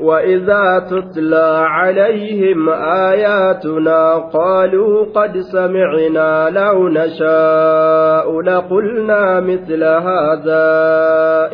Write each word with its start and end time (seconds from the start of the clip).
وإذا 0.00 0.88
تتلى 0.90 1.66
عليهم 1.68 2.68
آياتنا 3.08 4.14
قالوا 4.14 5.04
قد 5.14 5.38
سمعنا 5.38 6.50
لو 6.50 6.88
نشاء 6.88 8.40
لقلنا 8.40 9.40
مثل 9.40 9.84
هذا 9.84 10.66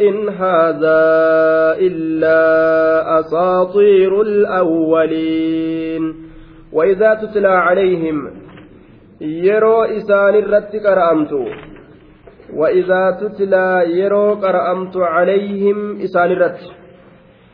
إن 0.01 0.29
هذا 0.29 1.03
إلا 1.79 2.41
أساطير 3.21 4.23
الأولين. 4.23 6.15
وإذا 6.73 7.15
تتلى 7.15 7.49
عليهم 7.49 8.31
يرو 9.21 9.83
إسان 9.83 10.35
الرت 10.35 10.77
قرأمت 10.87 11.33
وإذا 12.57 13.03
تتلى 13.21 13.85
يرو 14.01 14.35
قرأمت 14.35 14.97
عليهم 14.97 16.01
إسان 16.01 16.33
الرت 16.33 16.61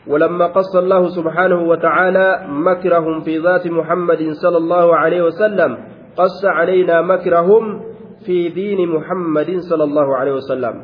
ولما 0.07 0.47
قص 0.47 0.77
الله 0.77 1.09
سبحانه 1.09 1.63
وتعالى 1.63 2.45
مكرهم 2.49 3.21
في 3.21 3.39
ذات 3.39 3.67
محمد 3.67 4.23
صلى 4.43 4.57
الله 4.57 4.97
عليه 4.97 5.23
وسلم 5.23 5.79
قص 6.17 6.45
علينا 6.45 7.03
مكرهم 7.03 7.65
في 8.27 8.49
دين 8.49 8.89
محمد 8.89 9.51
صلى 9.71 9.85
الله 9.85 10.17
عليه 10.17 10.33
وسلم. 10.33 10.75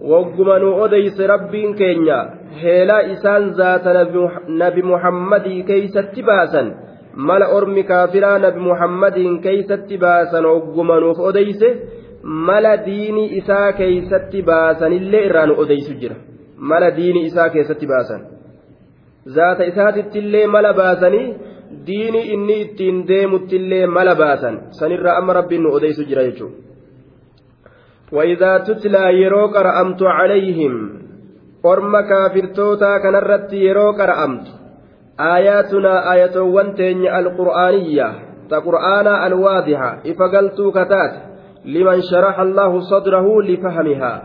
وقمنوا 0.00 0.84
أديس 0.84 1.20
رب 1.20 1.50
كينيا 1.50 2.20
هيلا 2.60 3.12
إسان 3.12 3.50
ذات 3.50 3.86
نبي 4.48 4.82
محمد 4.82 5.64
كيست 5.66 6.20
باسا 6.20 6.62
مال 7.16 7.42
أرمي 7.42 7.82
كافرا 7.82 8.38
نبي 8.38 8.60
محمد 8.60 9.40
كيست 9.42 9.88
باسا 10.00 10.40
وقمنوا 10.46 11.28
أديس 11.28 11.62
مال 12.25 12.83
ديني 12.85 13.37
إسا 13.37 13.71
كيست 13.71 14.35
باسا 14.47 14.87
اللي 14.87 15.29
إران 15.29 15.49
أديس 15.61 15.89
جرا 16.01 16.31
mala 16.61 16.91
diini 16.97 17.25
isaa 17.25 17.49
keessatti 17.49 17.87
baasan 17.89 18.25
zaata 19.35 19.65
isaatittillee 19.71 20.47
mala 20.55 20.73
baasanii 20.79 21.23
diini 21.87 22.21
inni 22.35 22.57
ittiin 22.65 22.99
deemuttillee 23.07 23.87
mala 23.87 24.15
baasan 24.15 24.59
sanirraa 24.79 25.15
amma 25.21 25.33
rabbiin 25.39 25.63
nu 25.63 25.73
odeysu 25.79 26.09
jira 26.11 26.27
jechuudha 26.29 26.69
وإذا 28.11 28.57
تتلى 28.57 29.21
يرو 29.21 29.47
قرأمت 29.47 30.03
عليهم 30.03 30.73
orma 31.63 32.03
kaafirtootaa 32.03 32.99
kanarratti 32.99 33.65
yeroo 33.65 33.93
qara'amtu 33.93 34.51
aayaatunaa 35.17 35.99
aayatowwan 36.11 36.73
teenya 36.79 37.13
alqur'aaniyya 37.19 38.07
ta 38.49 38.61
qur'aanaa 38.67 39.21
alwaadiha 39.27 39.89
ifa 40.11 40.29
galtuu 40.35 40.71
kataate 40.77 41.19
liman 41.66 42.02
sharaxa 42.10 42.42
allaahu 42.46 42.82
sadrahu 42.90 43.40
lifahamihaa 43.50 44.18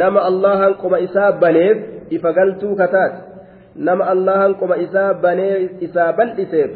nama 0.00 0.24
allahan 0.30 0.74
qoma 0.82 1.00
isaa 1.00 1.32
baneef 1.42 2.10
ifa 2.18 2.32
galtuu 2.38 2.74
kataate 2.76 3.18
nama 3.88 4.10
allahan 4.14 4.54
qoma 4.60 4.76
isaa 4.82 5.14
banee 5.24 5.78
isaa 5.88 6.12
bal'iseef 6.18 6.70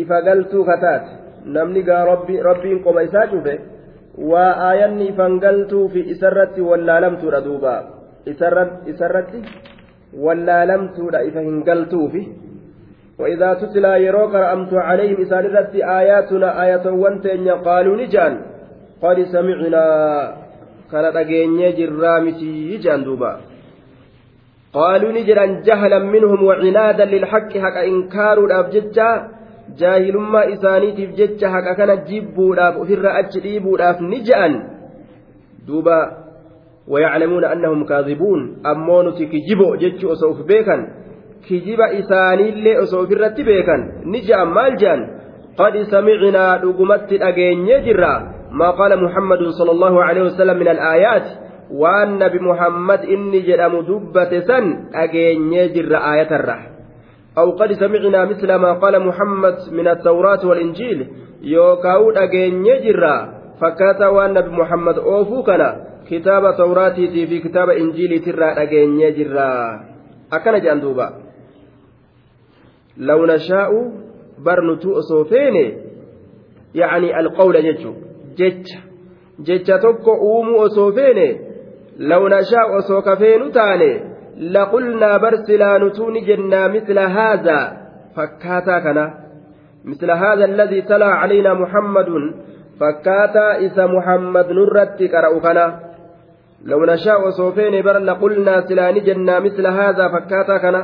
ifa 0.00 0.22
galtuu 0.28 0.64
kataate 0.64 1.10
namni 1.56 1.82
gaa 1.88 2.04
rabbiin 2.06 2.82
qoma 2.86 3.02
isaa 3.08 3.26
cufe 3.32 3.54
waa 4.32 4.52
aayanni 4.68 5.08
ifan 5.14 5.40
galtuu 5.46 5.88
fi 5.88 6.06
isarratti 6.14 6.68
wallaalamtuudha 6.70 7.44
duuba 7.48 7.74
isarratti 8.94 9.44
wallaalamtuudha 10.26 11.26
ifa 11.32 11.48
hin 11.50 11.60
galtuufi 11.70 12.24
وإذا 13.22 13.54
تتلى 13.54 13.92
يرو 14.06 14.26
قرأمت 14.34 14.72
عليهم 14.74 15.20
إسان 15.22 15.44
آياتنا 16.00 16.48
آية 16.64 16.86
وانتين 16.90 17.48
قالوا 17.48 17.96
نجان 17.96 18.34
قد 19.02 19.16
سمعنا 19.34 19.86
jirraa 20.92 22.20
mitii 22.20 22.78
jaan 22.84 23.04
duuba 23.04 23.30
qaaluu 24.76 25.12
ni 25.12 25.22
jedhan 25.28 25.54
jahalan 25.68 26.08
minhum 26.14 26.40
wacinaadan 26.48 27.12
lilhaqqi 27.14 27.62
haqa 27.64 27.84
inkaaruudhaaf 27.92 28.66
jecha 28.74 29.08
jaahilummaa 29.80 30.48
isaaniitiif 30.54 31.14
jecha 31.20 31.52
haqa 31.54 31.74
kana 31.78 31.96
jibbuudhaaf 32.08 32.80
ofirra 32.82 33.14
achi 33.20 33.44
dhiibuudhaaf 33.46 34.04
ni 34.10 34.20
je'an 34.28 34.58
duuba 35.68 35.98
ويعلمون 36.88 37.44
أنهم 37.44 37.84
كاذبون 37.84 38.66
أمون 38.66 39.06
كجبو 39.12 39.74
جتش 39.74 40.04
أصوف 40.04 40.42
بيكا 40.46 40.76
كجب 41.48 41.80
إساني 41.80 42.48
اللي 42.48 42.82
أصوف 42.82 43.12
الرت 43.12 43.40
بيكا 43.40 43.76
نجا 44.04 44.44
مال 44.44 44.76
جان 44.76 45.00
قد 45.58 45.74
سمعنا 45.82 46.46
لقمت 46.64 47.12
الأجين 47.12 47.68
يجرا 47.68 48.14
ما 48.52 48.70
قال 48.70 49.04
محمد 49.04 49.38
صلى 49.58 49.70
الله 49.70 50.04
عليه 50.04 50.22
وسلم 50.22 50.56
من 50.56 50.68
الآيات 50.68 51.26
jedhamu 53.48 53.82
dubbate 53.88 54.44
san 54.44 54.92
dhageenyee 54.92 55.72
jirra 55.72 55.98
aayatarra 56.04 56.56
aw 57.40 57.48
qad 57.56 57.72
samicnaa 57.80 58.28
misla 58.28 58.58
maa 58.60 58.76
qaala 58.76 59.00
muhammad 59.00 59.56
min 59.72 59.86
attawraati 59.88 60.46
walinjiil 60.46 61.00
yookaa'u 61.40 62.12
dhageenyee 62.12 62.80
jirra 62.84 63.14
fakkaata 63.60 64.12
waan 64.12 64.36
nabi 64.36 64.50
muhammad 64.60 64.96
oofuu 65.00 65.42
kana 65.48 65.68
kitaaba 66.08 66.52
tawraatiitii 66.60 67.26
fi 67.26 67.40
kitaaba 67.40 67.72
injiiliitirraa 67.82 68.54
dhageenyee 68.60 69.12
jirra 69.18 69.48
akkana 70.30 70.60
jedhan 70.60 70.84
duuba 70.84 71.06
law 73.08 73.20
nashaa'u 73.32 73.78
bar 74.44 74.60
nutuu 74.68 74.94
osoo 75.00 75.24
feene 75.24 75.64
yacni 76.74 77.12
alqawla 77.20 77.62
jechuu 77.62 78.11
jecha 78.38 78.78
jecha 79.46 79.78
tokko 79.84 80.12
uumuu 80.30 80.60
osoo 80.66 80.92
feene 80.98 81.26
law 82.10 82.22
nashaa 82.34 82.66
osoo 82.78 83.02
kafeenu 83.08 83.50
taane 83.58 83.90
laqulnaa 84.56 85.18
bar 85.24 85.34
silaa 85.46 85.78
nutuu 85.82 86.10
ni 86.10 86.20
jennaa 86.28 86.68
misla 86.74 87.08
haazaa 87.16 87.64
fakkaataa 88.16 88.80
kana 88.86 89.04
misla 89.84 90.16
haadha 90.22 90.44
alladii 90.50 90.82
talaa 90.90 91.14
calaynaa 91.20 91.54
muhammadun 91.62 92.24
fakkaataa 92.80 93.52
isa 93.66 93.88
muhammad 93.94 94.48
nurratti 94.58 95.08
qara'u 95.14 95.40
kana 95.46 95.64
law 96.70 96.80
nashaa 96.90 97.18
osoo 97.28 97.52
feene 97.58 97.82
bar 97.88 97.96
laqulnaa 98.10 98.60
silaa 98.68 98.92
ni 98.92 99.00
jennaa 99.08 99.40
misla 99.46 99.70
haazaa 99.78 100.10
fakkaataa 100.14 100.58
kana 100.66 100.82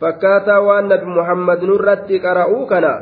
fakkaataa 0.00 0.60
waan 0.68 0.88
nabi 0.92 1.06
muhammad 1.18 1.60
nurratti 1.70 2.22
qara'uu 2.26 2.66
kana 2.72 2.92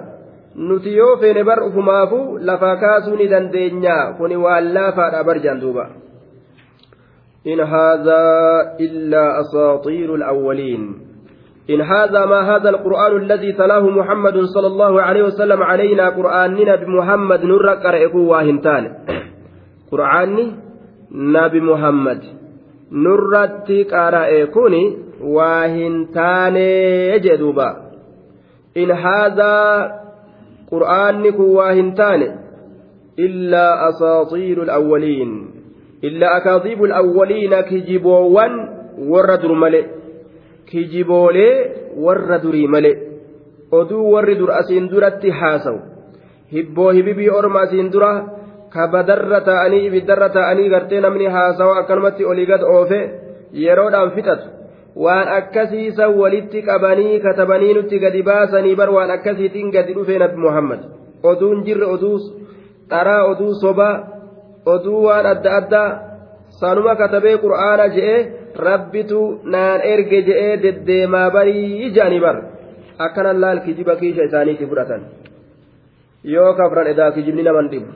nuti 0.55 0.97
yoo 0.97 1.17
feene 1.17 1.45
bar 1.45 1.63
ufumaafu 1.63 2.39
lafaa 2.39 2.77
kaasuu 2.77 3.17
ni 3.17 3.29
dandeenya 3.29 4.15
kuni 4.19 4.37
waan 4.37 4.73
laafaadha 4.73 5.25
barjaan 5.25 5.61
duuba. 5.61 5.91
إن 7.47 7.61
هذا 7.61 8.23
إلا 8.81 9.41
أساطير 9.41 10.15
الأولين 10.15 10.95
إن 11.71 11.81
هذا 11.81 12.27
ما 12.27 12.57
هذا 12.57 12.69
القرآن 12.69 13.17
الذي 13.17 13.53
تلاه 13.53 13.81
محمد 13.81 14.45
صلى 14.45 14.67
الله 14.67 15.03
عليه 15.03 15.23
وسلم 15.23 15.63
علينا 15.63 16.09
قرآننا 16.09 16.77
بمحمد 16.77 17.45
نور 17.45 17.69
قرأكو 17.69 18.19
واهنتان 18.19 18.95
قرآني 19.93 20.53
نبي 21.13 21.61
محمد 21.61 22.21
نرتي 22.93 23.85
قرأكوني 23.85 24.97
واهنتان 25.21 26.57
يجدوبا 26.57 27.77
إن 28.77 28.91
هذا 28.91 29.55
qur'aanni 30.71 31.33
kun 31.37 31.51
waa 31.59 31.73
hin 31.81 31.93
taane 32.01 32.29
illaa 33.27 33.73
asaatiiru 33.89 34.63
alawwaliin 34.69 35.33
illaa 36.11 36.33
akaadiibu 36.41 36.85
alawwaliina 36.89 37.63
kijiboowwan 37.71 38.59
warra 39.13 39.37
dur 39.45 39.55
male 39.63 39.81
kijiboolee 40.71 41.55
warra 42.07 42.39
durii 42.45 42.67
male 42.75 42.93
oduu 43.81 44.11
warri 44.13 44.35
dur 44.41 44.53
asiin 44.61 44.91
duratti 44.91 45.31
haasawu 45.31 45.81
hibboo 46.53 46.91
hibibii 46.91 47.31
orma 47.39 47.61
asiin 47.61 47.91
dura 47.95 48.13
kabadarra 48.75 49.41
ta'anii 49.49 49.87
ibiddarra 49.87 50.29
ta'anii 50.37 50.69
gartee 50.75 51.01
namni 51.01 51.27
haasawa 51.37 51.79
akkanumatti 51.81 52.25
olii 52.25 52.47
gad 52.53 52.63
oofe 52.63 53.01
yeroodhaan 53.65 54.11
fixatu 54.17 54.49
waan 54.97 55.29
akkasiisa 55.29 56.09
walitti 56.09 56.63
qabanii 56.63 57.21
katabanii 57.21 57.75
nutti 57.75 57.99
gadi 57.99 58.23
baasanii 58.23 58.75
bar 58.77 58.91
waan 58.91 59.11
akkasiitiin 59.11 59.71
gadi 59.71 59.95
dhufee 59.95 60.19
nabi 60.19 60.37
muhammad. 60.37 60.81
Oduun 61.23 61.65
jirre 61.65 61.87
oduu 61.87 62.19
dharaa 62.91 63.25
oduu 63.31 63.55
sobaa 63.61 63.95
oduu 64.67 65.05
waan 65.05 65.27
adda 65.27 65.57
addaa 65.61 65.89
sanuma 66.61 66.97
katabee 66.97 67.37
qur'aana 67.45 67.89
je'ee 67.97 68.19
rabbitu 68.67 69.21
naan 69.45 69.81
erge 69.93 70.23
je'ee 70.29 70.63
deddeemaa 70.63 71.31
barii 71.31 71.91
jaanii 71.91 72.21
bar. 72.21 72.37
Akkanan 72.99 73.41
laal 73.41 73.61
kijiba 73.67 73.97
kiisha 73.97 74.23
isaaniitti 74.25 74.67
fudhatan. 74.67 75.03
Yoo 76.25 76.55
kafran 76.55 76.87
edaa 76.87 77.13
kijibni 77.13 77.43
naman 77.43 77.69
dhibu. 77.71 77.87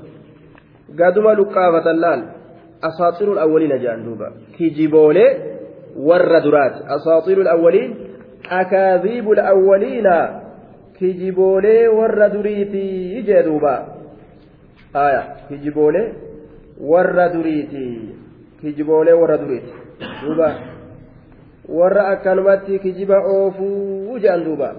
Gaduma 0.98 1.34
luqqaafatan 1.34 2.00
laal. 2.00 2.22
Asaaxirul 2.88 3.38
awwaliina 3.38 3.78
jedhan 3.78 4.04
duuba. 4.04 4.30
Kijiboolee 4.56 5.51
warra 5.96 6.40
duraati. 6.40 6.84
Asaatiiru 6.88 7.48
awwaliin 7.48 7.96
akaaziibu 8.50 9.40
awwaliina 9.40 10.40
kijiboolee 10.98 11.88
warra 11.88 12.28
duriitii 12.28 13.22
jee 13.22 13.42
duuba. 13.42 13.86
Aya 14.94 15.22
kijiboolee 15.48 16.12
warra 16.80 17.28
duriiti 17.28 18.14
kijiboolee 18.60 19.12
warra 19.12 19.38
duriiti 19.38 19.72
duuba. 20.26 20.54
Warra 21.68 22.08
akkanumatti 22.08 22.78
kijiba 22.78 23.18
oofuu 23.26 24.18
jedhan 24.18 24.44
duuba. 24.44 24.74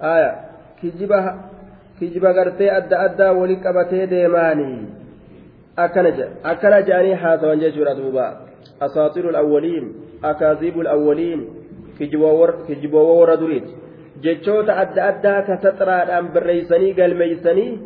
Aya 0.00 0.34
kijiba 0.80 1.38
kijiba 1.98 2.32
gartee 2.32 2.70
adda 2.70 3.00
addaa 3.00 3.32
wali 3.32 3.56
qabatee 3.56 4.06
deemaanii 4.06 4.86
akkana 5.76 6.12
akkana 6.44 6.82
jedhanii 6.82 7.14
haasawan 7.14 7.60
jechuudha 7.60 7.94
duuba 7.94 8.49
asaatiru 8.86 9.28
alawwaliin 9.32 9.86
akaaziibu 10.22 10.80
alawwaliin 10.80 11.40
kijiboowwan 11.98 13.18
warra 13.20 13.36
duriiti 13.36 13.74
jechoota 14.24 14.76
adda 14.82 15.06
addaa 15.10 15.40
ka 15.48 15.58
saxraadhaan 15.64 16.32
barreeysanii 16.34 16.92
galmeeysanii 17.00 17.78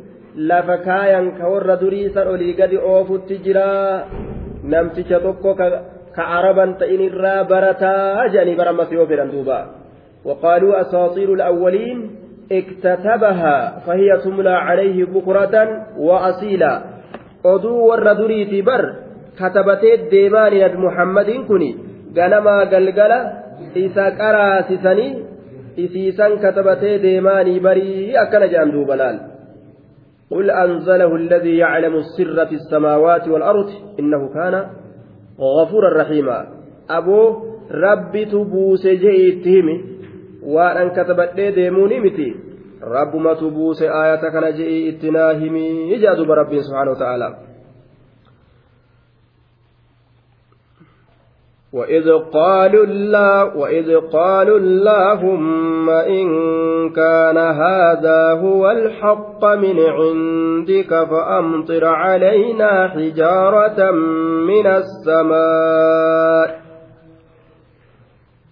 lafa 0.50 0.78
kaayan 0.88 1.32
ka 1.38 1.48
warra 1.48 1.76
durii 1.82 2.10
san 2.14 2.28
olii 2.34 2.54
gadi 2.60 2.76
oofutti 2.92 3.38
jira 3.46 3.68
namticha 4.74 5.20
tokko 5.20 5.54
ka 5.54 6.24
araban 6.38 6.76
ta'in 6.82 7.00
irraa 7.10 7.44
barataa 7.44 8.28
jedhanii 8.34 8.58
وقالوا 10.24 10.80
أساطير 10.80 11.32
الأولين 11.34 12.10
اكتتبها 12.52 13.78
فهي 13.86 14.18
تملى 14.24 14.50
عليه 14.50 15.04
بكرة 15.04 15.56
وأصيلا 15.98 16.74
warra 17.44 18.16
duriiti 18.16 18.64
bar 18.64 19.03
katabatee 19.38 19.96
deemaani 20.12 20.64
nabi 20.64 20.78
muhammadin 20.86 21.46
kun 21.50 21.64
ganamaa 22.16 22.64
galgala 22.72 23.18
isa 23.84 24.10
qaraasisanii 24.20 25.12
isiisan 25.84 26.38
katabatee 26.44 26.96
deemaanii 27.06 27.60
barii 27.60 28.16
akkana 28.24 28.50
jedhan 28.52 28.74
duuba 28.74 28.96
laal. 29.02 29.18
قل 30.30 30.50
أنزله 30.50 31.16
الذي 31.16 31.56
يعلم 31.58 31.94
السر 31.94 32.46
في 32.46 32.54
السماوات 32.54 33.28
والأرض 33.28 33.70
إنه 34.00 34.28
كان 34.34 34.66
غفورا 35.40 36.02
رحيما 36.02 36.46
أبو 36.90 37.20
ربي 37.70 38.24
تبوس 38.24 38.86
جئتهم 38.86 39.66
وأن 40.42 40.90
كتبت 40.90 41.40
ديموني 41.40 42.00
متي 42.00 42.34
رب 42.82 43.16
ما 43.16 43.34
تبوس 43.34 43.82
آية 43.82 44.22
كان 44.34 44.54
جئتناهم 44.58 45.54
إجاد 45.94 46.20
برب 46.26 46.60
سبحانه 46.60 46.90
وتعالى 46.90 47.28
وإذ 51.74 52.12
قالوا 52.32 52.84
الله 52.84 53.56
وإذ 53.56 53.96
قالوا 53.96 54.58
اللهم 54.58 55.90
إن 55.90 56.26
كان 56.90 57.38
هذا 57.38 58.32
هو 58.32 58.70
الحق 58.70 59.44
من 59.44 59.80
عندك 59.80 60.90
فأمطر 61.10 61.84
علينا 61.84 62.88
حجارة 62.88 63.90
من 64.46 64.66
السماء 64.66 66.64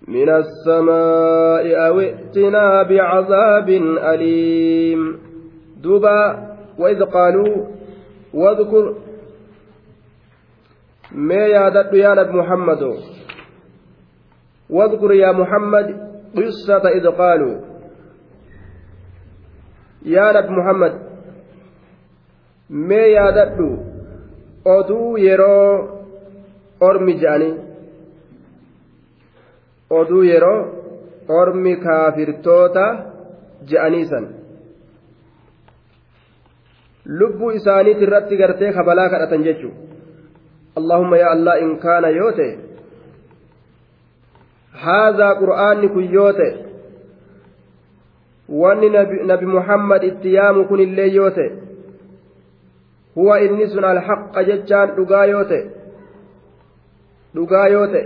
من 0.08 0.28
السماء 0.28 1.86
أو 1.86 2.00
ائتنا 2.00 2.82
بعذاب 2.82 3.68
أليم. 4.14 5.18
دبا 5.84 6.38
وإذ 6.78 7.04
قالوا 7.04 7.66
واذكر 8.34 8.94
mee 11.11 11.47
yaadadhu 11.49 12.03
yaa 12.05 12.15
nabi 12.15 12.33
muhammado 12.41 12.91
واذكر 14.69 15.11
يا 15.13 15.31
محمد 15.31 15.87
قصة 16.37 16.89
إذ 16.89 17.07
قالوا 17.07 17.55
يا 20.05 20.31
نبي 20.31 20.51
محمد 20.59 20.93
mee 22.69 23.11
yaadadhu 23.13 23.67
oduu 24.75 25.17
yeroo 25.17 25.71
ormi 26.87 27.13
je'anii 27.21 27.53
oduu 29.99 30.23
yeroo 30.23 30.59
ormi 31.39 31.75
kaafirtoota 31.85 32.85
je'anii 33.69 34.05
san 34.11 34.27
lubbuu 37.19 37.51
isaaniit 37.59 38.01
irratti 38.07 38.41
gartee 38.41 38.73
kabalaa 38.79 39.09
kadhatan 39.13 39.47
jechuudha 39.47 39.87
اللهم 40.78 41.14
يا 41.14 41.32
الله 41.32 41.60
إن 41.60 41.76
كان 41.76 42.04
يوتي 42.04 42.58
هذا 44.72 45.28
قرآن 45.32 45.88
كن 45.88 46.04
يوتي 46.04 46.72
wanni 48.52 48.90
nabi 49.26 49.46
muhammad 49.46 50.04
itti 50.04 50.34
yaamu 50.34 50.64
kun 50.68 50.80
illee 50.80 51.08
yoo 51.14 51.30
ta'e 51.30 51.52
huwa 53.16 53.40
inni 53.40 53.68
sun 53.68 53.84
alhaqa 53.84 54.44
jechaan 54.44 54.90
dhugaa 54.96 55.24
yoo 55.26 55.44
ta'e 55.44 55.62
dhugaa 57.34 57.68
yoo 57.74 57.86
ta'e 57.94 58.02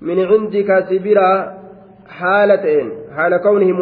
min 0.00 0.18
cindika 0.32 0.82
sibiraa 0.88 1.36
haala 2.20 2.58
ta'een 2.64 2.90
haala 3.16 3.38
kawnihi 3.38 3.72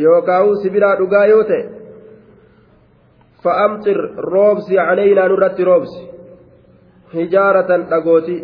yookaan 0.00 0.56
sibiraa 0.62 0.96
dhugaa 0.98 1.26
yoo 1.32 1.44
ta'e 1.50 1.62
fa'amxir 3.42 3.98
roobsi 4.32 4.74
caleynaa 4.76 5.28
nurratti 5.28 5.64
roobsi. 5.64 6.00
Hijaaratan 7.14 7.82
dhagooti 7.90 8.36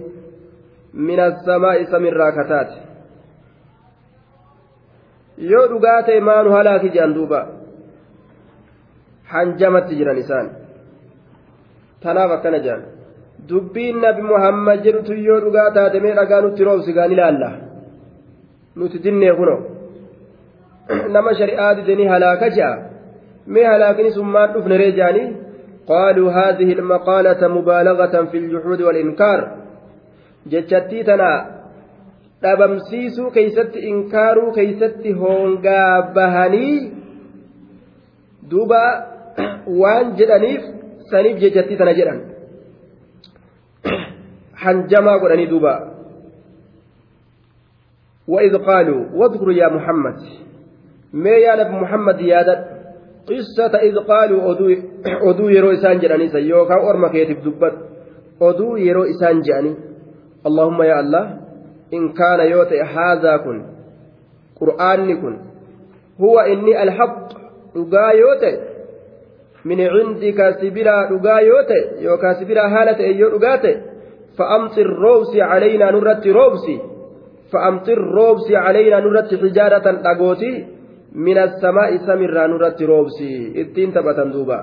min 0.92 1.20
assamaa'i 1.20 1.86
samirraa 1.92 2.32
kataate 2.32 2.76
yoo 5.52 5.66
dhugaa 5.70 6.02
ta'e 6.02 6.20
maanu 6.20 6.50
halaaki 6.56 6.88
jedhan 6.94 7.14
duuba. 7.14 7.40
Hanjamatti 9.32 9.96
jiran 9.98 10.18
isaan. 10.18 10.50
Tanaaf 12.02 12.30
akkana 12.36 12.58
jedhan 12.66 12.82
dubbiin 13.48 14.00
nabi 14.00 14.22
muhammad 14.22 14.84
jedhutu 14.84 15.12
yoo 15.28 15.40
dhugaa 15.44 15.70
taate 15.76 16.00
mee 16.00 16.14
dhagaa 16.18 16.40
nutti 16.40 16.64
roobsi 16.64 16.92
gaan 16.92 17.12
ilaalla 17.12 17.50
nuti 18.76 19.02
dinnee 19.04 19.34
kunoo 19.38 19.77
nama 21.16 21.34
shari'aa 21.40 21.74
didanii 21.78 22.08
halaaka 22.14 22.48
ja'a 22.58 22.76
mee 23.56 23.66
halaakni 23.72 24.10
sun 24.16 24.28
maan 24.36 24.52
dhufne 24.54 24.76
ree 24.82 24.92
jaanii 25.00 25.26
qaaluu 25.90 26.30
haadhihi 26.36 26.72
ilmaqaalata 26.76 27.48
mubaalagatan 27.56 28.28
fi 28.32 28.40
ljuxuudi 28.52 28.82
walinkaar 28.88 29.40
jechattii 30.54 31.04
tana 31.10 31.30
dhabamsiisuu 32.42 33.30
keeysatti 33.36 33.78
inkaaruu 33.90 34.52
keeysatti 34.58 35.12
hoongaa 35.20 35.92
bahanii 36.16 36.74
duuba 38.50 38.82
waan 39.82 40.16
jedhaniif 40.20 40.62
saniif 41.10 41.36
jechattii 41.44 41.78
tana 41.82 41.94
jedhan 42.00 42.20
hanjamaa 44.64 45.18
godhanii 45.24 45.50
duuba 45.54 45.74
وإذ 48.34 48.54
قالوا 48.56 49.02
واذكر 49.18 49.50
يا 49.50 49.68
محمد 49.76 50.18
yaadadhu 51.12 52.78
qissata 53.28 53.82
id 53.88 53.96
qaaluu 54.10 54.40
oduu 55.30 55.48
yeroo 55.56 55.72
isaan 55.78 56.00
jedhaniisa 56.02 56.38
yookaan 56.38 56.86
orma 56.90 57.08
keetiif 57.14 57.44
dubbadhu 57.44 57.78
oduu 58.48 58.76
yeroo 58.86 59.04
isaan 59.14 59.42
jedhanii 59.48 59.76
allahumma 60.50 60.86
yaa 60.90 61.02
allah 61.04 61.24
in 61.98 62.08
kaana 62.20 62.48
yoo 62.52 62.64
ta'e 62.70 62.86
haadhaa 62.94 63.38
kun 63.44 63.58
qur'aanni 64.60 65.18
kun 65.24 65.36
huwa 66.24 66.46
inni 66.54 66.76
alhaq 66.84 67.36
dhugaa 67.74 68.12
yoo 68.22 68.34
ta'e 68.44 68.56
min 69.72 69.84
cindika 69.96 70.52
sibiraa 70.62 71.02
dhugaa 71.12 71.40
yoo 71.50 71.62
ta'e 71.72 71.84
yookaan 72.08 72.40
sibiraa 72.40 72.68
haala 72.76 72.98
ta'e 73.02 73.14
yoo 73.20 73.30
dhugaa 73.36 73.58
ta'e 73.66 73.76
فأمطر 74.38 74.86
روبسي 74.86 75.42
علينا 75.42 75.90
نرت 75.90 76.26
روبسي 76.26 76.76
فأمطر 77.52 77.98
روبسي 77.98 78.56
علينا 78.56 79.00
نرت 79.00 79.34
حجارة 79.34 79.86
أغوتي 80.10 80.77
min 81.26 81.38
assamaa'i 81.46 81.98
samirraa 82.06 82.48
nurratti 82.48 82.86
roobsi 82.86 83.28
ittiin 83.62 83.92
taphatan 83.92 84.32
duuba. 84.32 84.58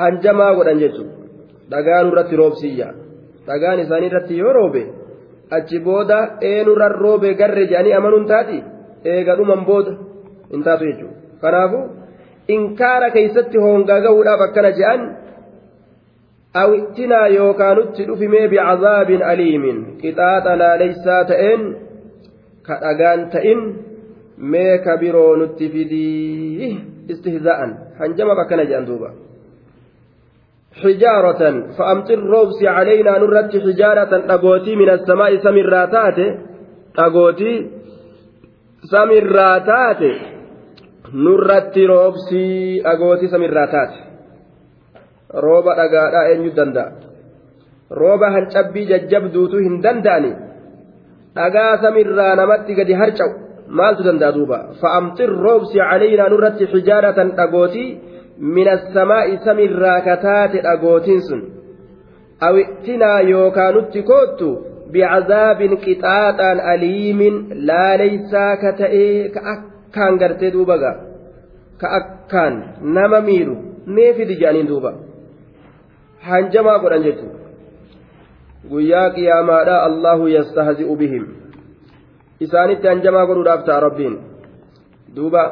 Hanjamaa 0.00 0.52
godhan 0.58 0.78
jechuun 0.82 1.10
dhagaa 1.70 2.02
nurratti 2.04 2.36
roobsiyya 2.42 2.88
dhagaan 3.46 3.82
isaanii 3.84 4.10
irratti 4.12 4.38
yoo 4.42 4.52
roobe 4.58 4.82
achi 5.56 5.80
booda 5.86 6.18
eenurra 6.50 6.88
roobe 6.88 7.34
garre 7.40 7.66
jedhanii 7.70 7.98
amanuun 7.98 8.26
taati? 8.32 8.58
Eega 9.12 9.36
dhuman 9.38 9.66
booda 9.68 9.92
hin 10.52 10.62
taatu 10.66 10.84
jechuudha. 10.90 11.16
Kanaafu 11.42 11.78
inkaara 12.56 13.10
keeysatti 13.16 13.58
hoongaa 13.66 14.00
gahuudhaaf 14.06 14.40
akkana 14.46 14.70
jedhan 14.78 15.02
awittinaa 16.62 17.26
yookaanutti 17.36 18.06
dhufimee 18.08 18.48
bicazaabin 18.52 19.22
aliimin 19.30 19.78
qixaaxa 20.02 20.58
laaleysaa 20.62 21.24
ta'een 21.30 21.62
ka 22.66 22.74
dhagaan 22.84 23.30
ta'in 23.34 23.60
meeka 24.38 24.96
biroo 25.00 25.36
nutti 25.36 25.68
fidii 25.70 26.70
istihzaa'an. 27.08 27.70
Hanjama 27.98 28.32
akkana 28.42 28.64
jedhan 28.64 28.86
duuba. 28.86 29.10
Xijaaratan 30.82 31.56
fa'amxir 31.76 32.18
roobsi 32.32 32.64
caleeynaa 32.66 33.18
nurratti 33.18 33.58
xijaaratan 33.66 34.22
dhagootii 34.30 34.76
min 34.76 34.88
samaa'i 35.06 35.38
samirraa 35.46 35.86
taate 35.86 36.26
dhagootii 36.96 37.56
samirraa 38.90 39.60
taate 39.70 40.10
nurratti 41.24 41.86
roobsii 41.86 42.82
dhagootii 42.86 43.28
samirraa 43.34 43.66
taate. 43.74 43.98
Rooba 45.44 45.72
dhagaadhaa 45.80 46.24
eenyu 46.32 46.50
danda'a? 46.56 46.90
Rooba 48.00 48.30
hancabbii 48.34 48.86
jajjabduutu 48.90 49.56
hin 49.66 49.82
danda'ani? 49.82 50.32
Dhagaa 51.36 51.72
samirraa 51.82 52.34
namatti 52.40 52.74
gadi 52.74 52.94
harca'u? 53.00 53.32
Maaltu 53.78 54.06
danda'a 54.06 54.34
duuba? 54.36 54.58
Fa'amtir 54.80 55.30
roobsi 55.46 55.78
calaynaa 55.78 56.28
nurratti 56.32 56.70
xijaaratan 56.74 57.34
dhagootii 57.38 57.88
min 58.56 58.68
assamaa'i 58.76 59.38
samirraa 59.46 60.00
kataate 60.08 60.62
dhagootiin 60.66 61.22
sun. 61.28 61.42
Awittinaa 62.40 63.20
yookaa 63.32 63.70
nutti 63.76 64.02
koottu 64.10 64.48
bicazaabin 64.92 65.78
qixaaxaan 65.84 66.60
aliimin 66.72 67.34
laaleysaa 67.68 68.56
ka 68.62 68.72
ta'ee 68.80 69.28
ka 69.34 69.40
akkaan 69.54 70.18
gartee 70.22 70.52
duuba 70.56 70.78
ga 70.82 70.92
ka 71.80 71.88
akkaan 72.00 72.54
nama 72.96 73.20
miidhu 73.28 73.56
neefidi 73.86 74.40
jedhaniin 74.40 74.68
duuba. 74.72 74.92
Hanjamaa 76.28 76.78
godhan 76.82 77.06
jechuudha. 77.06 77.38
Guyyaa 78.70 79.08
qiyaamaadha 79.16 79.82
allahu 79.88 80.28
yastahzi'u 80.36 80.96
bihim 80.96 81.24
isaanitti 82.44 82.88
hanjamaa 82.88 83.26
godhuudhaaf 83.26 83.64
ta'a 83.66 83.80
rabbiin. 83.86 84.14
Duuba. 85.16 85.44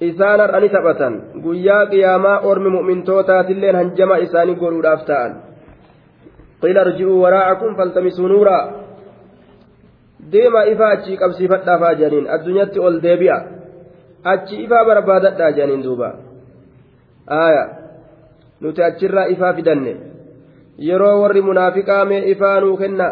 Isaan 0.00 0.40
har'ani 0.40 0.68
taphatan. 0.68 1.14
Guyyaa 1.44 1.86
qiyaamaa 1.92 2.40
ormi 2.50 2.70
mu'mintootaatiilleen 2.76 3.76
hanjamaa 3.76 4.22
isaanii 4.26 4.60
godhuudhaaf 4.62 5.04
ta'an. 5.10 5.32
Qila 6.60 6.82
irji'uu 6.86 7.22
waraa'akum 7.22 7.76
faltamisuu 7.76 8.28
nuuraa. 8.28 8.64
Deemaa 10.32 10.64
ifaa 10.72 10.90
achii 10.96 11.16
qabsiifadhaafaa 11.22 11.94
jedhaniin 12.00 12.30
addunyaatti 12.36 12.80
ol 12.80 13.00
deebi'a. 13.02 13.38
Achi 14.32 14.62
ifaa 14.64 14.84
barbaadadhaa 14.84 15.50
jedhaniin 15.56 15.84
duuba. 15.84 16.08
Aaya. 17.40 17.64
Nuti 18.60 18.82
achirraa 18.82 19.24
ifaa 19.34 19.52
fidanne. 19.52 19.96
Yeroo 20.88 21.16
warri 21.22 21.42
munaafiqaa 21.42 22.04
mee 22.04 22.22
ifaa 22.32 22.60
nuu 22.60 22.76
kenna 22.76 23.08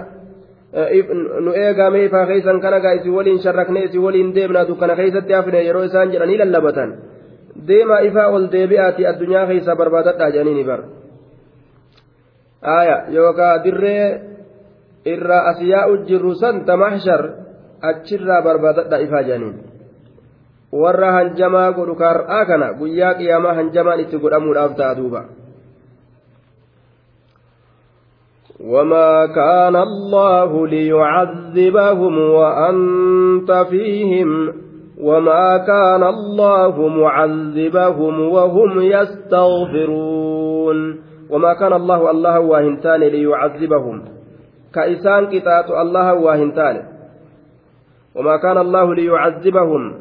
nu 1.40 1.52
eegamee 1.54 2.04
ifaa 2.04 2.26
keeysan 2.26 2.60
kana 2.60 2.80
gaa 2.80 2.92
isin 2.92 3.14
waliin 3.14 3.40
sharrakne 3.42 3.84
isin 3.84 4.02
waliin 4.02 4.34
deemnaa 4.34 4.68
dukkana 4.68 4.96
keeysatti 4.96 5.32
hafne 5.32 5.64
yeroo 5.64 5.82
isaan 5.88 6.12
jedhanii 6.12 6.38
lallabatan 6.38 6.90
deemaa 7.68 8.00
ifaa 8.08 8.28
ol 8.28 8.46
deebi'aati 8.52 9.06
addunyaa 9.06 9.46
keeysaa 9.46 9.76
barbaadadhaa 9.76 10.30
jedhaniini 10.34 10.64
bar 10.64 10.80
aaya 12.62 12.96
yookaa 13.16 13.64
dirree 13.64 14.20
irraa 15.14 15.42
asiyaa'u 15.52 15.96
jirru 16.08 16.34
san 16.34 16.64
tamahshar 16.64 17.22
achirraa 17.90 18.42
barbaadadhaa 18.42 18.98
ifaa 19.06 19.22
jedhaniin 19.22 19.56
warra 20.82 21.12
hanjamaa 21.12 21.72
godhu 21.72 21.94
kaar'aa 21.94 22.44
kana 22.44 22.72
guyyaa 22.80 23.14
qiyaamaa 23.14 23.54
hanjamaan 23.54 24.00
itti 24.00 24.18
godhamuudhaaf 24.24 24.76
ta'a 24.76 24.96
duuba 24.96 25.24
وما 28.64 29.26
كان 29.26 29.76
الله 29.76 30.66
ليعذبهم 30.66 32.18
وأنت 32.18 33.52
فيهم 33.70 34.52
وما 35.00 35.56
كان 35.66 36.02
الله 36.02 36.88
معذبهم 36.88 38.20
وهم 38.20 38.80
يستغفرون 38.80 40.38
وما 41.30 41.54
كان 41.54 41.72
الله 41.72 42.10
الله 42.10 42.40
واهنتان 42.40 43.00
ليعذبهم 43.00 44.04
كإسان 44.74 45.26
كتات 45.26 45.70
الله 45.70 46.14
واهنتان 46.14 46.82
وما 48.14 48.36
كان 48.36 48.58
الله 48.58 48.94
ليعذبهم 48.94 49.94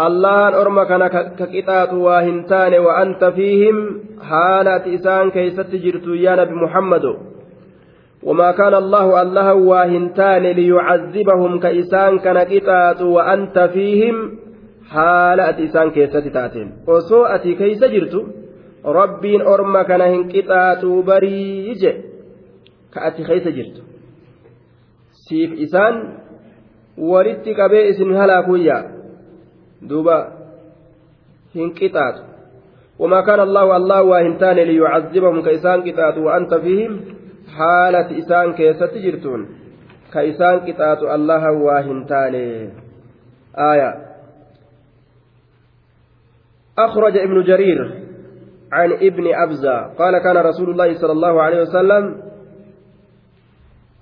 الله 0.00 0.60
أرمى 0.60 0.84
كان 0.84 1.06
ككتات 1.06 1.92
واهنتان 1.92 2.74
وأنت 2.74 3.24
فيهم 3.24 4.00
حالة 4.22 4.94
إسان 4.94 5.30
كيست 5.30 5.70
جرت 5.74 6.06
يا 6.06 6.36
نبي 6.36 6.54
محمد 6.54 7.29
وما 8.22 8.50
كان 8.52 8.74
الله 8.74 9.22
الله 9.22 9.54
واهنتان 9.54 10.42
ليعذبهم 10.42 11.60
كإسان 11.60 12.18
كان 12.18 12.38
قطات 12.38 13.00
وأنت 13.02 13.58
فيهم 13.72 14.16
حالة 14.90 15.64
إسان 15.64 15.90
كيست 15.90 16.28
تاتين. 16.28 16.68
وسوءتي 16.88 17.54
كيس 17.54 17.80
جرت 17.84 18.14
ربين 18.84 19.40
أرمى 19.40 19.84
كان 19.84 20.00
هنقطات 20.00 20.84
بريج. 20.84 21.82
كأتي 22.94 23.22
كيس 23.24 23.48
جرت 23.48 23.76
سيف 25.28 25.52
إسان 25.64 25.94
isin 27.00 28.12
halaakuyyaa 28.12 28.84
duuba 29.88 30.32
hin 31.54 31.72
qixaatu 31.72 32.30
وما 33.00 33.20
كان 33.20 33.40
الله 33.40 33.76
الله 33.76 34.02
واهنتان 34.02 34.56
ليعذبهم 34.56 35.42
كإسان 35.42 35.80
قطات 35.88 36.18
وأنت 36.18 36.54
فيهم 36.54 37.00
حالة 37.56 38.18
إسان 38.18 38.52
كيسة 38.52 38.92
جرتون 38.94 39.48
كإسان 40.12 40.58
قطات 40.60 41.02
الله 41.02 41.52
واهنتان 41.52 42.34
آية. 43.58 43.90
أخرج 46.78 47.16
ابن 47.16 47.42
جرير 47.42 47.78
عن 48.72 48.92
ابن 48.92 49.34
أبزة 49.34 49.76
قال 49.98 50.18
كان 50.18 50.36
رسول 50.36 50.70
الله 50.70 50.94
صلى 50.94 51.12
الله 51.12 51.42
عليه 51.42 51.62
وسلم 51.62 52.22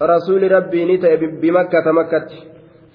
رسول 0.03 0.53
ربي 0.53 0.97
نتأ 0.97 1.15
بمكة 1.15 1.93
مكة. 1.93 2.29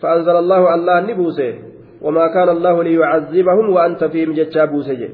فأنزل 0.01 0.35
الله 0.35 0.75
الله 0.75 0.99
نبوسه 0.99 1.53
وما 2.01 2.27
كان 2.27 2.49
الله 2.49 2.83
ليعذبهم 2.83 3.69
وأنت 3.69 4.03
فيهم 4.03 4.33
جتشا 4.33 4.65
بوسه 4.65 5.09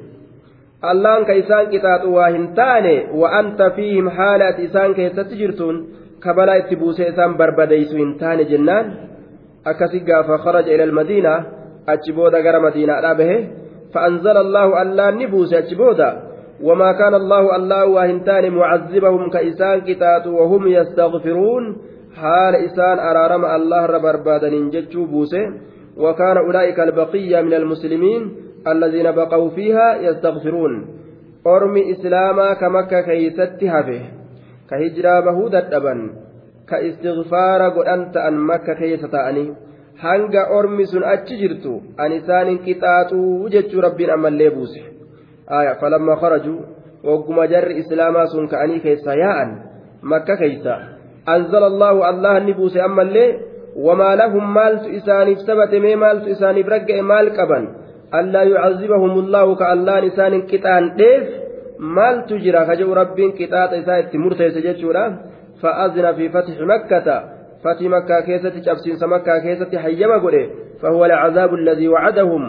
allaan 0.82 1.26
ka 1.26 1.34
isaan 1.34 1.70
qixaaxu 1.72 2.14
waa 2.14 2.30
hin 2.30 2.48
taane 2.56 2.96
wa'anta 3.22 3.70
fiihim 3.78 4.08
haala 4.18 4.48
ati 4.48 4.64
isaan 4.72 4.96
keessatti 4.96 5.40
jirtuun 5.44 5.86
kabalaa 6.20 6.56
itti 6.64 6.76
buusee 6.76 7.10
isaan 7.14 7.38
barbadeysu 7.38 7.98
hin 7.98 8.18
taane 8.20 8.46
jennaan 8.52 8.92
akkasi 9.72 10.00
gaafa 10.00 10.38
kharaja 10.44 10.74
ila 10.76 10.84
almadiina 10.90 11.34
achi 11.94 12.14
booda 12.14 12.42
gara 12.42 12.60
madiinaadhaa 12.68 13.16
bahe 13.16 13.40
فأنزل 13.94 14.38
الله 14.38 14.82
الله 14.82 15.10
نبوس 15.12 15.54
أجبودا 15.54 16.10
وما 16.64 16.92
كان 16.92 17.14
الله 17.16 17.56
الله 17.56 17.86
واهنتان 17.86 18.52
معذبهم 18.52 19.30
كإسان 19.30 19.82
كتات 19.82 20.28
وهم 20.28 20.68
يستغفرون 20.68 21.78
حال 22.16 22.56
إسان 22.56 23.00
أرارم 23.00 23.46
الله 23.46 23.86
ربربادا 23.86 24.50
جتشو 24.70 25.06
بوسه 25.06 25.46
وكان 25.98 26.38
أولئك 26.38 26.80
البقية 26.80 27.42
من 27.42 27.54
المسلمين 27.54 28.22
الذين 28.68 29.12
بقوا 29.12 29.50
فيها 29.50 29.96
يستغفرون 29.96 30.88
أرمي 31.48 31.92
إسلاما 31.92 32.54
كمكة 32.54 33.02
كيست 33.02 33.64
هفه 33.64 34.02
كهجرا 34.70 35.20
بهودة 35.20 35.60
دبن 35.60 36.12
كاستغفار 36.70 37.70
قد 37.70 38.18
أن 38.18 38.38
مكة 38.38 38.74
كيستاني 38.74 39.54
hanga 40.00 40.48
ormi 40.56 40.88
sun 40.88 41.04
achi 41.04 41.36
jirtu 41.36 41.82
an 42.00 42.12
isaanin 42.16 42.60
qixaaxuu 42.64 43.50
jechuu 43.52 43.82
rabbiin 43.84 44.12
ammallee 44.16 44.50
buuse 44.56 44.80
aya 45.58 45.76
falamma 45.82 46.16
kharajuu 46.22 46.62
wagguma 47.04 47.48
jarri 47.52 47.80
islaamaa 47.82 48.28
sun 48.32 48.48
ka'anii 48.48 48.80
keessa 48.86 49.16
yaa'an 49.24 49.52
makka 50.02 50.38
keeysa 50.42 50.76
anzala 51.26 51.68
allaahu 51.72 52.06
allah 52.12 52.40
ni 52.46 52.54
buuse 52.54 52.80
ammallee 52.82 53.28
wamaa 53.88 54.16
lahum 54.16 54.54
maaltu 54.60 54.90
isaaniif 55.00 55.44
sabate 55.50 55.84
mee 55.86 55.96
maaltu 55.96 56.32
isaaniif 56.36 56.68
ragga'e 56.76 57.02
maal 57.12 57.32
qaban 57.36 57.68
allaan 58.12 60.04
isaanin 60.10 60.46
qixaan 60.52 60.86
dheef 60.98 61.26
maaltu 61.80 62.40
jira 62.46 62.66
ka 62.66 62.76
jedhu 62.76 62.94
rabbiin 63.02 63.32
qixaaxa 63.40 63.76
isaa 63.82 64.00
itti 64.04 64.18
murteesse 64.18 64.62
jechuudha 64.68 65.04
fa'azina 65.62 66.14
fi 66.14 66.30
fatixi 66.30 66.66
makkata 66.72 67.18
fatii 67.64 67.90
makkaa 67.96 68.22
keessatti 68.22 68.62
cabsiinsa 68.62 69.08
makkaa 69.08 69.40
keessatti 69.46 69.78
hayyama 69.84 70.20
godhe 70.20 70.44
fahuwa 70.82 71.06
alcazaabu 71.08 71.56
alladii 71.56 71.88
wacadahum 71.96 72.44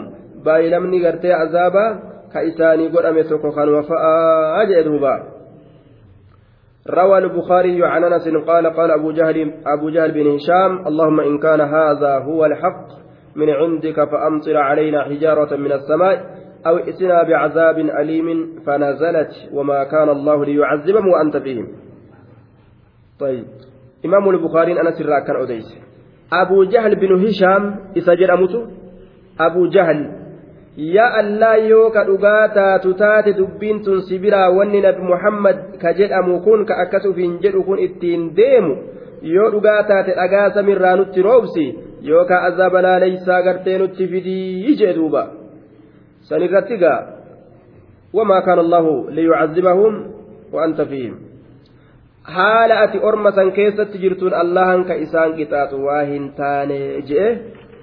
baay'ilamni 0.45 0.99
gartee 0.99 1.33
azaaba 1.33 1.85
ka 2.33 2.41
isaanii 2.41 2.89
godhame 2.89 3.23
tokko 3.23 3.51
kanuma 3.51 3.83
fa'aa 3.83 4.65
jedhe 4.65 4.83
duuba 4.89 5.13
روى 6.89 7.17
البخاري 7.17 7.85
عن 7.85 8.03
انس 8.03 8.27
قال 8.27 8.67
قال 8.67 8.91
ابو 8.91 9.11
جهل 9.11 9.53
ابو 9.65 9.89
جهل 9.89 10.11
بن 10.11 10.27
هشام 10.35 10.87
اللهم 10.87 11.19
ان 11.19 11.37
كان 11.37 11.61
هذا 11.61 12.17
هو 12.17 12.45
الحق 12.45 13.00
من 13.35 13.49
عندك 13.49 14.03
فأمطر 14.11 14.57
علينا 14.57 15.03
حجارة 15.03 15.55
من 15.55 15.71
السماء 15.71 16.41
أو 16.67 16.77
ائتنا 16.77 17.23
بعذاب 17.23 17.77
أليم 17.79 18.27
فنزلت 18.65 19.31
وما 19.53 19.83
كان 19.83 20.09
الله 20.09 20.45
ليعذبهم 20.45 21.07
وأنت 21.07 21.37
فيهم 21.37 21.67
طيب 23.19 23.45
إمام 24.05 24.29
البخاري 24.29 24.81
أنا 24.81 24.91
سراك 24.91 25.23
كان 25.27 25.35
أديس 25.35 25.77
أبو 26.33 26.63
جهل 26.63 26.95
بن 26.95 27.25
هشام 27.27 27.75
إسجر 27.97 28.33
أموت 28.33 28.69
أبو 29.39 29.65
جهل 29.65 30.21
taatu 32.55 32.93
taate 32.93 33.33
dubbiin 33.33 33.83
tun 33.83 34.01
sibiraa 34.01 34.49
wanni 34.49 34.81
nabi 34.81 35.01
muhammad 35.03 35.77
ka 35.81 35.93
jedhamu 35.93 36.39
kun 36.39 36.65
ka 36.65 36.75
akkas 36.83 37.05
ufiin 37.05 37.39
jedhu 37.43 37.63
kun 37.63 37.79
ittiin 37.79 38.31
deemu 38.35 38.77
yoo 39.21 39.51
dhugaa 39.51 39.83
taate 39.83 40.15
dhagaa 40.15 40.49
samirraa 40.55 40.95
nutti 40.95 41.21
roobsi 41.21 41.65
yookaan 42.09 42.45
azaaba 42.49 42.81
laaleysaa 42.81 43.41
gartee 43.47 43.77
nutti 43.77 44.07
fidii 44.07 44.75
jee 44.81 44.93
duuba 44.97 45.23
san 46.29 46.41
irratti 46.47 46.77
gaa 46.83 46.99
wamaa 48.13 48.41
kaana 48.41 48.61
allahu 48.65 48.93
liyucazibahum 49.17 49.93
wa 50.53 50.63
anta 50.63 50.85
fiihim 50.85 51.15
haala 52.35 52.79
ati 52.85 52.99
orma 53.09 53.31
san 53.31 53.51
keessatti 53.57 54.01
jirtuun 54.03 54.33
allahan 54.43 54.85
ka 54.85 54.95
isaan 55.05 55.35
qixaaxu 55.39 55.83
waa 55.87 56.03
hin 56.13 56.31
taane 56.39 56.79
je'e 57.09 57.27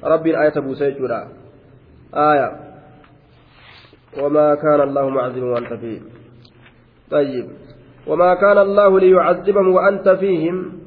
rabbiin 0.03 0.41
ayata 0.45 0.63
buuse 0.63 0.91
jechuudha 0.91 1.21
aya 2.13 2.49
وما 4.19 4.55
كان 4.55 4.81
الله 4.81 5.09
معذبهم 5.09 5.51
وأنت 5.53 5.73
فيهم 5.73 6.05
طيب 7.11 7.47
وما 8.07 8.35
كان 8.35 8.59
الله 8.59 9.01
ليعذبهم 9.01 9.69
وأنت 9.69 10.09
فيهم 10.09 10.78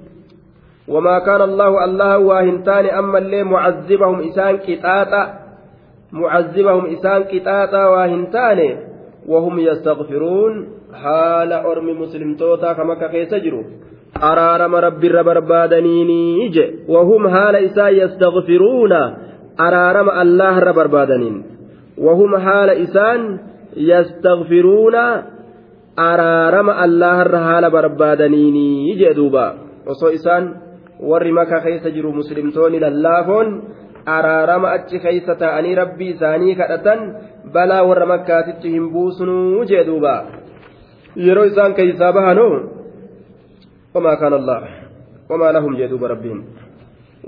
وما 0.87 1.19
كان 1.19 1.41
الله 1.41 1.85
الله 1.85 2.17
واهنتان 2.17 2.85
أما 2.85 3.17
اللي 3.17 3.43
معذبهم 3.43 4.19
إسان 4.19 4.57
كتاتا 4.57 5.23
معذبهم 6.11 6.85
إسان 6.85 7.23
كتاتا 7.23 7.87
واهنتان 7.87 8.77
وهم 9.27 9.59
يستغفرون. 9.59 10.67
حال 10.93 11.53
أرم 11.53 12.01
مسلم 12.01 12.35
توتا 12.35 12.73
كما 12.73 12.95
كيس 12.95 13.33
جرو. 13.33 13.63
أرارم 14.23 14.75
رب 14.75 15.03
ربربادنيني 15.05 16.49
ج 16.49 16.57
وهم 16.87 17.27
حال 17.29 17.55
إسا 17.55 17.89
يستغفرون. 17.89 18.93
أرارم 19.59 20.09
الله 20.09 20.59
ربربادنين 20.59 21.43
وهم 21.97 22.37
حال 22.37 22.69
إسان 22.69 23.39
يستغفرون. 23.77 24.95
أرارم 25.99 26.69
الله 26.69 27.17
حال 27.47 27.69
بربادنيني 27.71 28.95
ج 28.99 29.11
دوبا. 29.15 29.47
وصو 29.87 30.07
إسان 30.07 30.70
warri 31.01 31.31
maka 31.31 31.61
keessa 31.65 31.89
jiru 31.95 32.13
muslimtoonni 32.13 32.79
lallaafoon 32.85 33.47
araarama 34.05 34.71
achi 34.77 34.99
keessa 35.05 35.35
ta'anii 35.35 35.75
rabbii 35.81 36.11
isaanii 36.15 36.55
kadhatan 36.61 36.99
balaa 37.53 37.83
warra 37.89 38.05
makkaatitti 38.13 38.73
hin 38.75 38.89
buusnuu 38.93 39.65
jee 39.73 39.83
duuba 39.89 40.15
yeroo 41.27 41.45
isaan 41.51 41.73
keeysaa 41.79 42.13
bahanoo 42.13 42.55
wamaa 43.93 44.15
kaana 44.23 44.35
allah 44.41 44.59
wamaa 45.29 45.51
lahum 45.59 45.77
jee 45.81 45.91
duuba 45.93 46.07
rabbiin 46.15 46.41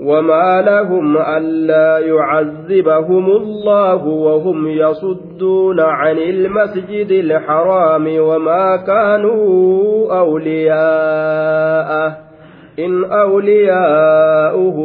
وما 0.00 0.62
لهم 0.62 1.16
ألا 1.16 1.98
يعذبهم 1.98 3.30
الله 3.30 4.04
وهم 4.04 4.68
يصدون 4.68 5.80
عن 5.80 6.18
المسجد 6.18 7.10
الحرام 7.10 8.18
وما 8.18 8.76
كانوا 8.76 10.18
أولياءه 10.18 12.16
إن 12.78 13.04
أولياؤه 13.04 14.78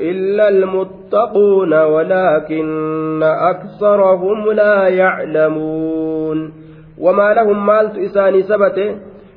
إلا 0.00 0.48
المتقون 0.48 1.74
ولكن 1.82 3.22
أكثرهم 3.22 4.52
لا 4.52 4.88
يعلمون. 4.88 6.52
وما 6.98 7.34
لهم 7.34 7.66
مالت 7.66 7.98
إساني 7.98 8.42
سبته 8.42 8.96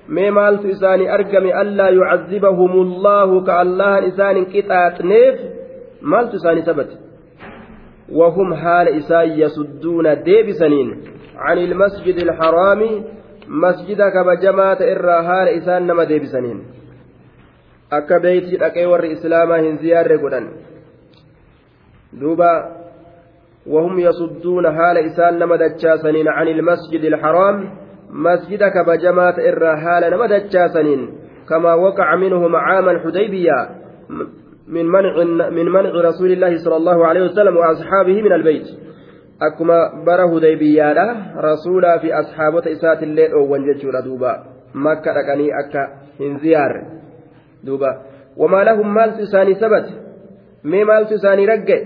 mee 0.10 0.32
maaltu 0.32 0.68
isaanii 0.68 1.08
argame 1.08 1.54
allaa 1.54 1.90
yucazibahum 1.90 2.72
allaahu 2.82 3.42
ka 3.48 3.60
allahan 3.64 4.08
isaanin 4.08 4.46
qixaaxneef 4.54 5.36
maaltu 6.02 6.36
isaanii 6.42 6.66
sabate 6.72 6.98
وهم 8.20 8.54
حال 8.54 8.88
إسان 8.88 9.30
يسدون 9.30 10.24
ديبسنين 10.24 10.98
عن 11.38 11.58
المسجد 11.58 12.18
الحرام 12.18 13.04
مسجد 13.48 14.02
كبجماعة 14.02 14.78
إرى 14.82 15.24
حال 15.28 15.48
إسان 15.48 15.88
نما 15.88 16.04
ديبسنين 16.04 16.60
akka 17.92 18.20
beeytii 18.20 18.60
dhaqee 18.64 18.86
warri 18.86 19.12
islaamaa 19.12 19.62
hin 19.66 19.78
ziyaarre 19.78 20.18
godhan. 20.18 20.50
Duuba 22.20 22.52
وهم 23.68 24.00
يصدون 24.00 24.72
حال 24.72 24.98
إسان 24.98 25.40
نما 25.40 25.56
دجاسنين 25.56 26.28
عن 26.28 26.48
المسجد 26.48 27.04
الحرام 27.04 27.70
مسجد 28.10 28.64
كبجمات 28.64 29.40
إرى 29.40 29.78
حال 29.78 30.12
نما 30.14 30.28
دجاسنين 30.28 31.10
كما 31.50 31.74
وقع 31.74 32.16
منهم 32.16 32.56
عام 32.56 32.90
الحديبية 32.90 33.70
من 34.68 34.86
منع 34.86 35.24
من 35.50 35.66
منع 35.66 35.90
رسول 35.90 36.32
الله 36.32 36.58
صلى 36.58 36.78
الله 36.78 37.06
عليه 37.06 37.24
وسلم 37.24 37.58
وأصحابه 37.58 38.22
من 38.22 38.34
البيت 38.34 38.68
أكما 39.42 40.04
بره 40.06 40.38
هديبية 40.38 40.94
رسولا 41.38 41.98
في 41.98 42.14
أصحابه 42.14 42.72
إسات 42.72 43.04
الليل 43.04 43.32
أو 43.32 43.52
وانجتشور 43.52 44.00
دوبا 44.06 44.44
مكة 44.76 45.12
ركني 45.12 45.50
أكا 45.60 45.88
هنزيار 46.20 46.86
دوبا 47.64 48.02
وما 48.38 48.64
لهم 48.64 48.94
مال 48.94 49.18
تساني 49.18 49.54
سبت. 49.54 49.86
مي 50.64 50.84
مال 50.84 51.08
تساني 51.10 51.46
رقع 51.46 51.80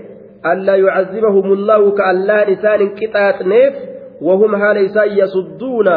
ألا 0.46 0.74
يعذبهم 0.76 1.52
الله 1.52 1.90
كألا 1.90 2.50
نسان 2.50 2.88
قطعت 2.88 3.42
نيف. 3.42 3.74
وهم 4.20 4.56
حال 4.56 4.76
يصدون. 5.18 5.88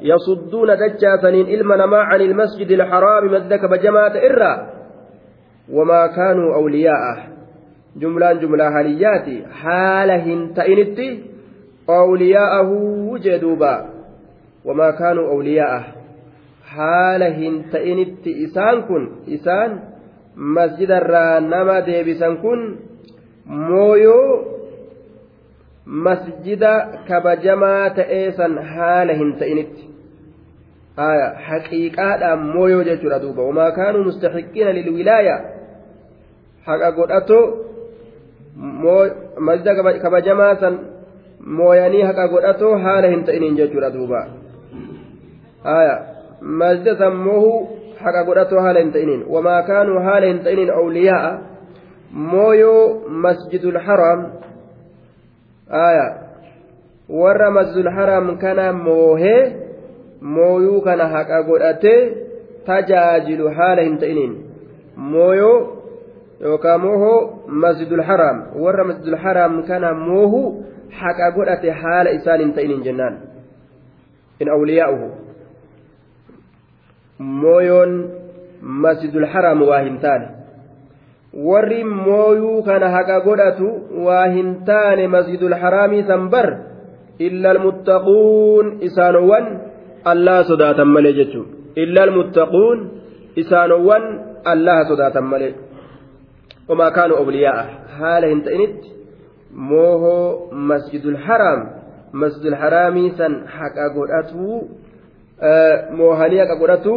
يصدون 0.00 0.68
دجاسنين 0.76 1.46
إلما 1.46 1.86
ما 1.86 1.98
عن 1.98 2.20
المسجد 2.20 2.70
الحرام 2.70 3.32
مدك 3.32 3.64
بجماعة 3.64 4.12
إرّا 4.16 4.70
وما 5.72 6.06
كانوا 6.06 6.54
أولياءه 6.54 7.16
جملة 7.96 8.32
جملة 8.32 8.78
هاليات. 8.78 9.48
حالهن 9.50 10.54
تئنتي 10.54 11.22
أولياءه 11.88 12.70
وجدوبا 13.10 13.86
وما 14.64 14.90
كانوا 14.90 15.28
أولياءه. 15.30 16.03
Haala 16.76 17.28
hin 17.40 17.64
ta'initti 17.72 18.36
isaan 18.46 18.82
kun 18.88 19.08
isaan 19.26 19.80
masjidarraa 20.58 21.40
nama 21.40 21.80
deebisan 21.86 22.36
kun 22.44 22.78
mooyoo 23.46 24.28
masjida 25.86 26.74
kabajamaa 27.08 27.90
ta'ee 27.90 28.32
san 28.36 28.58
haala 28.76 29.12
hin 29.12 29.34
ta'initti 29.42 29.90
haqiiqaadhaan 31.48 32.46
mooyoo 32.54 32.84
jechuudha 32.88 33.20
duuba 33.26 33.42
wamaa 33.50 33.70
kaanuu 33.78 34.04
mustaxiqiina 34.04 34.74
lilwilaaya 34.78 35.36
haqa 36.66 36.92
godhatoo 36.98 37.44
masjida 39.48 39.74
kabajamaa 40.02 40.54
san 40.64 40.80
mooyanii 41.60 42.02
haqa 42.02 42.28
godhatoo 42.28 42.78
haala 42.78 43.14
hin 43.14 43.24
ta'iniin 43.24 43.56
jechuudha 43.62 43.94
duuba 43.94 44.26
hin 48.80 48.92
ta'iniin 48.92 49.24
wamaa 49.28 49.62
kaanuu 49.62 50.00
haala 50.00 50.26
hin 50.26 50.38
ta'iniin 50.38 50.70
awliyaa'a 50.70 51.38
mooyoo 52.12 53.04
masjidul 53.08 53.78
haraam 53.78 54.26
aya 55.68 56.06
warra 57.08 57.50
masjidul 57.50 57.90
haraam 57.90 58.36
kana 58.38 58.72
moohee 58.72 59.56
mooyuu 60.20 60.80
kana 60.80 61.08
haqa 61.08 61.42
godhatee 61.42 62.00
tajaajilu 62.66 63.50
haala 63.50 63.82
hin 63.82 63.98
ta'iniin 63.98 64.36
mooyoo 64.96 65.58
yookaan 66.40 66.80
moohoo 66.80 67.44
masjidul 67.46 68.02
haraam 68.02 68.42
warra 68.66 68.84
masjidul 68.84 69.18
haraam 69.26 69.62
kana 69.62 69.94
moohu 69.94 70.64
haqa 71.00 71.30
godhate 71.32 71.70
haala 71.70 72.10
isaan 72.10 72.40
hin 72.40 72.52
ta'iniin 72.52 72.82
jennaan 72.84 73.18
in 74.40 74.48
awliyaa'uhu 74.48 75.23
mooyoon 77.18 78.10
masjidul 78.60 79.26
haraam 79.26 79.62
waa 79.62 79.82
hin 79.86 79.98
taane 80.04 80.28
warri 81.48 81.84
mooyuu 81.84 82.62
kana 82.62 82.88
haqa 82.90 83.20
godhatu 83.20 83.68
waa 84.06 84.26
hin 84.36 84.54
taane 84.70 85.08
masjidul 85.08 85.54
haraamii 85.62 86.02
san 86.10 86.28
bar 86.30 86.48
illa 87.18 87.50
almuttaquun 87.50 88.78
isaanowwan 88.88 89.46
allaha 90.04 90.44
sodaatan 90.44 90.88
malee 90.96 91.12
jechuu 91.20 91.44
illa 91.74 92.02
almuttaquun 92.08 92.88
isaanowwan 93.36 94.02
allaha 94.44 94.84
sodaatan 94.88 95.24
malee 95.34 95.54
وما 96.68 96.88
كانوا 96.90 97.18
أولياء 97.18 97.56
حال 97.98 98.24
هنتئنت 98.24 98.80
موهو 99.52 100.48
مسجد 100.52 101.06
الحرام 101.06 101.70
مسجد 102.14 102.46
الحرام 102.46 103.08
سن 103.08 103.48
حق 103.48 103.76
أقول 103.78 104.08
moohanii 106.00 106.40
haqa 106.42 106.56
godhatu 106.56 106.94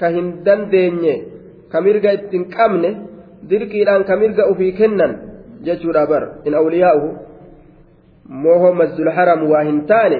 ka 0.00 0.08
hin 0.08 0.26
dandeenye 0.44 1.14
ka 1.72 1.80
mirga 1.80 2.12
ittiin 2.18 2.44
qabne 2.56 2.90
dirqiidhaan 3.50 4.04
ka 4.04 4.16
mirga 4.16 4.48
ufii 4.52 4.72
kennan 4.72 5.12
jechuudha 5.66 6.06
bar 6.06 6.22
in 6.44 6.54
awliyaa'uhu. 6.54 7.10
Moohoo 8.28 8.72
masjidul 8.74 9.12
haram 9.18 9.50
waa 9.50 9.64
hin 9.68 9.86
taane 9.86 10.18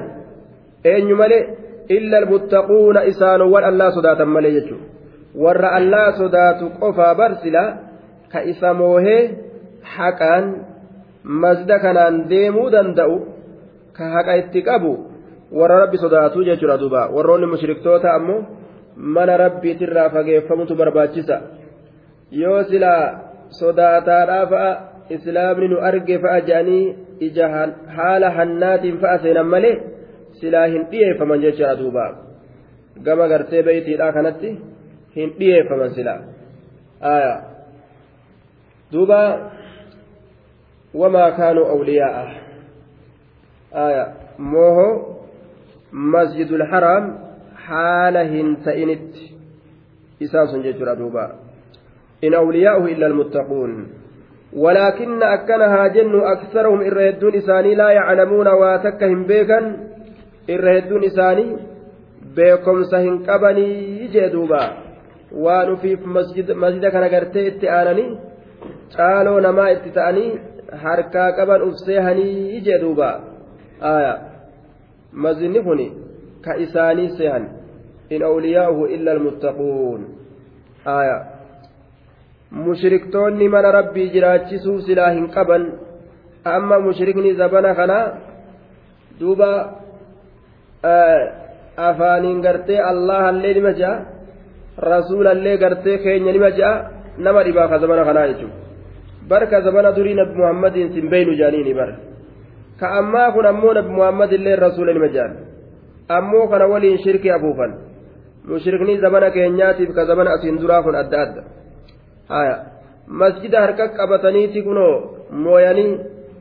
eenyu 0.85 1.17
malee? 1.17 1.49
Illa 1.89 2.19
almuttaquuna 2.19 3.05
isaanowwan 3.11 3.65
allaa 3.65 3.91
sodaatan 3.91 4.29
malee 4.29 4.53
jechuudha. 4.59 4.87
Warra 5.43 5.69
allaa 5.79 6.13
sodaatu 6.13 6.71
qofaa 6.81 7.15
bar 7.15 7.33
sila 7.43 7.65
ka 8.33 8.43
isa 8.53 8.75
moohee 8.75 9.23
haqaan 9.97 10.45
masjida 11.23 11.79
kanaan 11.79 12.29
deemuu 12.31 12.71
danda'u 12.71 13.17
ka 13.93 14.05
haqa 14.15 14.39
itti 14.43 14.63
qabu 14.63 14.93
warra 15.53 15.79
rabbi 15.81 15.99
sodaatu 15.99 16.45
jechuudha 16.45 16.79
duuba. 16.79 17.09
Warroonni 17.09 17.47
mushriktoota 17.47 18.13
ammoo 18.15 18.45
mana 18.97 19.37
rabbiitirraa 19.37 20.11
fageeffamutu 20.11 20.75
barbaachisa. 20.77 21.41
Yoo 22.31 22.63
silaa 22.65 23.21
sodaataadhaa 23.51 24.47
fa'a 24.47 24.71
islaamni 25.11 25.69
nu 25.69 25.81
arge 25.81 26.19
fa'a 26.19 26.41
jedhanii 26.41 26.95
ija 27.21 27.49
haala 27.97 28.31
hannaatiin 28.31 28.99
fa'a 29.01 29.19
seenan 29.19 29.47
malee 29.47 29.77
silaa 30.41 30.67
hin 30.67 30.87
dhiyeeffaman 30.91 31.41
jechuudha 31.41 31.77
duuba. 31.79 32.07
Gama 33.03 33.29
gartee 33.29 33.63
beeytiidhaa 33.63 34.13
kanatti 34.13 34.57
hin 35.17 35.35
dhiyeeffaman 35.39 35.91
silaa 35.95 36.21
duuba 38.93 39.21
wamaa 40.95 41.31
kaanuu 41.31 41.67
awliyaa'a? 41.75 42.25
Mooho 44.39 45.16
masjidul 45.97 46.65
haraam 46.71 47.05
haala 47.67 48.25
hin 48.33 48.57
ta'initti 48.65 49.33
isaan 50.21 50.49
sun 50.49 50.63
jechuudha 50.67 50.97
duuba 51.01 51.25
in 52.23 52.35
awliyaa'uhu 52.43 52.93
illa 52.95 53.07
almuttaquun 53.13 53.73
ولكن 54.57 55.23
أكنها 55.23 55.87
جن 55.87 56.15
أكثرهم 56.21 56.81
إرهدون 56.81 57.35
إساني 57.35 57.75
لا 57.75 57.91
يعلمون 57.91 58.49
واتكهم 58.49 59.25
بيكا 59.27 59.59
إرهدون 60.51 61.05
إساني 61.05 61.47
بيكم 62.37 62.83
سهن 62.83 63.15
قبني 63.27 64.07
جدوبا 64.15 64.65
وانفيف 65.33 66.01
مسجد 66.07 66.53
مسجد 66.53 66.87
كان 66.87 67.05
قرتي 67.05 67.49
اتآنني 67.49 68.07
قالوا 68.97 69.41
نما 69.41 69.65
اتتأني 69.73 70.27
harkaa 70.83 71.33
qaban 71.33 71.63
ufseehanii 71.63 72.61
jee 72.61 72.79
duuba 72.79 73.09
aya 73.81 74.15
mazinni 75.13 75.63
kun 75.63 75.81
ka 76.45 76.57
isaanii 76.57 77.17
sehan 77.19 77.45
in 78.11 78.23
awliyaa'uhu 78.23 78.87
illa 78.87 79.11
almuttaquun. 79.13 80.01
Aya. 80.85 81.17
Mushriktoonni 82.51 83.49
mana 83.49 83.73
rabbii 83.73 84.11
jiraachisuu 84.15 84.81
silaa 84.87 85.11
hin 85.11 85.29
qaban 85.35 85.73
amma 86.45 86.79
mushrikni 86.81 87.35
zabana 87.35 87.75
kana 87.75 87.99
duuba 89.21 89.51
afaaniin 91.89 92.41
gartee 92.47 92.81
allahallee 92.91 93.55
nima 93.55 93.73
ja'a 93.81 94.05
rasuulallee 94.91 95.57
gartee 95.59 95.99
keenya 96.05 96.33
nima 96.33 96.51
ja'a 96.59 96.75
nama 97.19 97.45
dhibaa 97.45 97.69
ka 97.69 97.79
zabana 97.79 98.05
kanaa 98.05 98.29
jechuudha. 98.31 98.57
Barka 99.29 99.61
zabana 99.67 99.91
durii 99.97 100.15
nabi 100.15 100.39
muhammadiin 100.41 100.93
sin 100.95 101.11
beeynu 101.11 101.35
jaaniini 101.41 101.75
bar 101.75 101.91
ka 102.81 102.87
ammaa 103.01 103.33
kun 103.33 103.47
ammoo 103.53 103.73
nabi 103.79 103.91
muhammad 103.99 104.33
illee 104.33 104.57
rasuula 104.57 104.93
nima 104.93 105.09
jaan 105.17 105.37
ammoo 106.09 106.47
kana 106.49 106.67
waliin 106.73 106.99
shirki 107.05 107.31
afuufan 107.37 107.73
mushrikni 108.49 108.99
zabana 109.05 109.31
keenyaatiif 109.37 109.95
ka 109.95 110.07
zabana 110.11 110.31
asiin 110.39 110.61
duraa 110.63 110.83
kun 110.83 110.95
adda 111.03 111.23
adda 111.23 111.43
haya 112.29 112.57
masjida 113.23 113.61
harka 113.61 113.89
qabataniiti 113.99 114.63
kunoo 114.63 114.95
mooyanii 115.31 115.91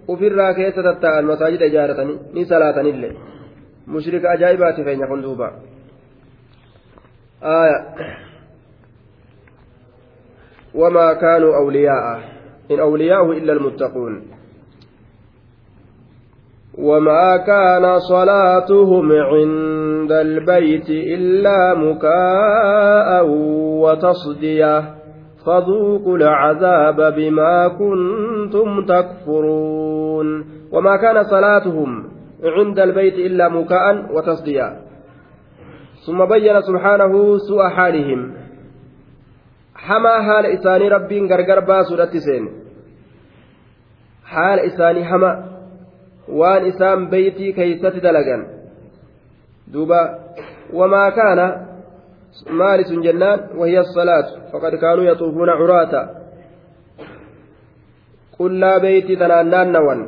ufirraa 0.07 0.53
keessa 0.53 0.83
tatta'an 0.83 1.25
masaajida 1.31 1.65
ijaaratanii 1.71 2.19
ni 2.33 2.45
salaatanillee 2.51 3.13
mushrika 3.87 4.31
ajaa'ibaati 4.35 4.83
feenya 4.83 5.07
kun 5.07 5.23
duuba 5.25 5.47
haya 7.41 7.79
وما 10.75 11.13
كانوا 11.13 11.57
أولياءه 11.57 12.19
إن 12.71 12.79
أولياؤه 12.79 13.31
إلا 13.37 13.53
المتقون 13.53 14.13
وما 16.77 17.37
كان 17.37 17.99
صلاتهم 17.99 19.11
عند 19.11 20.11
البيت 20.11 20.89
إلا 20.89 21.73
مكاء 21.73 23.25
وتصدية 23.83 24.95
فذوقوا 25.45 26.17
العذاب 26.17 27.13
بما 27.15 27.67
كنتم 27.67 28.85
تكفرون 28.85 30.45
وما 30.71 30.97
كان 30.97 31.23
صلاتهم 31.23 32.03
عند 32.43 32.79
البيت 32.79 33.13
إلا 33.13 33.49
مكاء 33.49 34.15
وتصدية 34.15 34.73
ثم 36.07 36.25
بين 36.25 36.61
سبحانه 36.61 37.37
سوء 37.37 37.69
حالهم 37.69 38.45
haala 39.87 40.47
isaanii 40.47 40.89
rabbiin 40.89 41.27
gargar 41.27 41.61
baasuudhatti 41.65 42.21
seene 42.21 42.51
haala 44.21 44.61
isaanii 44.61 45.03
hama 45.03 45.31
waan 46.27 46.65
isaan 46.65 47.07
beeytii 47.09 47.53
keeysatti 47.53 48.01
dalagan 48.01 48.45
duuba 49.73 49.99
wamaa 50.73 51.11
kaana 51.11 51.45
maali 52.49 52.83
sun 52.83 53.03
jennaan 53.03 53.39
wahiya 53.59 53.81
asalaatu 53.81 54.39
faqad 54.51 54.77
kaanuu 54.83 55.05
yaxuufuuna 55.05 55.57
curaata 55.57 56.07
qullaa 58.37 58.79
beeytii 58.79 59.17
tanaan 59.17 59.49
naannawan 59.49 60.01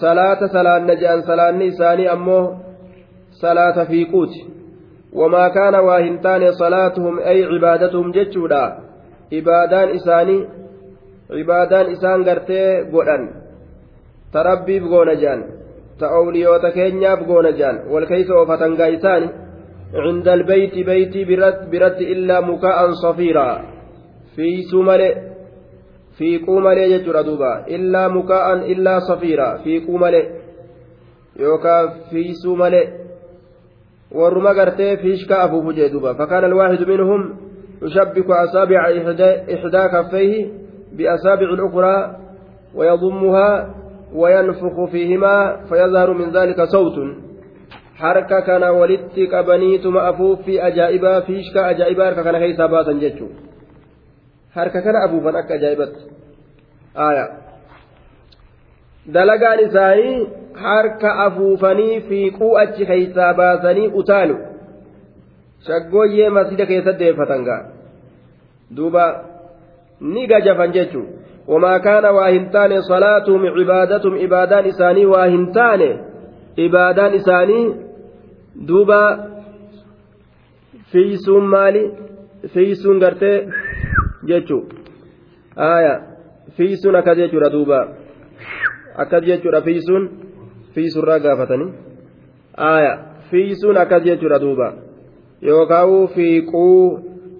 salaata 0.00 0.48
salaanna 0.48 0.94
je'an 1.00 1.22
salaanni 1.22 1.66
isaanii 1.66 2.08
ammoo 2.16 2.44
salaata 3.30 3.86
fiiquuti 3.86 4.56
وما 5.16 5.48
كان 5.48 5.74
واهنتان 5.74 6.52
صلاتهم 6.52 7.18
أي 7.18 7.44
عبادتهم 7.44 8.12
جتشودا 8.12 8.78
عبادان 9.32 9.88
إساني 9.88 10.48
عبادان 11.30 11.86
إسان 14.34 14.46
قرتي 14.46 14.78
قرآن 14.78 14.80
تربي 14.80 14.80
بقون 14.80 15.20
جان 15.20 15.44
تأوليوتا 16.00 16.70
كينيا 16.70 17.14
بقون 17.14 17.56
جان 17.56 17.76
والكيس 17.90 18.30
وفتنقا 18.30 18.94
إساني 18.94 19.28
عند 19.94 20.28
البيت 20.28 20.86
بيتي 20.86 21.24
برت 21.24 21.68
برت 21.72 22.00
إلا 22.00 22.40
مكاء 22.40 22.90
صفيرا 22.90 23.62
في 24.36 24.62
سمل 24.62 25.14
في 26.18 26.38
قومل 26.38 26.78
يجر 26.78 27.22
دوبا 27.22 27.66
إلا 27.66 28.08
مكاء 28.08 28.54
إلا 28.72 28.98
صفيرا 28.98 29.56
في 29.64 29.86
قومل 29.86 30.14
يوكا 31.36 31.88
في 32.10 32.32
سمل 32.32 33.06
warruma 34.12 34.54
gartee 34.54 34.96
fiishka 34.96 35.42
afuufu 35.42 35.72
jee 35.72 35.90
duuba. 35.90 36.14
Fakaana 36.14 36.46
alwaaxidu 36.46 36.86
minhum 36.86 37.46
يشبك 37.82 38.30
أصابع 38.30 38.80
إحدى 39.54 39.88
كفيه 39.88 40.48
بأصابع 40.92 41.48
الأخرى 41.54 42.16
ويضمها 42.74 43.74
وينفخ 44.14 44.84
فيهما 44.90 45.56
فيظهر 45.68 46.12
من 46.12 46.30
ذلك 46.32 46.62
صوت 46.62 46.94
حركة 47.94 48.40
كان 48.40 48.64
ولدت 48.64 49.20
كبنيتم 49.20 49.96
أفوف 49.96 50.42
في 50.42 50.66
أجائبا 50.66 51.20
فيشك 51.20 51.56
أجائبا 51.56 52.04
حركة 52.06 52.22
كان 52.22 52.34
هيسا 52.34 52.66
باسا 52.66 52.92
جتشو 52.92 53.26
حركة 54.54 54.80
كان 54.80 54.96
أفوفا 54.96 55.38
أك 55.38 55.52
أجائبت 55.52 55.92
آية 56.96 57.46
isaanii 59.66 60.26
harka 60.62 61.14
afuufanii 61.24 62.00
fiiquu 62.00 62.58
achi 62.58 62.86
keeysaa 62.86 63.34
baasanii 63.34 63.88
utaalu 64.02 64.36
shaggooyyee 65.66 66.30
masjida 66.36 66.66
keessatti 66.66 67.04
deeffatan 67.04 67.44
gaa 67.48 67.62
duuba 68.76 69.04
ni 70.00 70.26
gajafan 70.26 70.72
jechuu 70.72 71.04
wamaa 71.48 71.78
kaana 71.86 72.12
waa 72.12 72.28
hin 72.28 72.50
taane 72.54 72.82
salaatuhum 72.82 73.46
cibaadatum 73.58 74.16
ibaadaan 74.26 74.66
isaanii 74.72 75.06
waa 75.12 75.26
hin 75.34 75.46
taane 75.58 75.88
ibaadaan 76.66 77.14
isaanii 77.20 77.64
duuba 78.68 79.00
fiisuun 80.92 81.46
maali 81.54 81.82
fiisuun 82.54 82.98
gartee 83.04 83.36
jechuu 84.30 84.62
aya 85.56 85.94
fiisuun 86.56 86.96
akkas 87.02 87.18
jechuudha 87.18 87.50
duuba 87.56 87.80
akkas 89.04 89.24
jechuudha 89.28 89.60
fiisuun 89.68 90.08
fiisurraa 90.74 91.18
gaafatanii 91.28 91.70
aya 92.70 92.98
fiisuun 93.30 93.76
akkas 93.84 94.02
jechuudha 94.08 94.40
duuba 94.46 94.72
yookaan 95.42 96.08
fiiquu 96.14 96.66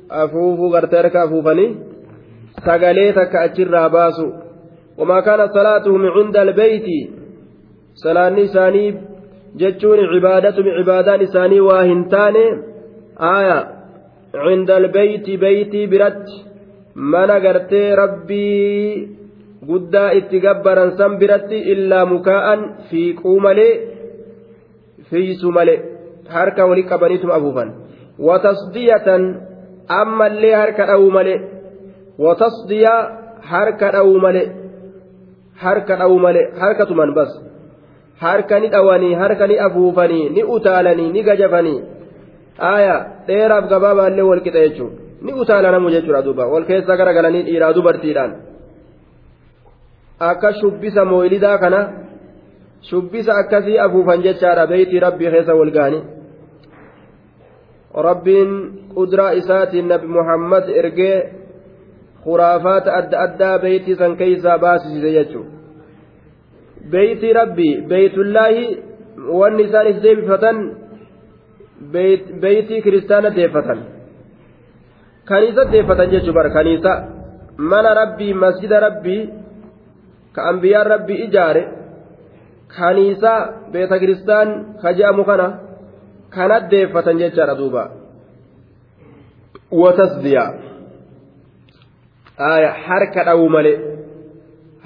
afuufuu 0.09 0.71
gartee 0.71 1.03
harka 1.03 1.23
afuufanii 1.23 1.71
sagalee 2.65 3.13
takka 3.13 3.41
achirraa 3.47 3.89
baasu 3.89 4.27
cinda 6.17 6.41
albeyti 6.41 6.99
salaanni 8.03 8.43
isaanii 8.49 8.89
jechuun 9.61 10.01
cibaadatum 10.13 10.67
cibaadaan 10.79 11.27
isaanii 11.29 11.61
waa 11.69 11.83
hin 11.91 12.03
taane 12.15 12.45
aya 13.33 13.59
cinda 14.45 14.77
albeyti 14.81 15.37
beeytii 15.45 15.87
biratti 15.93 16.45
mana 17.15 17.41
gartee 17.41 17.89
rabbii 18.03 19.09
guddaa 19.69 20.11
itti 20.21 20.41
gabbaran 20.47 20.97
san 20.99 21.19
biratti 21.23 21.59
illaa 21.75 22.05
mukaa'an 22.15 22.61
fiiquu 22.91 23.41
malee 23.47 23.73
fiisu 25.11 25.53
malee 25.59 25.79
harka 26.37 26.67
wali 26.71 26.89
qabaniituma 26.93 27.35
afuufan 27.39 27.75
watasdiyatan 28.29 29.23
ammallee 30.01 30.55
harka 30.63 30.89
dha'uu 30.91 31.11
malee 31.19 31.39
harka 36.61 36.87
tuman 36.87 37.15
bas 37.15 37.33
harka 38.21 38.61
ni 38.61 38.69
dhawanii 38.69 39.15
harka 39.15 39.47
ni 39.47 39.59
afuufanii 39.67 40.29
ni 40.29 40.43
utaalanii 40.57 41.11
ni 41.13 41.23
gajafanii 41.23 41.81
aya 42.59 42.97
dheeraaf 43.27 43.69
gabaabaallee 43.73 44.29
wal 44.31 44.43
qixa 44.47 44.65
jechuudha 44.67 44.97
ni 45.23 45.33
utaalanamu 45.43 45.91
jechuudha 45.91 46.23
duuba 46.23 46.47
wal 46.55 46.67
keessa 46.71 46.97
garagalanii 46.97 47.43
dhiiraa 47.49 47.73
dubartiidhaan 47.79 48.33
akka 50.31 50.53
shubbisa 50.61 51.05
mooyilidaa 51.05 51.59
kana 51.59 51.81
shubbisa 52.91 53.33
akkasii 53.43 53.79
afuufan 53.79 54.23
jechaadha 54.23 54.67
beeytii 54.67 55.01
rabbii 55.07 55.31
keessa 55.35 55.55
wal 55.55 55.73
ga'anii 55.79 56.05
rabbiin 58.09 58.51
qudraa 58.95 59.33
isaatiin 59.41 59.89
nabi 59.89 60.07
muhammad 60.19 60.69
ergee 60.69 61.17
khuraafaata 62.27 62.91
adda 63.01 63.17
addaa 63.27 63.59
beeytii 63.65 63.97
san 64.01 64.17
keeysaa 64.21 64.59
baasisise 64.65 65.11
jechuudha. 65.17 65.51
Beeytii 66.93 67.33
rabbii 67.41 67.75
beeytullaahi 67.91 68.65
wanni 69.41 69.63
isaan 69.69 69.87
is 69.93 69.99
deebifatan 70.05 70.57
beeytii 72.43 72.83
kiristaana 72.87 73.31
deeffatan. 73.39 73.81
Kaniisa 75.29 75.63
deeffatan 75.73 76.11
jechuudha 76.15 76.37
bara 76.39 76.51
kaniisa 76.59 76.93
mana 77.71 77.91
rabbii 78.01 78.33
masjida 78.45 78.81
rabbii 78.87 79.23
ka 80.35 80.41
ambiyaan 80.51 80.87
rabbii 80.95 81.19
ijaare 81.27 81.63
kaniisa 82.77 83.33
beeta 83.73 83.99
kiristaan 84.03 84.49
ka 84.83 84.89
je'amu 84.99 85.25
kana 85.31 85.47
kana 86.35 86.57
deeffatan 86.71 87.19
jechaadha 87.23 87.55
duuba. 87.61 87.83
Watasdiyaa 89.83 90.66
harka 92.39 93.25
dhawu 93.25 93.49
malee 93.49 93.77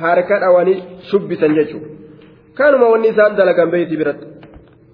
harka 0.03 0.41
dhawanii 0.41 0.83
shubbisan 1.11 1.55
jechuudha. 1.55 1.89
Kanuma 2.55 2.89
wanni 2.93 3.09
isaan 3.09 3.37
dalagan 3.37 3.71
beeyti 3.71 3.97
biratti. 3.97 4.27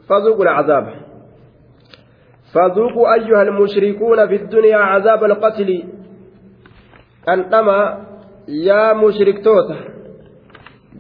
Fazuuqu 0.09 0.45
lacazaaba 0.45 0.92
fazuuqu 2.53 3.07
ayyuha 3.14 3.40
almushrikuuna 3.40 4.29
fi 4.29 4.38
ddunyaa 4.38 4.87
cazaaba 4.92 5.27
alqatli 5.31 5.79
dhandhamaa 7.27 7.87
yaa 8.69 8.95
mushriktoota 9.03 9.77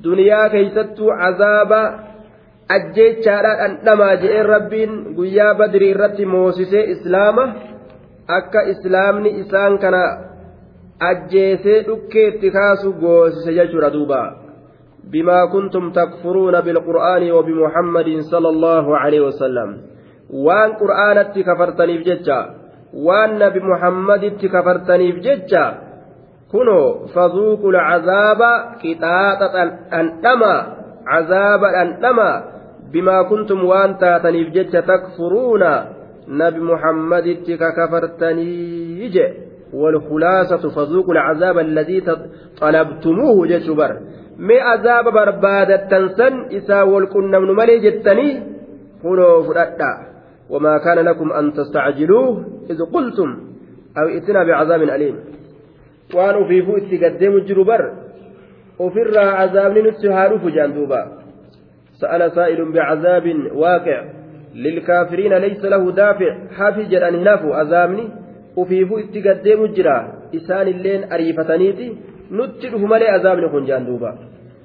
duniyaa 0.04 0.48
keeysattuu 0.54 1.10
cazaaba 1.22 1.80
ajjeechaadha 2.76 3.52
dhandhamaa 3.60 4.16
je'een 4.22 4.46
rabbiin 4.54 4.92
guyyaa 5.18 5.54
badrii 5.60 5.90
irratti 5.94 6.26
moosisee 6.34 6.84
islaama 6.94 7.44
akka 8.38 8.66
islaamni 8.72 9.30
isaan 9.42 9.78
kana 9.84 10.02
ajjeesee 10.98 11.82
dhukkeetti 11.86 12.50
kaasu 12.50 12.92
goosise 12.92 13.54
jechuudha 13.54 13.90
duuba 13.90 14.20
bimaa 15.10 15.46
kuntum 15.54 15.92
takfuruuna 15.92 16.62
bilqur'aani 16.62 17.32
wabimuhammadin 17.32 18.22
sala 18.30 18.48
allahu 18.48 18.94
aleyhi 18.94 19.24
wasalam 19.24 19.70
waan 20.46 20.76
qur'aanatti 20.80 21.44
kafartaniif 21.44 22.02
jecha 22.08 22.38
waan 23.08 23.38
nabi 23.38 23.60
muhammaditti 23.60 24.48
kafartaniif 24.48 25.20
jecha 25.26 25.64
kunoo 26.50 27.06
fazuuqu 27.14 27.72
lcazaaba 27.76 28.50
qixaaxa 28.82 29.48
dhandhama 29.90 30.54
cazaaba 31.04 31.72
dhandhama 31.76 32.30
bimaa 32.92 33.24
kuntum 33.30 33.68
waan 33.68 33.98
taataniif 34.02 34.48
jecha 34.56 34.82
takfuruuna 34.82 35.72
nabi 36.40 36.60
muhammaditti 36.60 37.58
kakafartanii 37.58 39.10
je 39.14 39.26
والخلاصة 39.72 40.68
فذوقوا 40.68 41.12
العذاب 41.12 41.58
الذي 41.58 42.02
طلبتموه 42.60 43.46
جتبر 43.46 44.00
ما 44.38 44.60
عذاب 44.60 45.04
بربادة 45.04 45.76
تنسن 45.76 46.56
إسا 46.56 46.82
والكنا 46.82 47.38
من 47.38 47.50
ملي 47.54 47.78
جتني 47.78 48.42
كنوا 49.02 49.42
فرأتا 49.42 49.92
وما 50.50 50.78
كان 50.78 50.98
لكم 50.98 51.32
أن 51.32 51.52
تستعجلوه 51.52 52.44
إذ 52.70 52.82
قلتم 52.82 53.38
أو 53.98 54.08
ائتنا 54.08 54.44
بعذاب 54.44 54.82
أليم. 54.82 55.16
وأن 56.14 56.48
في 56.48 56.60
بؤس 56.60 57.04
قدام 57.04 57.32
الجربر 57.32 57.92
وفر 58.78 59.18
عذاب 59.18 59.78
نتهارف 59.78 60.46
جاندوبا 60.46 61.12
سأل 62.00 62.32
سائل 62.32 62.72
بعذاب 62.72 63.36
واقع. 63.54 64.04
للكافرين 64.54 65.34
ليس 65.34 65.64
له 65.64 65.92
دافع. 65.92 66.38
حافج 66.56 66.94
أن 66.94 67.14
هنافوا 67.14 67.54
عذابني 67.56 68.08
ufiifuu 68.63 68.99
itti 69.05 69.21
gaddeemu 69.27 69.67
jira 69.77 69.95
isaan 70.39 70.67
illeen 70.73 71.07
ariifataniiti 71.13 71.87
nutti 72.39 72.69
dhufu 72.73 72.87
malee 72.93 73.11
azaabni 73.17 73.49
kun 73.55 73.65
jaan 73.71 73.87
duuba 73.89 74.11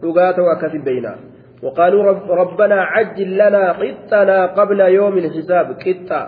dhugaa 0.02 0.33
ta'u 0.33 0.52
akkasi 0.57 0.85
beeyna 0.90 1.14
وقالوا 1.62 2.02
رب 2.05 2.31
ربنا 2.31 2.79
عجل 2.83 3.31
لنا 3.35 3.72
قطنا 3.72 4.46
قبل 4.46 4.81
يوم 4.81 5.18
الحساب 5.18 5.66
قطة 5.87 6.20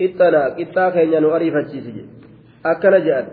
قطنا 0.00 0.42
قطة 0.58 0.90
كينيا 0.90 1.20
نؤريف 1.20 1.54
الشيسي 1.56 2.04
أكنا 2.66 2.98
جاء 2.98 3.24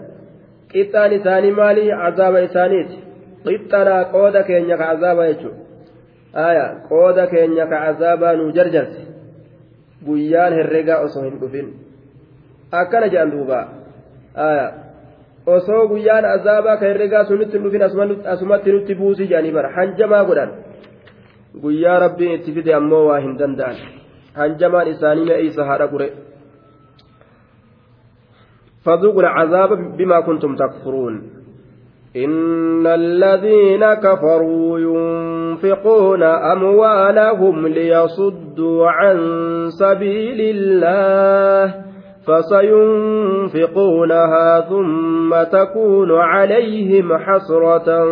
قطان 0.75 1.11
إساني 1.13 1.51
مالي 1.51 1.91
عذاب 1.91 2.35
إسانيت 2.35 2.91
قطنا 3.45 4.03
قود 4.13 4.37
كينيا 4.37 4.75
كعذاب 4.75 5.19
يجو 5.29 5.51
آية 6.35 6.67
قود 6.89 7.17
كينيا 7.31 7.65
كعذاب 7.65 8.21
نجرجرس 8.39 8.93
guyyaan 10.05 10.53
herregaa 10.53 10.99
osoo 11.05 11.23
hin 11.23 11.39
dhufin 11.41 11.67
Akkana 12.72 13.08
jedhan 13.08 13.30
duuba 13.30 13.58
osoo 15.46 15.88
guyyaan 15.88 16.24
azaabaa 16.24 16.76
ka 16.76 16.86
herregaa 16.86 17.24
sunitti 17.24 17.58
dhufin 17.58 17.82
asumatti 18.34 18.72
nutti 18.72 18.94
buusii 18.94 19.28
jedhanii 19.30 19.52
bara 19.58 19.72
hanjamaa 19.76 20.24
godhan 20.24 20.50
guyyaa 21.62 21.98
rabbiin 22.04 22.34
itti 22.38 22.52
fide 22.52 22.74
ammoo 22.80 23.04
waa 23.08 23.20
hin 23.26 23.38
danda'an 23.38 23.76
hanjamaan 24.40 24.88
isaanii 24.94 25.28
me'eeysa 25.30 25.64
haadha 25.72 25.92
qure 25.94 26.10
فذوقوا 28.84 29.22
العذاب 29.22 29.96
بما 29.96 30.20
كنتم 30.20 30.56
تكفرون 30.56 31.14
إن 32.16 32.86
الذين 32.86 33.94
كفروا 33.94 34.78
ينفقون 34.78 36.22
أموالهم 36.22 37.66
ليصدوا 37.66 38.90
عن 38.90 39.16
سبيل 39.68 40.40
الله 40.40 41.87
فسينفقونها 42.28 44.60
ثم 44.60 45.42
تكون 45.42 46.12
عليهم 46.12 47.18
حسرة 47.18 48.04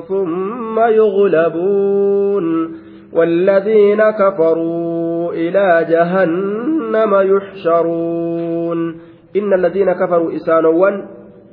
ثم 0.00 0.80
يغلبون. 0.80 2.76
والذين 3.12 4.10
كفروا 4.10 5.32
إلى 5.32 5.86
جهنم 5.90 7.14
يحشرون. 7.14 9.00
إن 9.36 9.54
الذين 9.54 9.92
كفروا 9.92 10.34
إسانوا 10.34 10.90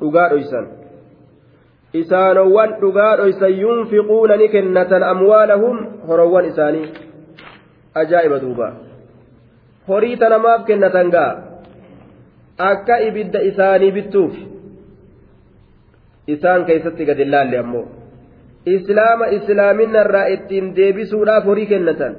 أقاروا 0.02 0.40
إسان 0.40 0.68
إسانوا 1.96 2.64
أقاروا 2.64 3.30
إسان 3.30 3.52
ينفقون 3.52 4.32
نكنة 4.32 5.12
أموالهم 5.12 5.90
هروان 6.10 6.46
إساني. 6.46 6.86
أجائب 7.98 8.34
دوبا. 8.34 8.74
هريتنا 9.90 10.38
ما 10.38 10.58
بكنة 10.58 10.90
قال 10.90 11.53
akka 12.58 12.98
ibidda 13.08 13.40
isaanii 13.42 13.92
bittuuf 13.92 14.34
isaan 16.28 16.66
keessatti 16.66 17.06
gad 17.06 17.20
ilaalle 17.20 17.58
ammoo. 17.58 17.88
Islaama 18.66 19.26
islaaminarraa 19.38 20.26
ittiin 20.36 20.76
deebisuudhaaf 20.76 21.46
horii 21.46 21.66
kennatan. 21.66 22.16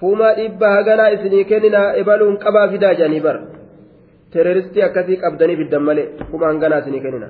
Kuma 0.00 0.32
dhibba 0.36 0.70
haganaa 0.70 1.08
isinii 1.08 1.44
kenninaa 1.44 1.92
ebaluun 2.02 2.38
qabaa 2.38 2.68
fidaa 2.68 2.94
jedhanii 2.94 3.20
bara. 3.20 3.40
Teroristii 4.32 4.82
akkasii 4.82 5.16
qabdanii 5.16 5.56
fiddan 5.56 5.82
malee 5.82 6.06
kuma 6.30 6.46
hanganaa 6.46 6.78
isinii 6.78 7.00
kennina. 7.00 7.28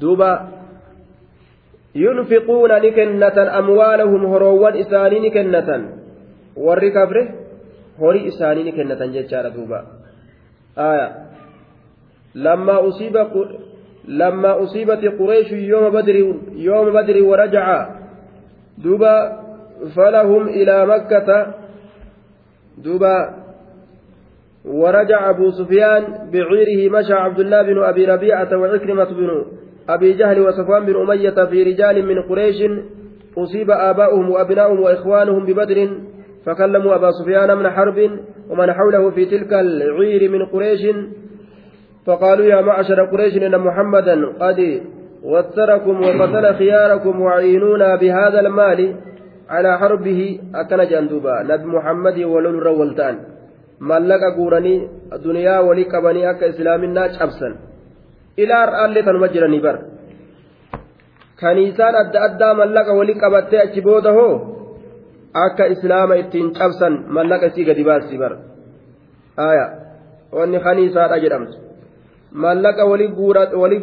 Duuba. 0.00 0.30
Yunfiquuna 1.94 2.78
ni 2.80 2.92
kennatan 2.92 3.48
amwaalahum 3.48 4.26
horoowwan 4.32 4.76
isaanii 4.76 5.20
ni 5.20 5.30
kennatan. 5.30 5.82
Warri 6.56 6.90
kafre 6.90 7.22
horii 8.00 8.26
isaanii 8.26 8.62
ni 8.62 8.72
kennatan 8.72 9.12
jechaadha 9.12 9.50
duuba 9.50 9.84
lammaa 12.34 12.80
usiiba 12.80 13.30
lammaa 14.08 14.56
usiibati 14.56 15.10
qureeshu 15.10 15.56
yooma 15.56 16.90
badri 16.92 17.22
warajaca 17.22 17.88
duuba 18.78 19.12
falahum 19.94 20.48
ilaa 20.48 20.86
makkata 20.86 21.54
duuba 22.84 23.42
ورجع 24.66 25.30
أبو 25.30 25.50
سفيان 25.50 26.02
بعيره 26.32 26.90
مشى 26.90 27.12
عبد 27.12 27.40
الله 27.40 27.62
بن 27.62 27.82
أبي 27.82 28.04
ربيعة 28.04 28.56
وعكرمة 28.56 29.04
بن 29.04 29.44
أبي 29.88 30.12
جهل 30.12 30.40
وصفوان 30.40 30.86
بن 30.86 30.96
أمية 30.96 31.44
في 31.44 31.62
رجال 31.62 32.06
من 32.06 32.22
قريش 32.22 32.56
أصيب 33.38 33.70
آباؤهم 33.70 34.30
وأبناؤهم 34.30 34.80
وإخوانهم 34.80 35.46
ببدر 35.46 35.78
فكلموا 36.46 36.94
أبا 36.94 37.10
سفيان 37.10 37.56
من 37.56 37.70
حرب 37.70 38.10
ومن 38.50 38.72
حوله 38.72 39.10
في 39.10 39.24
تلك 39.24 39.52
العير 39.52 40.30
من 40.30 40.46
قريش. 40.46 40.82
فقالوا 42.06 42.46
يا 42.46 42.60
معشر 42.60 43.04
قريش 43.04 43.36
إن 43.36 43.58
محمدا 43.58 44.26
قد 44.40 44.80
وتركم 45.22 46.00
وقتل 46.00 46.54
خياركم 46.54 47.20
وعينونا 47.20 47.96
بهذا 47.96 48.40
المال 48.40 48.94
على 49.48 49.78
حربه. 49.78 50.40
أكن 50.54 50.88
جندوبا 50.90 51.42
نبي 51.42 51.66
محمد 51.66 52.18
ولول 52.18 52.62
رولتان 52.62 53.16
mallaqa 53.80 54.30
guuranii 54.30 54.88
duniyaa 55.24 55.60
walii 55.60 55.84
qabanii 55.84 56.24
akka 56.24 56.46
islaaminaa 56.46 57.08
cabsan 57.08 57.56
ilaa 58.36 58.60
har'aallee 58.60 59.02
tanuma 59.02 59.28
jiranii 59.28 59.60
bar 59.60 59.78
kaniisaan 61.40 61.94
adda 61.94 62.22
addaa 62.28 62.54
mallaqa 62.54 62.96
akka 65.44 65.68
islaama 65.74 66.18
ittiin 66.22 66.52
cabsan 66.58 66.98
mallaqa 67.18 67.50
isii 67.52 67.66
gadi 67.68 67.84
baasii 67.88 68.18
bara 68.22 68.38
aya 69.48 69.66
wanni 70.38 70.60
kaniisaadha 70.66 71.20
jedhamtu 71.24 71.58
mallaqa 72.46 72.88
walii 72.92 73.12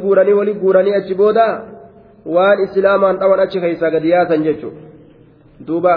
guuranii 0.03 0.37
walii 0.39 0.59
guuranii 0.63 0.97
achi 0.99 1.19
booda 1.21 1.47
waan 2.35 2.63
islaamaan 2.65 3.21
dhawan 3.23 3.45
achi 3.45 3.63
keessaa 3.65 3.93
gadi 3.95 4.13
yaasan 4.15 4.45
jechuudha 4.49 5.67
duuba 5.67 5.95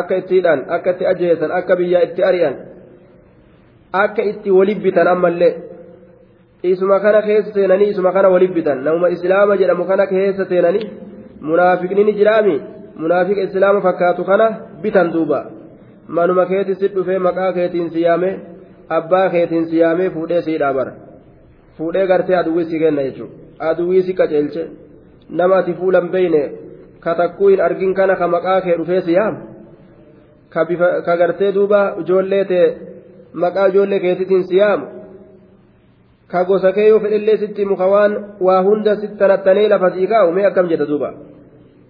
akka 0.00 0.20
ittiidhaan 0.22 0.66
akka 0.76 0.96
itti 0.96 1.10
ajjeesan 1.12 1.56
akka 1.60 1.80
biyyaa 1.80 2.04
itti 2.10 2.28
ari'an 2.30 2.60
akka 4.04 4.22
itti 4.32 4.50
walii 4.58 4.80
bitan 4.86 5.08
ammallee. 5.14 5.54
isuma 6.62 7.00
kana 7.00 7.22
keessa 7.22 7.52
seenanii 7.52 7.90
isuma 7.90 8.12
kana 8.12 8.28
waliif 8.28 8.50
bitan 8.50 8.82
islaama 9.12 9.56
jedhamu 9.56 9.84
kana 9.84 10.06
keessa 10.06 10.44
seenanii 10.44 10.90
munaafiqni 11.40 12.04
ni 12.04 12.12
jiraami 12.12 12.60
munaafiqa 12.96 13.42
islaama 13.48 13.80
fakkaatu 13.80 14.24
kana 14.24 14.46
bitan 14.82 15.12
duuba. 15.12 15.40
Manuma 16.08 16.46
keetti 16.46 16.74
si 16.74 16.88
dhufee 16.94 17.18
maqaa 17.18 17.52
keetiin 17.52 17.90
siyaamee 17.90 18.34
abbaa 18.88 19.28
keetiin 19.34 19.66
siyaamee 19.70 20.10
fuudhee 20.10 20.42
sii 20.42 20.58
dhaabara 20.58 20.92
fuudhee 21.76 22.06
gartee 22.06 22.36
aduwwii 22.36 22.64
si 22.70 22.78
kenna 22.78 23.02
jechuudha. 23.02 23.34
Aduwwii 23.68 24.02
si 24.02 24.12
qaceelche 24.14 24.62
nama 25.30 25.56
ati 25.60 25.72
fuulan 25.74 26.08
beeyne 26.08 26.42
ka 27.00 27.14
takkuu 27.14 27.48
hin 27.48 27.60
argin 27.60 27.94
kana 27.94 28.16
ka 28.16 28.28
maqaa 28.28 28.60
kee 28.60 28.76
dhufee 28.78 29.00
siyaam 29.00 29.34
ka 31.06 31.16
gartee 31.20 31.52
duuba 31.52 31.80
ijoollee 32.00 32.44
ta'e 32.44 32.66
maqaa 33.42 33.66
ijoollee 33.72 34.00
keetiitiin 34.04 34.44
siyaamu 34.50 34.86
ka 36.30 36.44
gosa 36.44 36.72
kee 36.72 36.88
yoo 36.88 37.00
fedhellee 37.00 37.36
sitti 37.42 37.64
muka 37.64 37.86
waan 37.92 38.12
waa 38.40 38.62
hunda 38.62 38.96
sittanattanee 39.02 39.68
lafa 39.68 39.90
sii 39.90 40.06
kaa'u 40.12 40.32
mee 40.32 40.46
akkam 40.50 40.68
jedha 40.72 40.86
duuba 40.90 41.12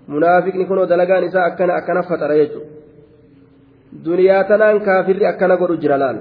munaafiqni 0.08 0.64
kunoo 0.66 0.86
dalagaan 0.86 1.24
isaa 1.24 1.46
akkana 1.50 1.74
akkana 1.80 2.02
faxara 2.02 2.36
jechuudha. 2.40 2.70
Duniyaa 4.04 4.44
tanaan 4.44 4.80
kaafirri 4.80 5.26
akkana 5.26 5.56
godhu 5.56 5.76
jira 5.82 5.98
laal. 5.98 6.18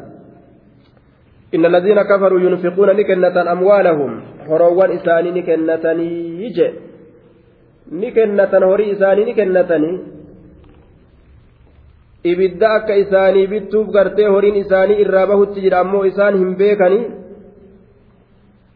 Inna 1.51 1.71
laziina 1.71 2.03
kafaruu 2.03 2.39
yunfiquuna 2.39 2.93
ni 2.93 3.05
kennatan 3.05 3.47
amwaalahum. 3.47 4.21
Horoowwan 4.49 4.91
isaanii 4.91 5.31
ni 5.31 5.43
kennatanii 5.43 6.51
je 6.57 6.67
ni 7.91 8.11
kennatan 8.11 8.63
horii 8.63 8.89
isaanii 8.95 9.25
ni 9.25 9.33
kennatanii. 9.33 9.99
Ibidda 12.23 12.71
akka 12.73 12.95
isaanii 12.95 13.47
bittuuf 13.47 13.87
gartee 13.91 14.27
horiin 14.27 14.55
isaanii 14.63 14.99
irraa 15.03 15.27
bahutti 15.27 15.61
jira 15.61 15.79
ammoo 15.79 16.03
isaan 16.05 16.37
hin 16.37 16.55
beekanii. 16.55 17.05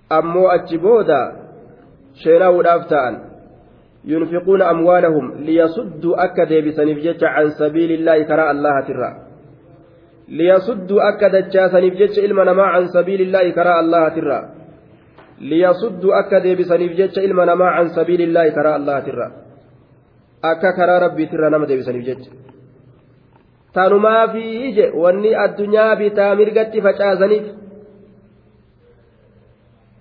Ammoo 0.09 0.47
achi 0.47 0.77
booda 0.77 1.19
sheenaa'uudhaaf 2.23 2.87
ta'an. 2.87 3.30
Yunfiquuna 4.05 4.69
amwaalahum 4.69 5.43
liyasudduu 5.45 6.15
akka 6.17 6.45
deebisaniif 6.45 7.03
jecha 7.03 7.33
can 7.35 7.51
sabiilillaahi 7.51 8.25
karaa 8.25 8.49
allahatirra 8.53 9.09
liyasudduu 10.27 11.01
akka 11.09 11.29
dachaasaniif 11.29 11.95
jecha 12.01 12.21
ilma 12.21 12.45
namaa 12.45 12.71
can 12.73 12.87
sabiilillaahi 12.87 13.53
karaa 13.53 13.77
allahatirra 13.83 14.39
liyasudduu 15.39 16.13
akka 16.21 16.43
deebisaniif 16.43 16.93
jecha 16.97 17.21
ilma 17.21 17.45
namaa 17.45 17.75
can 17.77 17.89
sabiilillaahi 17.97 18.51
karaa 18.57 18.75
allahatirra 18.81 19.31
akka 20.51 20.73
karaa 20.73 20.99
rabbiitirra 21.05 21.49
nama 21.49 21.65
deebisaniif 21.65 22.05
jecha 22.05 22.31
tanumaafii 23.73 24.53
ije 24.69 24.91
wanni 25.03 25.35
addunyaa 25.45 25.95
bitaa 25.95 26.35
mirgatti 26.35 26.81
facaasaniif 26.81 27.45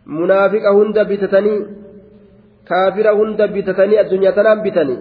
munaafiqa 0.06 0.72
kaafira 2.70 3.12
hunda 3.18 3.48
bitatanii 3.56 3.98
addunyaa 4.02 4.36
tanaan 4.38 4.62
bitanii 4.66 4.98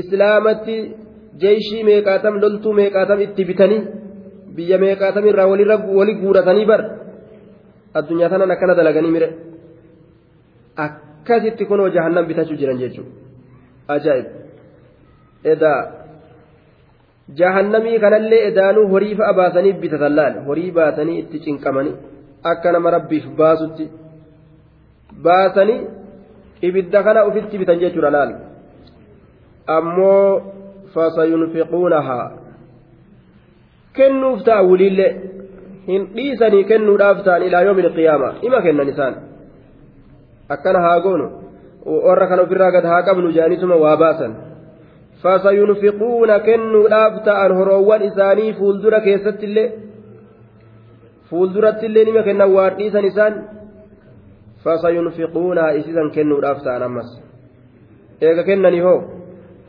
islaamatti 0.00 0.76
jeeshii 1.42 1.82
meeqaatam 1.88 2.40
loltuu 2.44 2.72
meeqaatam 2.80 3.20
itti 3.26 3.48
bitanii 3.50 3.82
biyya 4.56 4.78
meeqaatam 4.84 5.28
irraa 5.32 5.48
wali 5.98 6.14
guuratanii 6.22 6.70
bar 6.70 6.82
addunyaa 7.98 8.30
tanaan 8.32 8.54
akkana 8.56 8.78
dalaganii 8.78 9.14
mire. 9.16 9.28
Akkasitti 10.86 11.68
kunoo 11.70 11.90
jahannam 11.96 12.26
bitachuu 12.30 12.58
jiran 12.62 12.80
jechuudha 12.82 13.12
ajaa'ib. 13.94 14.26
Edaa. 15.52 15.80
Jahannamii 17.38 18.00
kanallee 18.04 18.42
edaanuu 18.48 18.88
horii 18.92 19.14
fa'a 19.20 19.32
baasanii 19.38 19.78
bitatan 19.84 20.16
laal? 20.18 20.34
Horii 20.48 20.70
baasanii 20.78 21.18
itti 21.22 21.44
cinqamanii 21.46 21.94
akka 22.52 22.72
nama 22.72 22.90
rabbiif 22.96 23.26
baasutti. 23.40 23.86
baasanii 25.24 25.80
ibidda 26.62 27.02
kana 27.02 27.24
ufitti 27.26 27.58
bitan 27.58 27.78
jechuudha 27.80 28.10
laal 28.10 28.34
ammoo 29.66 30.42
fasayunfiquunahaa 30.94 32.26
kennuuf 33.96 34.44
ta'a 34.44 34.62
wuliillee 34.68 35.12
hin 35.88 36.08
dhiisanii 36.16 36.64
kennuudhaaf 36.64 37.24
ta'an 37.24 37.42
ilaa 37.48 37.62
yoomi 37.68 37.82
ilqiyaama 37.86 38.34
ima 38.42 38.60
kennan 38.66 38.88
isaan 38.88 39.14
akkana 40.56 40.80
haa 40.86 41.00
goonu 41.00 41.26
warra 42.08 42.26
kan 42.26 42.40
ofirraa 42.44 42.70
gad 42.76 42.84
haa 42.92 43.02
qabnu 43.08 43.32
jaanisuma 43.38 43.76
waa 43.84 43.96
baasan 43.96 44.36
fasayunfiquuna 45.22 46.38
kennuudhaaf 46.48 47.20
ta'an 47.28 47.56
horoowwan 47.58 48.02
isaanii 48.10 48.52
fuuldura 48.60 49.00
keessattillee 49.00 49.68
fuuldurattillee 51.30 52.04
nima 52.04 52.22
kennan 52.22 52.52
waan 52.56 52.76
dhiisan 52.78 53.04
isaan 53.12 53.34
فسينفقونها 54.65 55.77
إسيسا 55.77 56.09
كنوا 56.15 56.39
الأفتان 56.39 56.81
أمس 56.83 57.09
إيغا 58.23 58.41
كنني 58.41 58.83
هو 58.83 59.01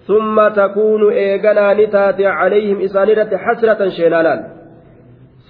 ثم 0.07 0.49
تكون 0.49 1.13
إيغانا 1.13 1.75
نتاتي 1.75 2.27
عليهم 2.27 2.81
إسانيرة 2.81 3.37
حسرة 3.37 3.89
شينالان 3.89 4.41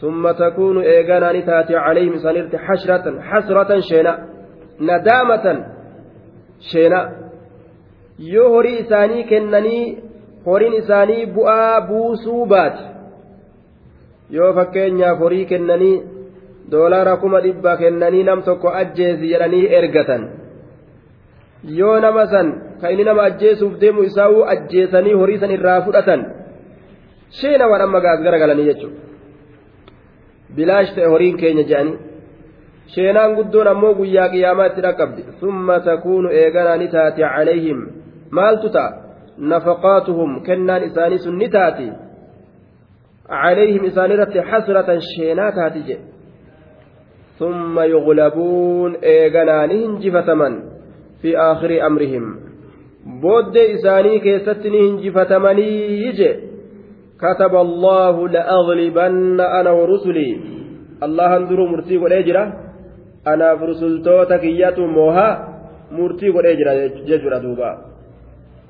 ثم 0.00 0.30
تكون 0.30 0.82
إيغانا 0.82 1.32
نتاتي 1.32 1.76
عليهم 1.76 2.12
إسانيرة 2.14 2.56
حسرة 2.56 3.20
حسرة 3.20 3.80
شينا 3.80 4.12
ندامة 4.80 5.66
شينا 6.72 7.22
yoo 8.18 8.48
horii 8.54 8.78
isaanii 8.78 9.24
kennanii 9.24 9.98
horiin 10.46 10.74
isaanii 10.74 11.26
bu'aa 11.26 11.80
buusuu 11.80 12.46
baate 12.46 12.82
yoo 14.30 14.52
fakkeenyaaf 14.58 15.18
horii 15.18 15.46
kennanii 15.52 16.02
doolaara 16.71 17.17
kuma 17.17 17.41
dhibba 17.41 17.77
kennanii 17.77 18.23
nam 18.23 18.41
tokko 18.43 18.69
ajjeesi 18.81 19.29
jedhanii 19.31 19.67
ergatan. 19.79 20.23
Yoo 21.79 21.99
nama 21.99 22.27
san 22.27 22.47
ka 22.81 22.91
inni 22.91 23.03
nama 23.03 23.21
ajjeesuuf 23.29 23.79
deemu 23.81 24.03
isaa'uu 24.09 24.43
ajjeesanii 24.53 25.13
horii 25.21 25.39
san 25.43 25.51
irraa 25.51 25.81
fudhatan 25.85 26.25
sheena 27.39 27.67
waan 27.71 27.81
amma 27.81 28.01
gaas 28.05 28.19
garagalanii 28.25 28.67
jechuudha. 28.69 28.99
Bilaash 30.55 30.91
ta'e 30.95 31.07
horiin 31.13 31.37
keenya 31.37 31.63
jedhanii 31.69 31.97
sheenaan 32.95 33.35
guddoon 33.37 33.67
ammoo 33.73 33.93
guyyaa 33.99 34.29
qiyaamaa 34.33 34.67
itti 34.71 34.81
dhaqqabdi. 34.87 35.21
Summa 35.39 35.79
takuunu 35.79 36.29
eeganaa 36.41 36.77
ni 36.77 36.87
taate 36.87 37.21
calayhim. 37.21 37.79
Maaltu 38.31 38.69
ta'a? 38.75 38.91
Nafaqaatuhum 39.37 40.41
kennaan 40.43 40.83
isaanii 40.89 41.23
sun 41.25 41.37
ni 41.37 41.49
taati. 41.49 41.89
Calayhim 43.29 43.83
isaanirratti 43.89 44.39
xasratan 44.51 45.01
sheenaa 45.11 45.51
taati 45.57 45.81
jedhe 45.89 46.16
ثم 47.39 47.79
يغلبون 47.79 48.95
إيغنان 48.95 49.71
هنجفتمن 49.71 50.53
في 51.21 51.37
آخر 51.37 51.87
أمرهم. 51.87 52.35
بود 53.21 53.57
إساني 53.57 54.19
كيستني 54.19 54.79
هنجفتمني 54.89 55.69
يجي. 56.05 56.31
كتب 57.21 57.55
الله 57.55 58.29
لأغلبن 58.29 59.39
أنا 59.41 59.71
ورسلي. 59.71 60.29
الله 61.03 61.37
اندرو 61.37 61.65
مرتي 61.67 61.97
والأجرة 61.97 62.43
أنا 63.27 63.55
فرسلتوتك 63.55 64.43
ياتو 64.43 64.85
موها 64.85 65.29
مرتي 65.91 66.29
والأجرة 66.29 66.71
ججرة 67.07 67.37
دوبا. 67.37 67.71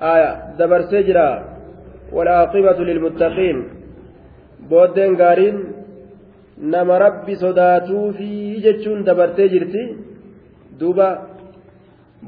آية 0.01 0.31
دبر 0.59 0.81
سجرة 0.81 1.27
والعاقبة 2.13 2.79
للمتقين. 2.87 3.57
بودين 4.69 5.15
قارين 5.21 5.76
nama 6.74 6.98
rabbi 7.04 7.34
sodaatuufi 7.44 8.30
jechuun 8.64 9.04
dabartee 9.08 9.48
jirti 9.54 9.82
duuba 10.80 11.08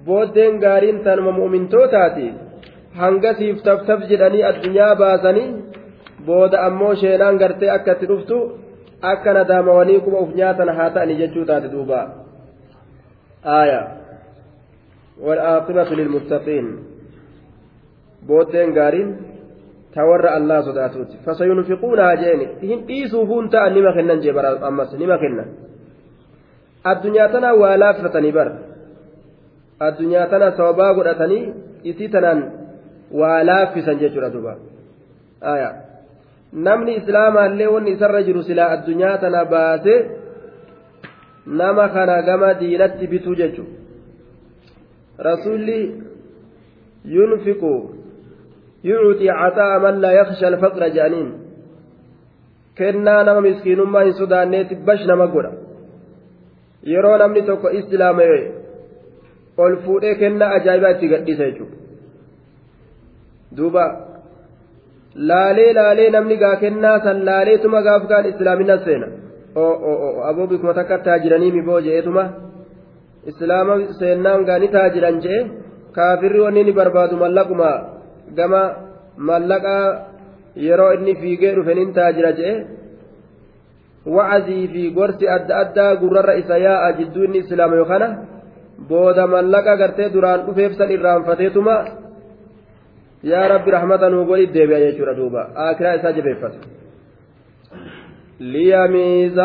booddeen 0.07 0.55
gaariin 0.65 0.99
tanuma 1.07 1.33
mu'mintootaati 1.41 2.27
hangasiif 3.01 3.63
taftaf 3.69 4.01
jedhanii 4.11 4.45
addunyaa 4.51 4.95
baasanii 5.03 5.49
booda 6.27 6.63
ammoo 6.69 6.95
sheenaan 7.03 7.41
gartee 7.43 7.71
akka 7.77 7.93
itti 7.97 8.07
dhuftu 8.13 8.39
akka 9.13 9.31
nadaamawanii 9.39 10.01
kuma 10.07 10.19
uf 10.25 10.31
nyaatan 10.41 10.71
haa 10.79 10.91
ta'anii 10.97 11.21
jechuu 11.23 11.45
taate 11.51 11.69
duuba 11.75 12.01
aaya 13.59 13.83
والعاقبة 15.27 15.91
للمتقين 15.99 16.67
بودين 18.29 18.71
قارين 18.79 19.09
warra 19.96 20.32
allaa 20.32 20.62
sodaatuuti 20.64 21.18
fasayunfiquunaa 21.26 22.16
jeeni 22.16 22.50
hin 22.62 22.88
dhiisuufuun 22.88 23.50
ta'an 23.50 23.74
nima 23.74 23.94
kennan 23.94 24.22
jee 24.22 24.34
bara 24.34 24.52
ammas 24.62 24.94
nima 24.94 25.18
kennan 25.18 25.50
addunyaa 26.84 27.28
tanaa 27.30 27.54
waa 27.62 27.80
laaffatanii 27.80 28.32
bar 28.32 28.52
addunyaa 29.88 30.28
tana 30.28 30.52
sababaa 30.52 30.94
godhatanii 30.94 31.54
isii 31.84 32.10
tanaan 32.10 32.44
waa 33.12 33.44
laaffisan 33.46 34.00
jechuudha 34.00 34.30
duuba 34.34 34.56
namni 36.54 36.96
islaamaallee 36.96 37.68
wanni 37.68 37.92
isarra 37.92 38.24
jiru 38.24 38.44
silaa 38.44 38.70
addunyaa 38.78 39.18
tana 39.18 39.46
baase 39.46 39.96
nama 41.46 41.90
kana 41.90 42.22
gama 42.22 42.54
diinatti 42.54 43.08
bituu 43.08 43.36
jechuudha 43.36 43.78
rasuulli 45.30 45.80
yunfiqu 47.06 47.74
yuuti 48.84 49.28
cataa 49.28 49.80
man 49.86 50.02
laa 50.02 50.12
yakhsha 50.20 50.48
alfaqra 50.52 50.90
jedhaniin 50.96 51.30
kennaa 52.80 53.24
nama 53.24 53.42
miskiinummaa 53.48 54.04
hin 54.08 54.14
sodaanneetti 54.22 54.76
bash 54.90 55.06
nama 55.12 55.28
godha 55.34 55.52
yeroo 56.92 57.18
namni 57.24 57.42
tokko 57.50 57.70
islaamee 57.80 58.38
ol 59.64 59.76
fuudhee 59.86 60.16
kennaa 60.22 60.52
ajaa'ibaa 60.60 60.94
itti 60.96 61.12
gadhiisa 61.14 61.50
jechuudha 61.50 61.78
duuba 63.58 63.86
laalee 65.32 65.72
laalee 65.80 66.10
namni 66.16 66.38
gaa 66.44 66.56
kennaa 66.64 66.98
san 67.06 67.26
laaleetuma 67.30 67.82
gaaf 67.88 68.08
kaan 68.12 68.32
islaamina 68.32 68.78
seena 68.86 69.08
aboo 70.30 70.48
bikuma 70.48 70.74
takka 70.80 71.04
taajiranii 71.08 71.52
miboo 71.58 71.80
je'eetuma 71.88 72.26
islaama 73.32 73.80
seennaan 74.00 74.46
gaa 74.50 74.60
ni 74.64 74.68
taajiran 74.76 75.24
je'e 75.24 75.40
kaafirri 75.98 76.46
wanni 76.46 76.64
ni 76.64 76.78
barbaadu 76.80 77.24
mallaquma 77.24 77.72
gama 78.38 78.64
mallaqaa 79.30 79.86
yeroo 80.68 80.92
inni 80.98 81.14
fiigee 81.22 81.54
dhufe 81.56 81.74
nin 81.80 81.94
taajira 81.98 82.32
je'e 82.40 82.54
wa'azii 84.16 84.66
fi 84.74 84.84
gorsi 84.98 85.26
adda 85.36 85.54
addaa 85.64 85.92
gurrarra 86.02 86.40
isa 86.42 86.58
yaa'a 86.68 86.98
jidduu 87.00 87.24
inni 87.28 87.44
islaama 87.44 87.80
yookana 87.82 88.08
booda 88.90 89.28
mallaqa 89.36 89.78
gartee 89.82 90.10
duraan 90.16 90.46
dhufeef 90.48 90.74
san 90.80 90.92
irraanfateetuma 90.96 91.76
yaa 93.32 93.48
rabbi 93.54 93.76
rahmata 93.78 94.10
nuu 94.10 94.26
godhi 94.30 94.52
deebi'a 94.56 94.84
jechuudha 94.86 95.18
duuba 95.22 95.42
aakiraa 95.66 95.96
isaa 96.00 96.18
jabeeffata 96.20 96.60
ليميز 98.58 99.40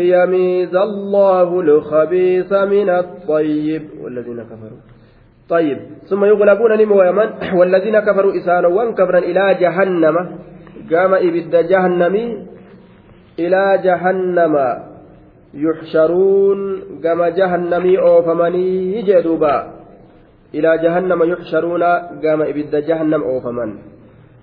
ليميز 0.00 0.74
الله 0.88 1.60
الخبيث 1.60 2.52
من 2.52 2.88
الطيب 2.90 3.82
والذين 4.02 4.40
كفروا 4.50 4.87
طيب. 5.48 5.78
ثم 6.08 6.24
يغلبون 6.24 6.78
نمو 6.78 7.02
يمن. 7.02 7.28
والذين 7.58 7.98
كفروا 8.00 8.36
إسانا 8.36 8.68
وانكفرا 8.68 9.18
إلى 9.18 9.54
جهنم. 9.60 10.16
قام 10.92 11.14
إبد 11.14 11.68
جهنم 11.68 12.14
إلى 13.38 13.80
جهنم. 13.84 14.54
يحشرون. 15.54 16.60
قام 17.04 17.24
جهنم 17.24 17.96
أوفمني. 17.96 19.02
جدوبا 19.02 19.56
إلى 20.54 20.78
جهنم 20.78 21.22
يحشرون. 21.22 21.82
قام 22.24 22.42
إبد 22.42 22.74
جهنم 22.76 23.22
أوفمن. 23.22 23.97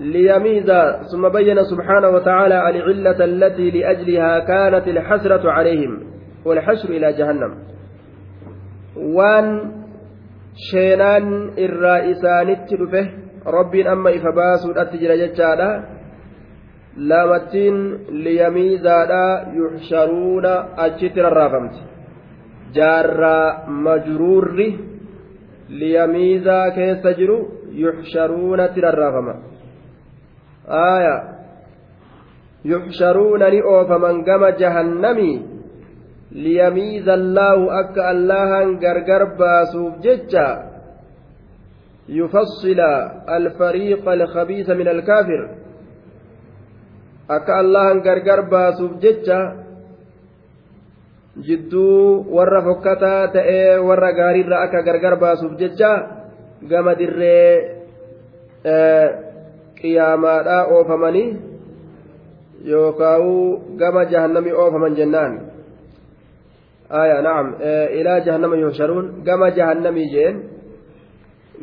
ليميز 0.00 0.70
ثم 1.12 1.28
بين 1.28 1.62
سبحانه 1.62 2.08
وتعالى 2.08 2.70
العلة 2.70 3.24
التي 3.24 3.70
لأجلها 3.70 4.38
كانت 4.38 4.88
الحسرة 4.88 5.50
عليهم 5.50 6.00
والحشر 6.44 6.88
إلى 6.88 7.12
جهنم. 7.12 7.54
وان 8.96 9.72
شينان 10.70 11.50
الرئيسان 11.58 12.48
التلفه 12.50 13.10
رب 13.46 13.74
أما 13.74 14.10
إفباس 14.10 14.66
الأتجر 14.66 15.14
ججالا 15.16 15.84
لامتين 16.96 17.98
ليميزادا 18.10 19.52
يحشرون 19.54 20.46
أجتر 20.78 21.28
الرافمت. 21.28 21.74
جار 22.74 23.20
مجرور 23.68 24.48
ليميزا 25.68 26.68
كيس 26.68 27.02
تجرو 27.02 27.48
يحشرون 27.72 28.58
تر 28.74 28.88
الرافمت 28.88 29.57
آية. 30.68 31.38
يحشرون 32.64 33.42
لأوفمن 33.42 34.24
كما 34.24 34.50
جهنمي 34.50 35.42
ليميز 36.32 37.08
الله 37.08 37.80
أك 37.80 37.98
الله 37.98 38.50
غرغر 38.82 39.24
باسوف 39.24 39.98
ججا 39.98 40.48
يفصل 42.08 42.80
الفريق 43.28 44.08
الخبيث 44.08 44.70
من 44.70 44.88
الكافر 44.88 45.50
أك 47.30 47.50
الله 47.50 47.86
غرغر 47.92 48.40
باسوف 48.40 48.92
ججا 48.98 49.68
jidduu 51.46 52.26
warra 52.34 52.62
fokkataa 52.62 53.28
ta'ee 53.34 53.78
warra 53.78 54.12
gaariirra 54.12 54.62
akka 54.66 54.82
gargar 54.82 55.16
baasuuf 55.20 55.54
jecha 55.60 55.90
gama 56.70 56.94
dirree 56.98 57.78
qiyaamaadhaa 59.80 60.64
oofamanii 60.76 61.36
yookaa'u 62.64 63.32
gama 63.76 64.04
jahannamii 64.04 64.52
oofaman 64.52 64.96
jennaan. 64.96 65.40
Aya 66.90 67.22
na'am. 67.22 67.54
Ilaa 68.00 68.20
jahannama 68.20 68.56
yuhsharuun 68.56 69.22
gama 69.24 69.50
jahannamii 69.50 70.10
jeen. 70.12 70.36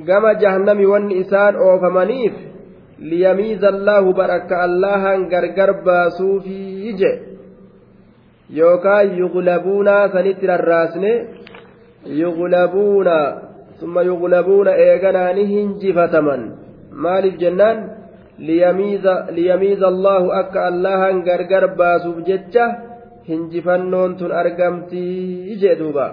Gama 0.06 0.34
jahannamii 0.34 0.86
wanni 0.86 1.18
isaan 1.24 1.56
oofamaniif 1.56 2.34
liyamiiza 3.00 3.68
allaahu 3.68 4.14
barakka 4.14 4.62
allahan 4.68 5.30
gargar 5.30 5.74
baasuufii 5.84 6.94
je. 7.00 7.12
Yookaan 8.54 9.18
yuglabuuna 9.18 10.10
sanitti 10.14 10.48
rarraasne 10.48 11.14
yuglabuuna 12.06 13.18
summa 13.80 14.02
yuglabuuna 14.02 14.78
eeganaani 14.78 15.46
hinjifataman 15.46 16.42
maaliif 16.92 17.38
jennaan 17.44 17.95
liyamiiza 18.40 19.88
allahu 19.88 20.32
akka 20.32 20.66
allahan 20.72 21.24
gargar 21.24 21.76
baasuuf 21.76 22.18
jecha 22.28 22.66
hinjifannoon 23.28 24.18
tun 24.18 24.32
argamtii 24.32 25.56
jee 25.62 25.76
duuba 25.80 26.08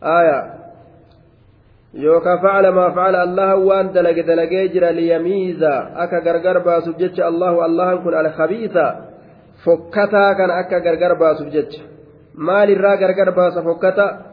aya 0.00 0.38
yookaan 2.04 2.38
facala 2.44 2.70
maa 2.72 2.94
facala 2.96 3.18
allahan 3.26 3.64
waan 3.68 3.92
dalage 3.92 4.22
dalagee 4.22 4.68
jira 4.74 4.92
liyamiiza 4.92 5.72
akka 6.04 6.20
gargar 6.20 6.62
baasuuf 6.64 6.96
jecha 7.02 7.26
allahu 7.26 7.60
allahan 7.66 8.02
kun 8.04 8.14
alkhabiisa 8.14 8.84
fokkataa 9.64 10.34
kana 10.38 10.62
akka 10.62 10.80
gargar 10.86 11.12
baasuuf 11.18 11.50
jecha 11.56 11.82
maalirraa 12.34 12.96
gargar 12.96 13.30
baasa 13.34 13.62
fokkata 13.62 14.28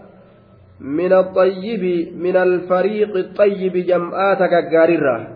من 0.80 1.14
الطيب 1.14 1.84
من 2.16 2.36
الفريق 2.36 3.16
الطيب 3.16 3.74
جمعات 3.78 4.38
كغاريرا 4.38 5.35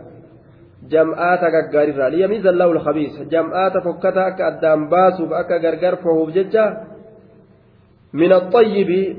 ليميز 2.10 2.48
الله 2.48 2.72
الخبيث 2.72 3.22
جمعات 3.22 3.74
فكتا 3.78 4.28
أكا 4.28 4.48
أدام 4.48 4.90
باسو 4.90 5.34
أكا 5.34 5.58
غرغر 5.58 5.96
فهو 5.96 6.30
ججا 6.30 6.66
من 8.14 8.32
الطيب 8.34 9.18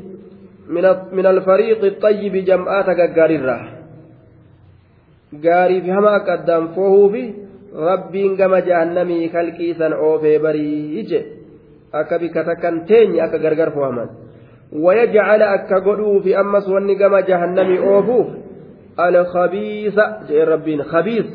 من 0.68 0.84
من 1.12 1.26
الفريق 1.26 1.84
الطيب 1.84 2.44
جمعات 2.44 2.84
كغاريرا 2.84 3.58
غاري 5.44 5.80
في 5.80 5.92
هما 5.92 6.16
أكا 6.16 6.34
أدام 6.34 6.68
فهو 6.68 7.08
في 7.08 7.34
rabbiin 7.70 8.34
gama 8.34 8.58
jahannamii 8.66 9.28
kalqiisan 9.30 9.92
oofee 9.94 10.38
barii 10.42 11.04
je 11.06 11.20
akka 11.92 12.18
bikka 12.18 12.42
takkan 12.44 12.82
teenye 12.86 13.22
akka 13.22 13.38
gargar 13.38 13.70
fo'aman. 13.70 14.10
ويجعل 14.72 15.42
أكقلوا 15.42 16.20
في 16.20 16.40
أمس 16.40 16.68
ونقم 16.68 17.18
جهنم 17.18 17.76
أوفوف 17.76 18.26
الخبيث 19.00 19.94
جاء 20.28 20.48
ربين 20.48 20.82
خبيث 20.82 21.26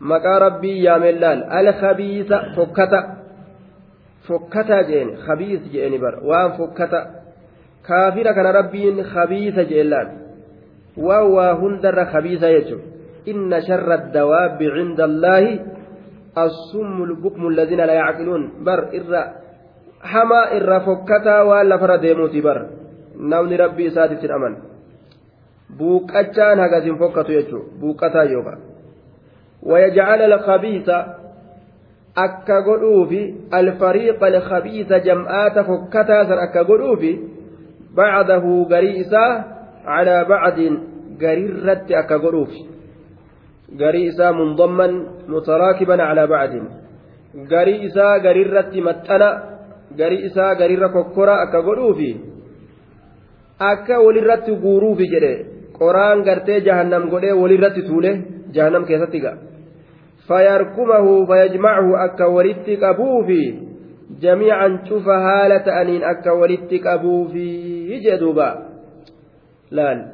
maqaa 0.00 0.38
rabbii 0.38 0.82
yaamellaal 0.84 1.42
alkabiisa 1.60 2.42
fokkata 2.56 3.02
fokkataa 4.28 4.82
jeen 4.90 5.16
kabiis 5.26 5.72
jeeni 5.72 5.98
bar 5.98 6.14
waan 6.28 6.52
fokkata 6.58 7.06
kaafira 7.82 8.34
kana 8.34 8.52
rabbiin 8.52 9.04
kabiisa 9.14 9.64
jeenlaan 9.64 10.08
waan 11.06 11.32
waa 11.32 11.54
hundarra 11.54 12.04
kabiisa 12.14 12.50
jechu 12.56 12.78
inna 13.26 13.60
sharra 13.60 13.96
dawaabbi 14.12 14.70
cinda 14.76 15.04
allaahi 15.04 15.60
assummu 16.44 17.06
lbukmu 17.06 17.48
alladiina 17.48 17.86
laa 17.86 18.00
yacqiluun. 18.02 18.42
Bar 18.64 18.80
irra 18.98 19.22
hamaa 20.12 20.50
irra 20.58 20.80
fokkataa 20.80 21.44
waan 21.44 21.68
lafarra 21.68 22.02
deemuuti 22.02 22.42
bar. 22.42 22.58
Namni 23.32 23.56
rabbii 23.56 23.88
isaatitti 23.90 24.32
aman. 24.32 24.56
Buuqachaan 25.78 26.58
hagas 26.64 26.84
hin 26.84 26.98
fokkatu 26.98 27.32
jechuu 27.32 27.62
buuqataa 27.80 28.24
yookaan. 28.24 28.60
ويجعل 29.62 30.22
الخبيث 30.32 30.90
bacdahu 37.98 38.66
garii 38.68 39.00
isaa 39.04 39.30
calaa 39.84 40.24
bacdin 40.30 40.74
garirratti 41.22 41.96
akka 42.00 42.18
godhuufi 42.24 42.60
garii 43.80 44.06
isaa 44.12 44.32
mundamman 44.40 44.92
mutaraakiban 45.32 46.00
calaa 46.08 46.28
bacdin 46.34 46.64
garii 47.52 47.80
isaa 47.88 48.14
garirratti 48.26 48.86
maxxana 48.88 49.28
garii 50.00 50.24
isaa 50.28 50.54
garirra 50.60 50.88
kokkora 50.96 51.40
akka 51.44 51.64
godhuufi 51.68 52.10
akka 53.72 54.02
walirratti 54.06 54.58
guuruufi 54.64 55.10
jedhe 55.14 55.34
qoraan 55.78 56.24
gartee 56.28 56.60
jahannam 56.68 57.10
godhee 57.12 57.38
walirratti 57.42 57.86
tuule 57.88 58.10
jahannam 58.56 58.84
keessatti 58.90 59.24
ga'a 59.24 59.47
فيركمه 60.28 61.26
فيجمعه 61.26 62.04
أكا 62.04 62.24
ولدت 62.24 62.82
أبوفي 62.82 63.68
جميعا 64.20 64.80
شوف 64.88 65.08
هالة 65.08 65.82
أنين 65.82 66.02
أكا 66.04 66.30
ولدت 66.30 66.86
أبوفي 66.86 67.98
جدوبا. 67.98 68.68
لأن. 69.70 70.12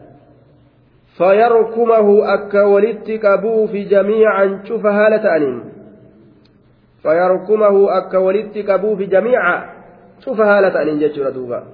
فيركمه 1.18 2.34
أكا 2.34 2.62
ولدت 2.62 3.24
أبوفي 3.24 3.84
جميعا 3.84 4.60
شوف 4.64 4.86
هالة 4.86 5.36
أنين 5.36 5.62
فيركمه 7.02 7.98
أكا 7.98 8.18
ولدت 8.18 8.70
أبوفي 8.70 9.06
جميعا 9.06 9.70
شوف 10.24 10.40
هالة 10.40 10.82
أنين 10.82 10.98
جدوبا. 10.98 11.30
دوبا 11.30 11.64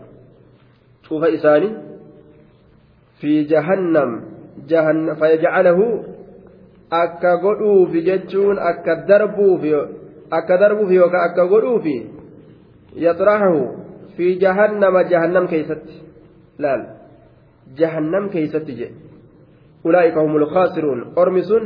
شوف 1.09 1.24
إساني. 1.24 1.76
في 3.20 3.43
جهنم. 3.45 4.22
جهنم. 4.68 5.14
فيجعله 5.14 6.05
akka 6.91 7.36
godhuufi 7.45 8.03
jechuun 8.09 8.59
akka 8.70 8.97
darbuufi 9.09 9.74
akka 10.38 10.59
darbuufi 10.62 10.95
yookaan 10.95 11.30
akka 11.30 11.47
godhuufi 11.53 11.97
yaxraxahu 13.07 13.61
fi 14.16 14.38
jahannama 14.45 15.05
jahannam 15.12 15.47
keeysatti 15.53 16.03
laal 16.59 16.82
jahannam 17.80 18.28
keeysatti 18.34 18.78
jedhe 18.80 18.95
ulaa'ika 19.84 20.20
humul 20.20 20.47
khaasiruun 20.55 21.01
ormi 21.16 21.43
sun 21.51 21.64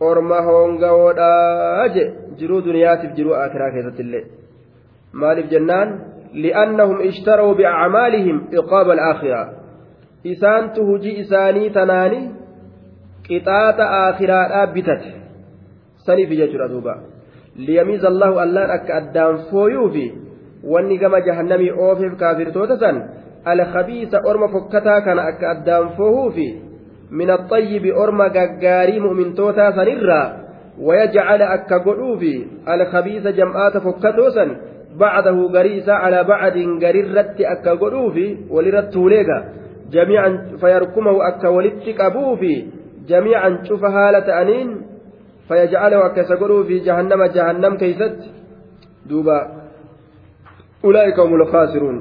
orma 0.00 0.38
hongawoodhaa 0.48 1.88
jedhe 1.96 2.12
jiruu 2.38 2.60
duniyaatiif 2.68 3.16
jiruu 3.18 3.34
akiraa 3.44 3.70
keessatti 3.76 4.02
illee 4.06 4.24
maaliif 5.22 5.50
jennaan 5.54 5.88
li'annahum 6.44 7.00
ishtaruu 7.10 7.54
biacmaalihim 7.60 8.38
iqaaba 8.60 8.92
alaakiraa 8.96 9.46
isaantu 10.32 10.86
hujii 10.88 11.18
isaanii 11.24 11.70
tanaanii 11.76 12.24
qixaaxa 13.28 13.86
aakiraadhaa 14.00 14.66
bitate 14.76 15.10
saniif 16.06 16.30
jechuudha 16.40 16.68
duuba 16.74 16.94
liyamiiza 17.66 18.08
allahu 18.12 18.38
allaan 18.44 18.70
akka 18.76 18.96
addaan 19.00 19.38
fooyuufi 19.50 20.06
wanni 20.72 20.98
gama 20.98 21.20
jahannamii 21.28 21.72
oofeef 21.88 22.14
kaafirtoota 22.22 22.78
san 22.84 23.02
alkhabiisa 23.54 24.24
orma 24.30 24.48
fokkataa 24.54 25.00
kana 25.08 25.26
akka 25.32 25.50
addaan 25.50 25.90
foohuufi 25.98 26.48
min 27.10 27.30
axayyibi 27.36 27.92
orma 28.04 28.28
gaggaarii 28.38 29.04
mu'mintootaa 29.06 29.72
sanirraa 29.80 30.26
ويجعل 30.80 31.42
أكا 31.42 31.76
قلوفي 31.76 32.46
الخبيث 32.68 33.26
جمعات 33.26 33.76
فكتوسا 33.78 34.56
بعده 34.96 35.48
قريسا 35.48 35.90
على 35.90 36.24
بعد 36.24 36.52
قررت 36.82 37.40
أكا 37.40 37.70
قلوفي 37.70 38.36
ولرت 38.50 38.96
وليقا 38.96 39.44
جميعا 39.90 40.30
فيركمه 40.60 41.28
أكا 41.28 41.48
ولدت 41.48 42.00
أبوفي 42.00 42.66
جميعا 43.08 43.62
شوف 43.68 43.84
هالة 43.84 44.42
أنين 44.42 44.82
فيجعله 45.48 46.06
أكسقروا 46.06 46.64
في 46.64 46.78
جهنم 46.78 47.24
جهنم 47.24 47.76
كيست 47.76 48.18
دوبا 49.06 49.38
أولئك 50.84 51.18
هم 51.20 51.34
الخاسرون 51.34 51.98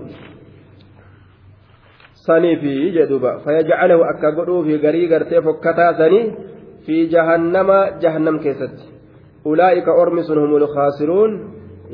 akka 4.12 4.32
godhuu 4.32 4.64
fi 4.64 4.80
garii 4.80 5.08
gartee 5.12 5.41
fokkataa 5.41 5.93
sanii 5.99 6.32
fi 6.86 6.95
jahannama 7.14 7.99
jahannam 8.04 8.39
keessatti 8.39 8.86
ulaa'ika 9.45 9.91
ormi 9.91 10.24
sun 10.24 10.39
humul 10.39 10.68
khaasiruun 10.76 11.32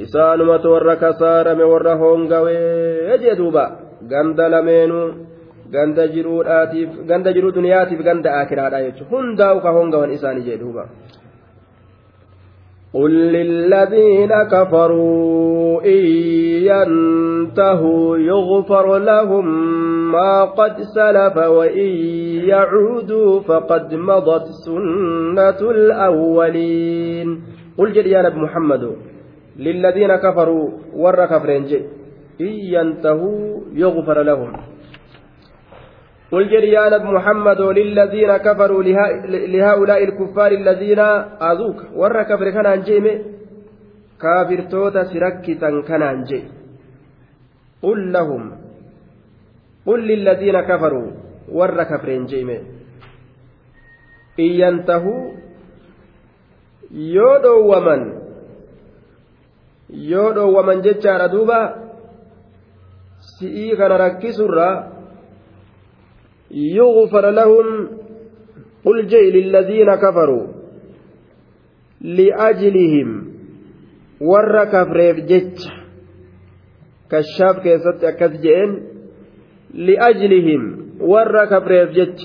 isaanumatu 0.05 0.71
warra 0.73 0.95
kasaarame 1.03 1.65
warra 1.71 1.95
hoongawee 2.01 3.17
jedhuuba 3.23 3.65
ganda 4.11 4.49
lameenuu 4.53 5.28
ganda 5.71 6.07
jiruudhaatiif 6.07 6.89
ganda 7.09 7.33
jiruu 7.33 7.51
duniyaatiif 7.51 8.01
ganda 8.03 8.39
akiraadha 8.41 8.83
jechuudha. 8.85 9.09
Hundaa'u 9.15 9.61
ka 9.61 9.71
hongawan 9.77 10.11
isaanii 10.17 10.47
jedhuuba. 10.51 10.85
قل 12.93 13.11
للذين 13.11 14.33
كفروا 14.43 15.81
إن 15.85 16.05
ينتهوا 16.65 18.17
يغفر 18.17 18.97
لهم 18.97 19.45
ما 20.11 20.43
قد 20.43 20.81
سلف 20.81 21.37
وإن 21.37 21.89
يعودوا 22.49 23.39
فقد 23.39 23.93
مضت 23.93 24.45
سنة 24.65 25.69
الأولين 25.71 27.41
قل 27.77 27.93
جل 27.93 28.07
يا 28.07 28.21
نبي 28.21 28.39
محمد 28.39 28.95
للذين 29.59 30.15
كفروا 30.15 30.69
ور 30.95 31.25
كفرين 31.25 31.63
إن 32.41 32.53
ينتهوا 32.75 33.59
يغفر 33.73 34.21
لهم 34.21 34.53
قل 36.31 36.45
يا 36.53 36.89
نبي 36.93 37.09
محمد 37.17 37.61
للذين 37.61 38.31
كفروا 38.37 38.83
لهؤلاء 39.53 40.03
الكفار 40.03 40.51
الذين 40.51 40.99
أذوك. 41.51 41.79
ور 41.99 42.23
كفر 42.23 42.49
كان 42.49 42.65
أنجيم 42.65 43.05
كافر 44.21 44.59
توتا 44.71 45.03
سركتا 45.03 45.69
كان 45.87 46.01
أنجي 46.01 46.41
قل 47.81 47.99
لهم 48.13 48.43
قل 49.87 49.99
للذين 50.07 50.57
كفروا 50.69 51.07
ور 51.57 51.83
كفر 51.83 52.09
أنجيم 52.19 52.49
إن 54.39 54.51
ينتهوا 54.61 55.23
يودو 56.91 57.55
ومن 57.71 58.01
يودو 59.89 60.45
ومن 60.59 60.77
جتشار 60.81 61.21
دوبا 61.33 61.61
سئي 63.39 63.75
كان 63.79 63.91
ركسرا 63.91 64.98
يغفر 66.51 67.29
لهم 67.29 67.89
قل 68.85 69.07
جئ 69.07 69.31
للذين 69.31 69.95
كفروا 69.95 70.47
لأجلهم 72.01 73.09
ور 74.21 74.63
كفريف 74.65 75.15
جتش 75.15 75.61
كشاف 77.11 77.59
كيست 77.63 78.03
أكس 78.03 78.41
جئن. 78.41 78.71
لأجلهم 79.73 80.89
ور 80.99 81.45
كفريف 81.45 81.89
جتش 81.89 82.21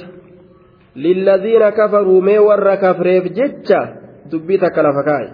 للذين 0.96 1.68
كفروا 1.68 2.20
مي 2.20 2.38
ور 2.38 2.74
كفريف 2.74 3.24
جتش 3.24 3.70
دبيتك 4.32 4.78
لفكاي 4.78 5.26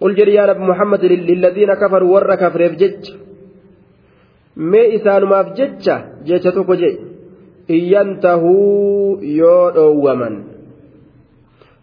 قل 0.00 0.14
جري 0.14 0.34
يا 0.34 0.46
نبي 0.46 0.60
محمد 0.60 1.04
للذين 1.04 1.74
كفروا 1.74 2.14
ور 2.14 2.34
كفريف 2.34 2.72
جتش 2.72 3.06
مي 4.56 4.96
إسانوماف 4.96 5.46
جتش 5.52 5.86
جتش 6.24 6.54
توكو 6.54 6.74
جئ 6.74 7.09
iyyantahuu 7.76 9.22
yoo 9.22 9.70
dhoowwaman. 9.76 10.34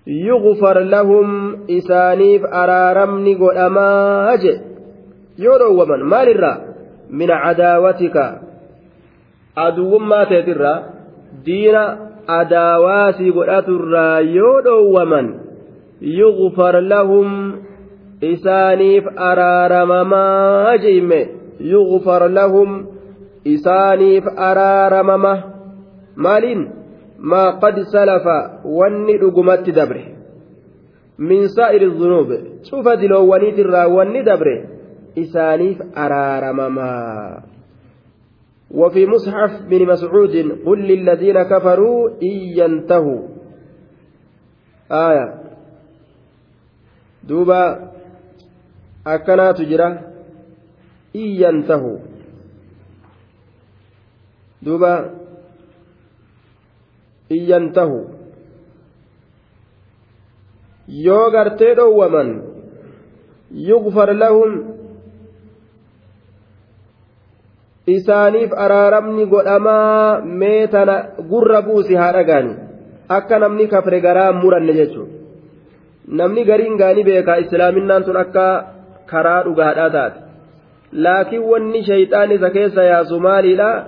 Yughfar 0.07 0.83
lahum 0.93 1.29
isaaniif 1.67 2.43
araaramni 2.61 3.35
godhamaa 3.35 4.37
je. 4.43 4.53
Yoo 5.37 5.57
dhoowwaman 5.59 6.03
maalirraa 6.13 6.57
min 7.09 7.29
cadaawatika. 7.43 8.25
Aduwwummaa 9.55 10.25
teetirraa 10.31 10.83
diina 11.45 11.83
adaawaasii 12.39 13.31
godhaturraa 13.31 14.19
yoo 14.19 14.61
dhoowwaman. 14.61 15.27
Yughfar 16.01 16.81
lahum 16.83 17.29
isaaniif 18.21 19.05
araaramamaa 19.15 20.77
je 20.77 20.97
imme 20.97 21.21
yughfar 21.59 22.29
lahum 22.31 22.85
isaaniif 23.43 24.25
araaramama 24.37 25.56
maaliin 26.25 26.61
maa 27.31 27.49
qad 27.63 27.75
salafa 27.93 28.37
wanni 28.79 29.17
dhugumatti 29.21 29.71
dabre 29.79 30.03
min 31.17 31.47
saa'iri 31.57 31.89
zunuub 31.99 32.29
cufa 32.69 32.95
diloowwaniitirraa 33.01 33.87
wanni 33.97 34.23
dabre 34.31 34.55
isaaniif 35.23 35.77
araaramamaa 35.95 37.43
وفي 38.71 39.05
مصحف 39.05 39.61
بن 39.71 39.85
مسعود 39.87 40.35
قل 40.65 40.79
للذين 40.87 41.43
كفروا 41.43 42.09
إن 42.23 42.35
ينتهوا 42.59 43.21
آية 44.91 45.27
دوبا 47.23 47.91
أكنا 49.07 49.51
تجرى 49.51 49.87
إن 51.15 51.27
ينتهوا 51.43 51.97
دوبا 54.61 54.93
iyyan 57.29 57.71
tahu 57.73 57.99
yoo 61.07 61.31
gartee 61.31 61.75
dhowwaman 61.75 62.29
yugfar 63.69 64.13
lahum 64.15 64.51
isaaniif 67.87 68.51
araaramni 68.65 69.25
godhamaa 69.25 70.21
mee 70.21 70.67
tana 70.67 70.95
gurra 71.31 71.61
buusi 71.67 71.95
haa 71.95 72.13
dhagaani 72.17 72.53
akka 73.09 73.39
namni 73.39 73.67
kafre 73.67 73.99
garaa 74.01 74.31
muranne 74.31 74.73
jechuudha. 74.79 75.13
Namni 76.07 76.45
gariin 76.45 76.77
gaanii 76.77 77.03
beekaa 77.03 77.35
islaaminaan 77.43 78.03
sun 78.03 78.17
akka 78.17 78.45
karaa 79.11 79.43
dhugaadhaa 79.43 79.89
taate. 79.89 80.19
Laakiin 80.91 81.47
wanni 81.51 81.83
shayxaan 81.83 82.31
isa 82.31 82.49
keessa 82.49 82.83
yaasu 82.83 83.19
maaliidhaa. 83.19 83.85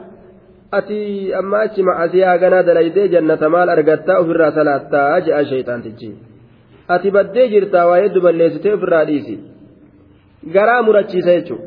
Ati 0.72 1.34
amma 1.34 1.60
achi 1.66 1.84
macasiyaa 1.84 2.38
ganaa 2.38 2.64
dalaydee 2.64 3.08
jannata 3.10 3.50
maal 3.50 3.70
argattaa 3.70 4.20
ofirraa 4.22 4.52
salaattaa? 4.52 5.22
Je'a 5.26 5.46
shayxaantichi 5.52 6.10
ati 6.88 7.12
baddee 7.12 7.48
jirtaa 7.54 7.86
waa 7.88 8.02
hedduu 8.04 8.22
balleessitee 8.22 8.74
ofirraa 8.74 9.06
dhiisi. 9.06 9.40
Garaa 10.54 10.82
murachiisa 10.84 11.32
jechuudha 11.38 11.66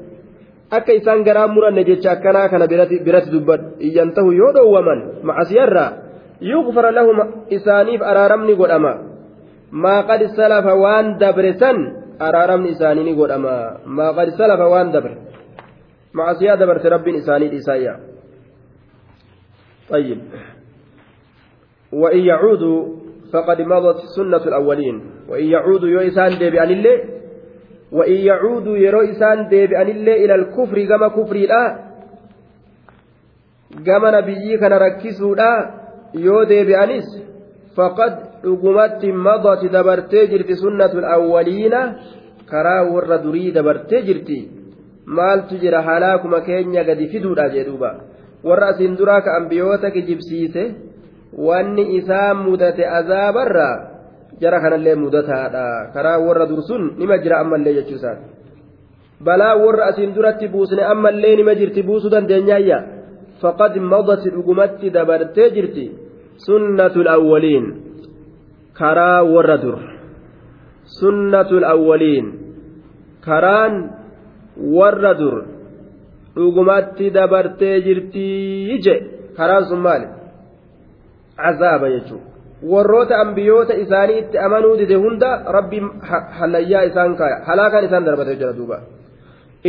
akka 0.71 0.93
isaan 0.93 1.25
garaa 1.25 1.49
muranne 1.49 1.85
jecha 1.85 2.13
akkanaa 2.13 2.49
kana 2.49 2.67
biratti 2.69 3.33
dubbadhu. 3.33 3.77
Iyyan 3.81 4.15
tahu 4.15 4.33
yoo 4.33 4.53
dhoowwaman 4.55 5.01
macasiyarraa 5.23 5.91
yughfara 6.41 6.95
lahum 6.95 7.19
isaaniif 7.51 8.03
araaramni 8.03 8.55
godhama. 8.55 8.95
Maa 9.71 10.03
qad 10.07 10.23
salafa 10.37 10.75
waan 10.75 11.19
dabre 11.19 11.53
san 11.59 11.77
araaramni 12.19 12.71
isaanii 12.79 13.05
ni 13.05 13.15
godhama. 13.15 13.83
Maa 13.87 14.15
qad 14.15 14.31
salafa 14.39 14.69
waan 14.69 14.93
dabre. 14.93 15.19
Macasiyaa 16.13 16.57
dabarte 16.57 16.89
rabbiin 16.89 17.21
isaanii 17.25 17.51
dhiisaayya 17.51 18.12
طيب. 19.91 20.19
وإن 21.93 22.19
يعودوا 22.19 22.87
فقد 23.33 23.61
مضت 23.61 23.99
سنة 24.17 24.45
الأولين. 24.47 25.03
وإن 25.29 25.45
يعودوا 25.45 25.89
يو 25.89 26.01
إسان 26.01 26.39
ديبئن 26.39 26.71
الله 26.71 26.99
وإن 27.93 28.13
يعودوا 28.13 28.77
يرو 28.77 29.01
إسان 29.01 29.49
ديبئن 29.49 29.89
الله 29.89 30.15
إلى 30.25 30.35
الكفر 30.35 30.77
كما 30.85 31.09
كفر 31.09 31.37
لا 31.37 31.65
كما 33.87 34.21
نبيي 34.21 34.59
كان 34.59 34.73
ركسوا 34.73 35.35
لا 35.37 35.53
يو 36.15 36.43
ديبئنس 36.45 37.09
فقد 37.77 38.33
dhugumatti 38.43 39.13
madati 39.13 39.69
dabartee 39.69 40.27
jirti 40.27 40.57
sunnatul 40.57 41.05
awwaliina 41.05 41.81
karaa 42.51 42.83
warra 42.91 43.19
durii 43.25 43.53
dabartee 43.53 44.03
jirti 44.03 44.39
maaltu 45.07 45.59
jira 45.63 45.83
halaakuma 45.89 46.41
keenya 46.41 46.85
gadi 46.85 47.07
fiduudha 47.13 47.49
jedhuuba 47.55 47.91
warra 48.45 48.67
asiin 48.75 48.99
duraa 48.99 49.21
ka 49.21 49.37
ambiyoota 49.37 49.91
kijibsiise 49.91 50.65
wanni 51.47 51.97
isaan 51.97 52.37
mudate 52.47 52.87
azaabarraa 52.87 53.75
jara 54.41 54.61
kanallee 54.61 54.95
mudataadha. 54.95 55.93
Karaa 55.95 56.19
warra 56.19 56.47
dursun 56.47 56.95
nima 56.99 57.19
jira 57.19 57.41
ammallee 57.41 57.75
jechuusaat 57.75 58.19
balaa 59.25 59.57
warra 59.57 59.87
asiin 59.93 60.15
duratti 60.15 60.49
buusne 60.49 60.83
ammallee 60.85 61.37
nima 61.37 61.55
jirti 61.55 61.83
buusuu 61.83 62.11
dandeenyaayya 62.11 62.79
faqad 63.43 63.77
madati 63.93 64.31
dhugumatti 64.35 64.91
dabartee 64.91 65.51
jirti 65.51 65.87
sunnatul 66.47 67.09
awwaliin. 67.09 67.67
Karaa 68.75 69.23
warra 69.23 69.57
dur. 69.63 69.79
Sunnatul 70.99 71.65
awwaliin. 71.65 72.27
Karaan 73.21 73.75
warra 74.57 75.15
dur 75.15 75.37
dhugumatti 76.37 77.11
dabartee 77.17 77.77
jirtii 77.87 78.79
je 78.85 78.95
karaan 79.37 79.65
sun 79.71 79.81
maali 79.87 80.07
cazaaba 81.37 81.93
jechuun 81.95 82.23
warroota 82.73 83.21
ambiyoota 83.25 83.75
isaanii 83.85 84.19
itti 84.23 84.39
amanuu 84.47 84.75
dide 84.81 84.97
hunda 85.05 85.31
rabbi 85.57 85.83
halayyaa 86.39 86.83
isaan 86.91 87.17
kaaya 87.21 87.37
halaakaan 87.49 87.85
isaan 87.89 88.05
darbate 88.09 88.37
jira 88.41 88.53
duuba 88.59 88.81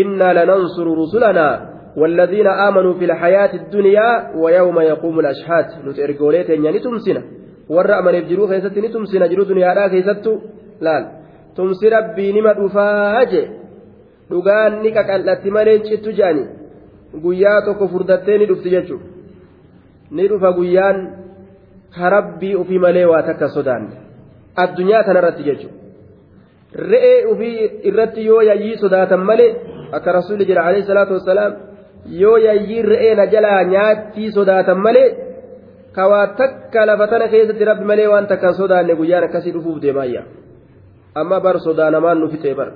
innaa 0.01 0.33
lanansuru 0.39 0.95
rusulanaa 1.03 1.55
والذين 1.97 2.47
آمنوا 2.47 2.93
في 2.93 3.05
الحياة 3.05 3.53
الدنيا 3.53 4.33
ويوم 4.35 4.79
يقوم 4.79 5.19
الأشهاد 5.19 5.65
نترجوليت 5.85 6.49
يعني 6.49 6.79
تمسنا 6.79 7.21
jiruu 8.29 8.47
keessatti 8.47 8.81
ni 8.81 8.89
tumsina 8.89 9.27
jiruu 9.27 9.45
duniyaadhaa 9.45 9.89
keessattu 9.89 10.31
laal 10.81 11.03
tumsi 11.55 11.89
rabbii 11.89 12.33
nima 12.33 12.53
dhufaa 12.53 13.25
je 13.25 13.41
dhugaan 14.29 14.81
ni 14.83 14.89
qaqal'atti 14.97 15.49
malee 15.57 15.79
cittu 15.87 16.11
jedhani 16.19 16.45
guyyaa 17.23 17.59
tokko 17.65 17.87
furdattee 17.93 18.37
ni 18.37 18.45
dhufti 18.51 18.69
jechuudha 18.75 19.07
ni 20.15 20.27
dhufa 20.31 20.51
guyyaan 20.59 20.97
ka 21.95 22.09
rabbii 22.15 22.55
ufii 22.61 22.79
malee 22.85 23.05
waa 23.11 23.23
takka 23.29 23.47
sodaanne 23.55 23.95
addunyaa 24.63 25.03
kanarratti 25.07 25.43
jechuudha 25.49 25.77
re'ee 26.91 27.19
ufii 27.33 27.57
irratti 27.89 28.25
yoo 28.29 28.41
yayyii 28.49 28.77
sodaatan 28.85 29.21
malee 29.29 29.51
akka 29.97 30.11
rasuulli 30.19 30.45
jira 30.49 30.65
alayhi 30.69 30.87
salaatu 30.87 31.13
wassalaam 31.19 31.53
yoo 32.21 32.37
yayyii 32.47 32.81
re'ee 32.93 33.13
na 33.19 33.25
jalaa 33.35 33.59
nyaattii 33.73 34.31
sodaatan 34.31 34.79
malee. 34.87 35.09
kawaa 35.93 36.27
takka 36.27 36.85
lafa 36.85 37.07
tana 37.07 37.27
keessatti 37.27 37.65
rabbi 37.65 37.85
malee 37.85 38.07
waan 38.07 38.27
takkaan 38.27 38.55
sodaanne 38.59 38.95
guyyaan 38.95 39.27
akkasii 39.27 39.53
dhufuuf 39.55 39.81
deemaayya 39.81 40.23
amma 41.21 41.39
bar 41.45 41.59
sodaanamaan 41.65 42.19
nu 42.19 42.29
fixee 42.33 42.55
bar 42.59 42.69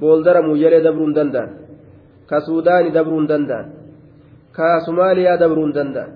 booldara 0.00 0.42
muyyalee 0.42 0.82
dabruu 0.86 1.06
hin 1.08 1.14
danda'an 1.18 1.50
ka 2.30 2.40
suudaanii 2.46 2.94
dabruu 2.96 3.18
hin 3.20 3.28
danda'an 3.32 3.66
ka 4.56 4.80
somaaliyaa 4.86 5.36
dabruu 5.42 5.64
hin 5.66 5.74
danda'an. 5.74 6.10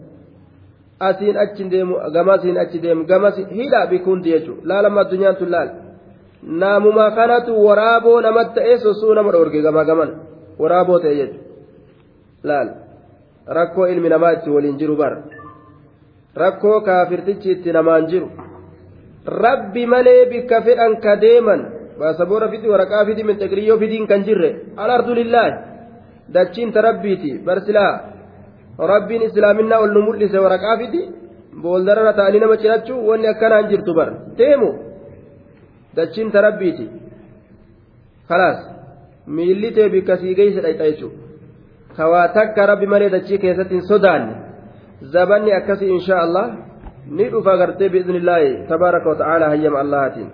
Asiin 1.09 1.37
achi 1.45 1.65
deemu 1.71 1.95
gamasiin 2.15 2.59
achi 2.59 2.83
deemu 2.83 3.05
gamas 3.05 3.37
hidhaa 3.59 3.87
bikuunti 3.87 4.31
jechuudha 4.35 4.69
laalama 4.71 5.01
addunyaan 5.01 5.37
tun 5.37 5.51
laal 5.55 5.71
naamuma 6.63 7.11
kanatu 7.19 7.59
waraaboo 7.67 8.21
namatti 8.27 8.55
ta'ee 8.61 8.79
sosuu 8.85 9.15
nama 9.15 9.33
dhoorge 9.33 9.63
gamaa 9.67 9.85
gaman 9.91 10.11
waraaboo 10.63 10.99
ta'e 11.05 11.15
jechuudha 11.21 12.49
laal 12.51 12.69
rakkoo 13.59 13.87
ilmi 13.95 14.09
namaa 14.15 14.33
itti 14.37 14.51
waliin 14.51 14.79
jiru 14.79 14.97
bara. 14.97 15.23
rakkoo 16.35 16.81
kaafirtichi 16.81 17.51
itti 17.53 17.73
namaan 17.73 18.07
jiru. 18.07 18.31
Rabbi 19.27 19.87
malee 19.87 20.27
bikka 20.31 20.63
fedhan 20.63 20.97
ka 21.01 21.17
deeman 21.17 21.61
baasaboora 22.01 22.49
fidi 22.53 22.69
waraqaa 22.75 23.05
fidi 23.09 23.23
minxeqiriyyoo 23.29 23.79
fidiin 23.83 24.07
kan 24.11 24.25
jirre 24.27 24.51
alardu 24.83 25.13
lillaahi 25.21 25.53
dachiin 26.35 26.73
ta 26.75 26.81
rabbiiti 26.89 27.31
barsilaa 27.47 27.93
rabbiin 28.93 29.23
islaaminaa 29.29 29.83
ol 29.85 29.93
nu 29.97 30.03
mul'ise 30.09 30.39
waraqaa 30.45 30.77
fidi 30.83 31.03
booldarara 31.63 32.13
ta'anii 32.19 32.41
nama 32.45 32.57
cinachuu 32.63 33.01
wanni 33.09 33.27
akkanaan 33.33 33.69
jirtu 33.71 33.93
bar 33.99 34.09
deemu 34.39 34.71
dachiin 35.97 36.31
ta 36.35 36.41
rabbiiti 36.47 36.87
kalaas 38.29 38.59
miilli 39.27 39.71
tee 39.77 39.89
bikka 39.95 40.17
sii 40.17 40.35
geeyse 40.39 40.61
dhayxa 40.65 40.85
jechuudha 40.91 41.23
kawaa 41.97 42.29
takka 42.37 42.67
rabbi 42.67 42.87
malee 42.93 43.11
dachii 43.17 43.39
keessatti 43.45 43.75
hin 43.75 43.89
sodaanne 43.93 44.35
zabanni 45.15 45.53
akkasii 45.59 45.91
insha 45.99 46.21
allah 46.25 46.47
ni 47.19 47.29
dhufa 47.33 47.57
gartee 47.63 47.89
biiznillaahi 47.95 48.53
tabaaraka 48.71 49.11
wata'aalaa 49.13 49.51
hayyama 49.55 49.81
allahaatiin 49.85 50.31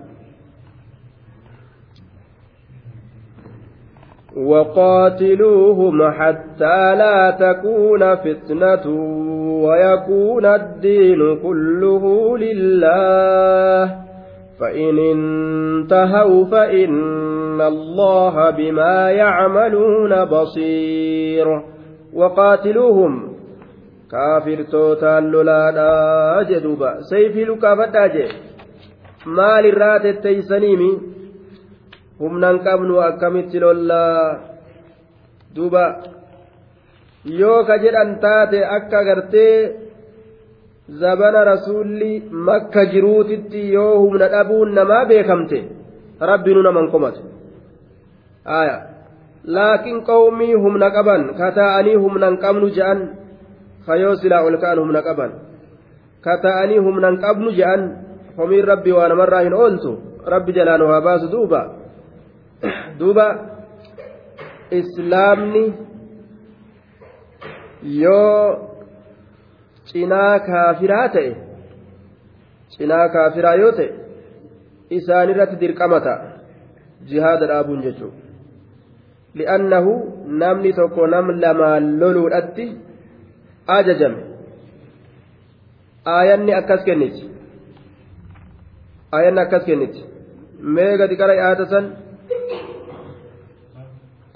وقاتلوهم 4.47 6.11
حتى 6.11 6.95
لا 6.95 7.31
تكون 7.31 8.15
فتنة 8.15 8.91
ويكون 9.65 10.47
الدين 10.47 11.39
كله 11.43 12.39
لله. 12.39 13.95
فإن 14.61 14.99
انتهوا 14.99 16.45
فإن 16.45 17.61
الله 17.61 18.51
بما 18.51 19.11
يعملون 19.11 20.25
بصير. 20.25 21.63
وقاتلوهم. 22.15 23.39
kaafirtootaan 24.09 25.33
lolaadhaa 25.33 26.45
jedhuuba 26.45 26.97
sayfii 27.01 27.45
lukaafadhaa 27.45 28.09
jee 28.09 28.29
maalirraa 29.25 29.99
tetteeysaniimi 29.99 31.18
humnan 32.21 32.61
qabnu 32.67 33.01
akkamitti 33.09 33.61
lollaa 33.65 34.23
duuba 35.55 35.85
yoo 37.41 37.65
ka 37.69 37.79
jedhan 37.83 38.19
taate 38.25 38.59
akka 38.77 39.05
gartee 39.09 39.57
zabana 41.01 41.45
rasuulli 41.45 42.13
makka 42.31 42.87
jiruutitti 42.93 43.73
yoo 43.73 43.95
humna 44.03 44.29
dhabuun 44.35 44.75
namaa 44.75 45.05
beekamte 45.11 45.59
rabbinu 46.21 46.63
naman 46.63 46.91
komate 46.91 47.21
aya 48.45 48.77
laakiin 49.45 50.03
qawmii 50.11 50.55
humna 50.65 50.91
qaban 50.91 51.23
kataa'anii 51.41 52.01
humnan 52.05 52.39
qabnu 52.45 52.71
je'an 52.77 53.01
kayoo 53.87 54.17
silaa 54.21 54.43
ol 54.49 54.57
ka'an 54.63 54.79
humna 54.83 55.03
qaban 55.03 55.33
ka 56.25 56.35
humnan 56.87 57.21
qabnu 57.25 57.53
je'an 57.59 57.83
homiin 58.39 58.65
rabbi 58.65 58.93
waa 58.93 59.09
namarraa 59.09 59.47
hin 59.47 59.55
ooltu 59.55 59.91
rabbi 60.27 60.53
jalaan 60.53 60.83
waa 60.83 61.01
baasu 61.01 61.31
duuba 61.31 61.78
duuba 62.99 63.27
islaamni 64.81 65.65
yoo 68.03 68.47
cinaa 69.91 70.39
kaafiraa 70.49 71.09
ta'e 71.17 71.33
cinaa 72.77 73.09
kaafiraa 73.17 73.55
yoo 73.63 73.73
ta'e 73.81 73.91
isaanirratti 75.01 75.61
dirqamata 75.63 76.15
jihaada 77.13 77.51
dhaabuun 77.53 77.85
jechuudha 77.87 78.27
li'annahu 79.41 79.93
namni 80.43 80.73
tokko 80.81 81.07
nam 81.15 81.31
lamaan 81.45 81.89
loluudhatti 82.01 82.67
ajajame. 83.77 84.23
Aayanni 86.17 86.53
akkas 86.61 86.85
kenniti 86.89 87.25
aayanni 89.13 89.41
akkas 89.41 89.65
kenniti 89.69 90.05
mee 90.77 90.93
gadi 91.01 91.17
qara 91.21 91.35
yaada 91.41 91.67
san 91.73 91.85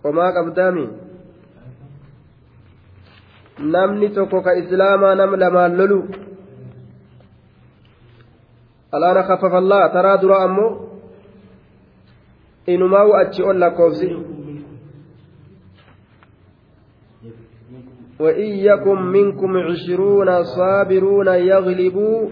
qomaa 0.02 0.32
qabdaami 0.32 0.86
namni 3.74 4.08
tokko 4.10 4.42
ka 4.42 4.52
islaamaa 4.62 5.14
nam 5.14 5.34
lamaan 5.44 5.76
lolu 5.78 6.00
alaana 8.92 9.22
kafafallaa 9.22 9.88
taraa 9.88 10.16
dura 10.22 10.42
ammoo 10.46 10.70
inumaa 12.66 13.06
achi 13.22 13.42
ol 13.42 13.58
lakkoofsi 13.58 14.10
وإن 18.22 18.50
يكن 18.70 18.98
منكم 19.02 19.56
عشرون 19.56 20.44
صابرون 20.44 21.26
يغلبوا 21.28 22.28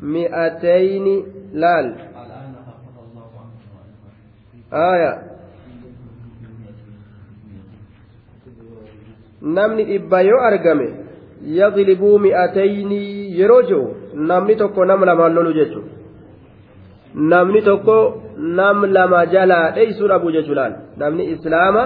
مئتين 0.00 1.24
لال 1.52 1.96
آية 4.72 5.31
namni 9.42 9.84
dhibba 9.84 10.22
yoo 10.22 10.40
argame 10.50 10.88
yaglibuu 11.58 12.18
mi'atayni 12.18 13.00
yeroo 13.38 13.62
jiru 13.62 13.86
namni 14.30 14.56
tokko 14.56 14.84
nam 14.84 15.04
lamaan 15.10 15.34
lolu 15.34 15.52
jechuudha 15.58 15.92
namni 17.32 17.62
tokko 17.62 17.96
nam 18.38 18.84
lama 18.96 19.26
jalaa 19.34 19.70
dheeysuu 19.76 20.08
dhabu 20.12 20.32
jechuudhaan 20.36 20.74
namni 21.02 21.24
islaama 21.34 21.82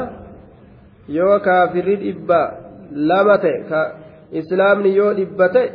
yoo 1.08 1.38
kaafirri 1.46 1.96
dhibba 2.04 2.40
lama 3.10 3.38
ta'e 3.38 3.82
islaamni 4.40 4.96
yoo 4.98 5.10
dhibba 5.18 5.48
ta'e 5.56 5.66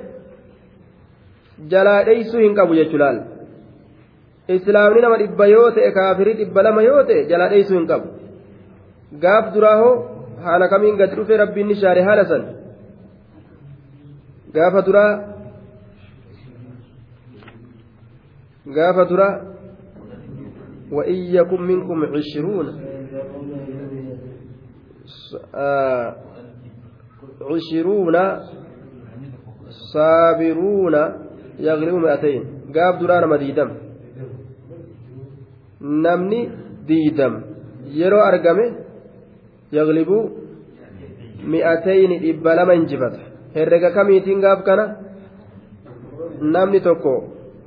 jalaa 1.74 2.00
dheeysuu 2.10 2.42
hin 2.46 2.56
qabu 2.56 2.76
jechuudhaan 2.80 3.22
islaamni 4.58 5.02
nama 5.02 5.18
dhibba 5.24 5.48
yoo 5.56 5.68
ta'e 5.76 5.92
kaafirri 6.00 6.34
dhibba 6.40 6.64
lama 6.68 6.82
yoo 6.90 7.04
ta'e 7.10 7.28
jalaa 7.34 7.50
dheeysuu 7.54 7.78
hin 7.80 7.88
qabu 7.92 8.08
gaaf 9.26 9.54
duraa 9.54 9.78
hoo 9.84 9.96
haala 10.46 10.70
kamiin 10.70 10.98
gadi 10.98 11.16
dhufe 11.16 11.38
rabbiin 11.38 11.68
ni 11.68 11.76
shaare 11.76 12.02
haala 12.08 12.26
san? 12.26 12.44
Gaafa 14.54 14.82
duraa 14.88 15.12
gaafa 18.76 19.06
duraa 19.10 19.34
wa'iyyakum 20.92 21.62
minkum 21.72 22.06
cishiruuna 22.14 22.72
cishiruuna 27.52 28.24
uh, 28.34 28.40
saabiruuna 29.94 31.02
yaqlibu 31.60 32.00
mi'atayn. 32.00 32.44
Gaaf 32.76 33.00
duraa 33.00 33.22
nama 33.22 33.38
diidam. 33.38 33.70
Namni 35.80 36.42
diidam. 36.88 37.34
Yeroo 38.00 38.24
argame 38.30 38.66
yaglibuu 39.72 40.24
mi'atayni 41.52 42.20
dhibba 42.24 42.56
lama 42.56 42.74
injifata 42.80 43.32
herrega 43.56 43.92
kamiitiin 43.92 44.42
gaaf 44.42 44.64
kana? 44.64 44.86
Namni 46.42 46.80
tokko 46.82 47.14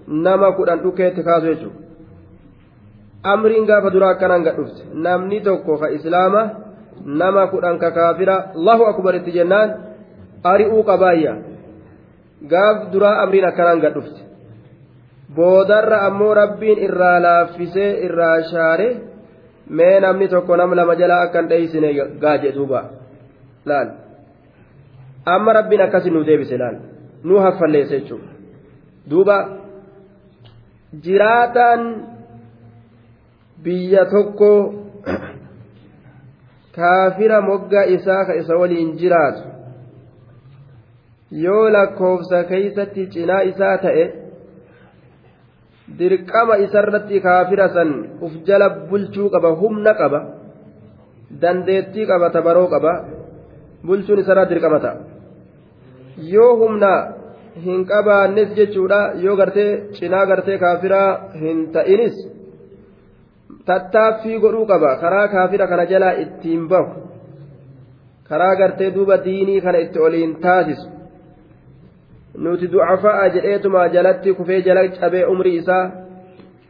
nama 0.08 0.52
kudhan 0.52 0.82
dhukeetti 0.82 1.22
kaasu 1.22 1.46
jechuudha. 1.46 1.80
Amriin 3.22 3.66
gaafa 3.66 3.90
duraa 3.92 4.10
akkanaan 4.14 4.42
gad 4.44 4.56
dhufte. 4.56 4.82
Namni 4.94 5.40
tokko 5.40 5.78
ka 5.78 5.88
islaama 5.88 6.42
nama 7.04 7.46
kudhan 7.46 7.78
ka 7.78 7.90
kaafira 7.90 8.52
allahu 8.56 8.84
akbaritti 8.84 9.32
jennaan 9.32 9.70
ari'uu 10.44 10.82
qabaayya 10.84 11.34
gaaf 12.50 12.92
duraa 12.92 13.22
amriin 13.22 13.44
akkanaan 13.44 13.80
gad 13.80 13.94
dhufte. 13.94 14.20
Boodarra 15.34 16.06
ammoo 16.06 16.34
rabbiin 16.34 16.78
irraa 16.78 17.18
laaffisee 17.22 17.90
irraa 18.06 18.42
shaare. 18.50 18.88
Mee 19.68 20.00
namni 20.00 20.28
tokko 20.28 20.56
nam 20.56 20.74
lama 20.74 20.94
jalaa 20.94 21.20
akkan 21.26 21.48
dheeysine 21.48 21.92
gaaje 22.20 22.52
duuba. 22.52 22.84
Laal. 23.66 23.88
Amma 25.26 25.52
rabbiin 25.52 25.82
akkasi 25.82 26.10
nu 26.10 26.24
deebise 26.26 26.58
laal. 26.58 26.76
Nu 27.24 27.38
haffalleesse 27.40 28.00
jechuudha. 28.00 28.28
Duuba. 29.10 29.36
Jiraataan 31.04 31.80
biyya 33.64 34.04
tokko 34.10 34.74
kaafira 36.76 37.40
moggaa 37.40 37.84
isaa 37.96 38.24
ka 38.24 38.34
isa 38.34 38.56
waliin 38.56 38.96
jiraatu. 38.98 39.42
Yoo 41.30 41.72
lakkoofsa 41.72 42.44
keeysatti 42.44 43.06
cinaa 43.06 43.40
isaa 43.40 43.78
ta'e 43.78 44.23
dirqama 45.98 46.58
isarratti 46.64 47.20
kaafira 47.20 47.68
san 47.74 47.90
uf 48.24 48.32
jala 48.46 48.68
bulchuu 48.90 49.28
qaba 49.34 49.50
humna 49.60 49.92
qaba 50.00 50.20
dandeettii 51.42 52.06
qaba 52.10 52.30
tabaroo 52.36 52.68
qaba 52.74 52.92
bulchuun 53.86 54.18
isarraa 54.22 54.50
dirqama 54.50 54.78
ta'a. 54.84 54.96
Yoo 56.32 56.52
humna 56.60 56.92
hin 57.66 57.80
qabaannes 57.90 58.50
jechuudha 58.58 59.00
yoo 59.24 59.36
gartee 59.40 59.70
cinaa 59.96 60.24
gartee 60.30 60.58
kaafiraa 60.64 61.10
hin 61.42 61.58
ta'inis 61.74 62.16
tattaaffii 63.66 64.38
godhuu 64.44 64.66
qaba. 64.72 64.90
Karaa 65.02 65.28
kaafira 65.34 65.66
kana 65.70 65.84
jalaa 65.92 66.14
ittiin 66.24 66.68
bahu 66.68 66.90
karaa 68.28 68.54
gartee 68.60 68.90
duuba 68.94 69.16
diinii 69.24 69.60
kana 69.60 69.78
itti 69.84 69.98
oliin 70.06 70.32
taasisu 70.44 70.93
nuti 72.38 72.68
du'afaa 72.68 73.28
jedheetuma 73.34 73.88
jalatti 73.88 74.34
kufee 74.34 74.62
jala 74.62 74.88
cabee 74.88 75.24
umrii 75.32 75.56
isaa 75.62 75.84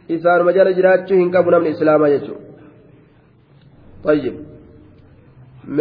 isaanuma 0.08 0.52
jala 0.52 0.72
jiraachuu 0.78 1.18
hin 1.18 1.30
qabu 1.36 1.50
namni 1.50 1.70
islaamaa 1.76 2.10
jechuudha 2.14 2.42
tayyib 4.06 4.36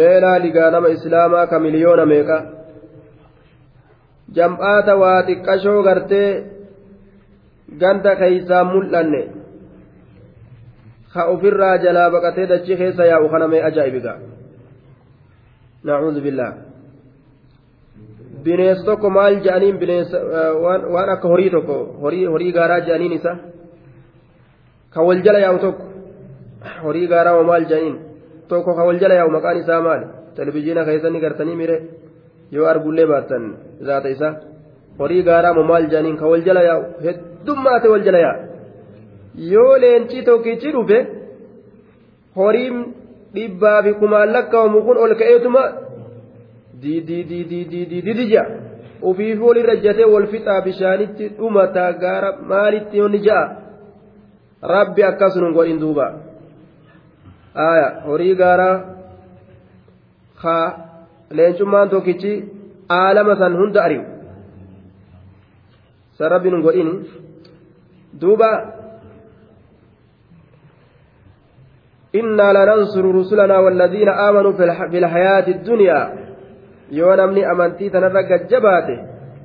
meelaa 0.00 0.38
ligaa 0.46 0.70
nama 0.70 0.88
islaamaa 0.96 1.46
ka 1.46 1.60
miliyoona 1.66 2.06
meeqa 2.12 2.38
jam'aata 4.36 4.96
waa 5.02 5.22
xiqqashoo 5.28 5.82
gartee 5.88 6.28
ganda 7.80 8.16
keeysaan 8.16 8.66
mul'anne 8.74 9.22
ka 11.14 11.26
ofirraa 11.34 11.76
jalaa 11.84 12.10
baqatee 12.10 12.46
dachii 12.52 12.76
keessa 12.76 13.10
yaa'u 13.12 13.28
kana 13.34 13.48
mee 13.48 13.62
ajaa'ibigaa 13.70 14.18
nacuudhu 15.84 16.20
billaa 16.26 16.52
bineensa 18.44 18.84
tokko 18.88 19.10
maal 19.16 19.34
jedhaniin 19.44 19.76
bineensa 19.82 20.18
waan 20.94 21.08
akka 21.14 21.28
horii 21.32 21.50
tokko 21.56 21.76
horii 22.02 22.52
gaaraa 22.58 22.80
jedhaniin 22.86 23.12
isa 23.18 23.32
ka 24.94 25.02
wal 25.08 25.22
jala 25.26 25.38
yaa'u 25.44 25.58
tokko 25.66 25.84
horii 26.84 27.06
gaaraa 27.12 27.42
maal 27.50 27.64
jedhaniin 27.70 27.96
tokko 28.48 28.70
ka 28.78 28.82
wal 28.88 28.98
jala 29.02 29.14
yaa'u 29.20 29.30
maqaan 29.36 29.60
isaa 29.62 29.80
maali 29.88 30.06
televizyiina 30.36 30.84
keessatti 30.88 31.20
gartanii 31.26 31.56
mire 31.62 31.76
yoo 32.56 32.66
argullee 32.72 33.06
baattan 33.12 33.44
zaata 33.88 34.08
isaa 34.16 34.34
horii 34.98 35.22
gaaraa 35.28 35.54
maal 35.70 35.86
jedhaniin 35.92 36.16
ka 36.22 36.26
wal 36.32 36.44
jala 36.48 36.62
yaa'u 36.70 36.84
heddummaate 37.06 37.88
wal 37.94 38.04
jala 38.08 38.18
yaa'a 38.26 38.38
yoo 39.52 39.72
leencii 39.84 40.22
tokkichi 40.28 40.72
dhufe 40.76 40.98
horiin 42.36 42.76
dhibbaa 43.34 43.78
fi 43.84 43.92
kumaan 44.02 44.32
lakkaa'amu 44.36 44.82
kun 44.86 44.98
ol 45.04 45.14
ka'eetuma 45.20 45.62
diidii 46.83 48.27
ja'a 48.33 48.45
ofiifuu 49.01 49.47
walirra 49.47 49.75
jatee 49.85 50.05
wal 50.13 50.27
fixaa 50.27 50.61
bishaanitti 50.61 51.29
dhumataa 51.37 51.91
gaara 52.03 52.31
maalitti 52.51 52.97
yoonni 52.97 53.19
ja'a 53.27 53.45
rabbi 54.73 55.03
akkasuma 55.09 55.51
godhin 55.57 55.79
duuba 55.83 56.05
aya 57.67 57.87
horii 58.07 58.35
gaaraa 58.41 58.75
ka 60.41 60.55
leencummaan 61.31 61.89
tokkichi 61.89 62.33
aalama 62.99 63.35
san 63.35 63.57
hunda 63.61 63.83
ari'u 63.83 64.03
san 66.17 66.31
rabbi 66.35 66.49
nun 66.49 66.61
godhin 66.67 66.91
duuba 68.21 68.51
إنا 72.15 72.47
لننصر 72.53 73.05
رسلنا 73.15 73.57
والذين 73.57 74.09
آمنوا 74.09 74.51
في 74.91 74.97
الحياة 74.97 75.47
الدنيا 75.47 76.22
yoo 76.99 77.15
namni 77.15 77.45
amantii 77.53 77.89
tanarra 77.89 78.23
gajjabaate 78.23 78.95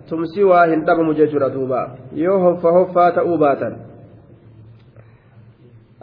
tumsi 0.09 0.45
waa 0.45 0.67
hin 0.67 0.85
dhabamu 0.87 1.15
jechuudha 1.15 1.51
duuba 1.57 1.81
yoo 2.23 2.39
hoffa 2.47 2.77
hoffaa 2.79 3.11
ta'uu 3.19 3.39
baatan 3.39 3.77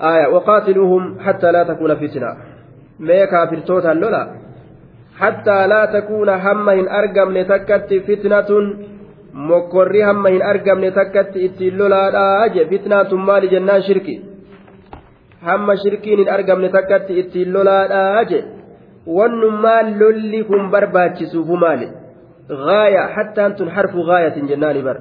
آية 0.01 0.27
وقاتلوهم 0.27 1.19
حتى 1.19 1.51
لا 1.51 1.63
تكون 1.63 1.95
فتنة 1.95 2.31
ما 2.99 3.25
كافر 3.25 3.59
توتا 3.59 3.93
لولا 3.93 4.23
حتى 5.17 5.67
لا 5.67 5.85
تكون 5.85 6.29
هم 6.29 6.69
إن 6.69 6.87
أرقم 6.89 7.29
لتكت 7.37 7.93
فتنة 8.07 8.49
mokkorri 9.33 10.01
hamma 10.01 10.29
hin 10.29 10.41
argamne 10.43 10.91
takkatti 10.91 11.45
ittiin 11.45 11.77
lolaadhaa 11.77 12.47
je 12.47 12.65
fitnaan 12.65 13.07
tun 13.07 13.21
maali 13.27 13.49
jennaan 13.49 13.83
shirki 13.83 14.15
hamma 15.41 15.75
shirkiin 15.75 16.19
hin 16.19 16.29
wannummaa 19.06 19.82
lolli 20.00 20.44
kun 20.44 20.70
barbaachisuufu 20.70 21.56
maali? 21.56 21.88
غاية 22.50 23.06
حتى 23.06 23.46
أنتم 23.46 23.70
حرف 23.70 23.96
غاية 23.96 24.38
جنان 24.38 24.82
بر 24.84 25.00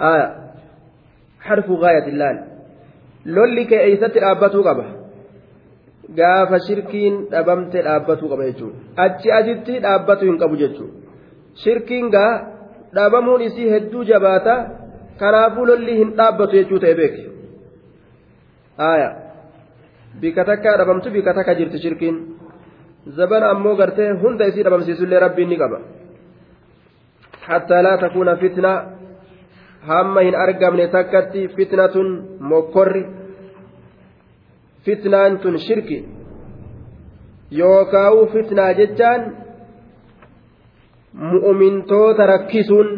آه 0.00 0.26
حرف 1.40 1.70
غاية 1.70 2.06
اللان 2.08 2.44
لولك 3.26 3.72
أيست 3.72 4.16
الأبتو 4.16 4.62
قبه 4.62 5.00
gaafa 6.18 6.58
shirkiin 6.66 7.14
dhabamte 7.30 7.78
dhaabbatu 7.86 8.28
qaba 8.30 8.46
jechuudha. 8.48 8.78
Achi 9.04 9.28
asitti 9.38 9.74
dhaabbatu 9.84 10.26
hin 10.26 10.38
qabu 10.42 10.56
jechuudha. 10.62 10.94
Shirkiin 11.62 12.10
gaa 12.14 12.32
dhabamuun 12.94 13.42
isii 13.48 13.70
hedduu 13.74 14.04
jabaata 14.10 14.54
kanaafuu 15.20 15.66
lolli 15.70 15.94
hin 16.00 16.10
dhaabbatu 16.18 16.56
jechuu 16.58 16.80
ta'e 16.84 16.94
beeke 17.00 17.22
haaya 18.80 19.08
bika 20.20 20.44
takka 20.50 20.76
dhabamtu 20.80 21.14
bika 21.16 21.34
takka 21.38 21.54
jirti 21.60 21.82
shirkiin. 21.84 22.16
Zabana 23.06 23.50
ammoo 23.50 23.74
gartee 23.76 24.10
hunda 24.22 24.46
isii 24.46 24.64
dhabamsiisullee 24.64 25.20
rabbiin 25.20 25.48
ni 25.48 25.56
qaba. 25.56 25.80
Hattaa 27.48 27.82
laa 27.82 27.98
takuuna 27.98 28.36
fitna. 28.36 28.72
Hamma 29.88 30.20
hin 30.20 30.34
argamne 30.34 30.88
takkatti 30.88 31.48
fitnatun 31.56 32.08
mokkorri. 32.40 33.06
Fitnaan 34.84 35.38
tun 35.38 35.58
shirki. 35.58 35.98
Yookaa'u 37.58 38.26
fitnaa 38.32 38.72
jechaan 38.72 39.22
mu'umintoota 41.30 42.26
rakkisuun 42.26 42.88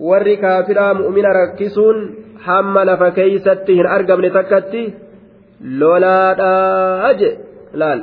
warri 0.00 0.36
kaafiraa 0.36 0.94
mu'umina 0.94 1.32
rakkisuun 1.32 1.98
hamma 2.46 2.86
lafa 2.86 3.10
keeysatti 3.10 3.76
hin 3.76 3.86
argamne 3.86 4.30
takkatti 4.30 4.82
lolaadhaa 5.80 7.12
je 7.20 7.30
laal 7.82 8.00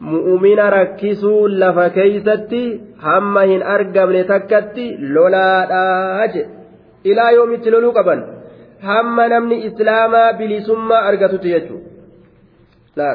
mu'umina 0.00 0.70
rakkisuun 0.76 1.58
lafa 1.62 1.90
keeysatti 1.96 2.62
hamma 3.06 3.42
hin 3.52 3.62
argamne 3.76 4.24
takkatti 4.32 4.86
lolaadhaa 5.16 6.26
je 6.34 6.46
ilaa 7.12 7.30
yoomitti 7.36 7.74
loluu 7.74 7.92
qaban 7.98 8.24
hamma 8.88 9.28
namni 9.34 9.62
islaamaa 9.68 10.32
bilisummaa 10.40 11.04
argatutti 11.10 11.54
jechuudha 11.54 13.12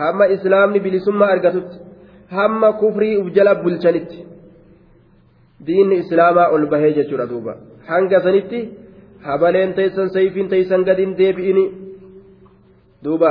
hamma 0.00 0.24
islaamni 0.36 0.80
bilisummaa 0.80 1.30
argatutti. 1.36 1.76
hamma 2.30 2.72
kufrii 2.72 3.16
uf 3.20 3.28
jala 3.36 3.54
bulchanitti. 3.62 4.18
Diinni 5.66 5.96
islaamaa 6.02 6.48
ol 6.54 6.66
bahee 6.72 6.92
jechuudha 6.98 7.26
duuba. 7.32 7.56
Hanga 7.90 8.20
sanitti 8.26 8.60
habaleen 9.26 9.74
teessan 9.78 10.10
sayfiin 10.16 10.48
teessan 10.48 10.84
gadin 10.88 11.16
deebi'ini. 11.18 11.64
Duuba 13.04 13.30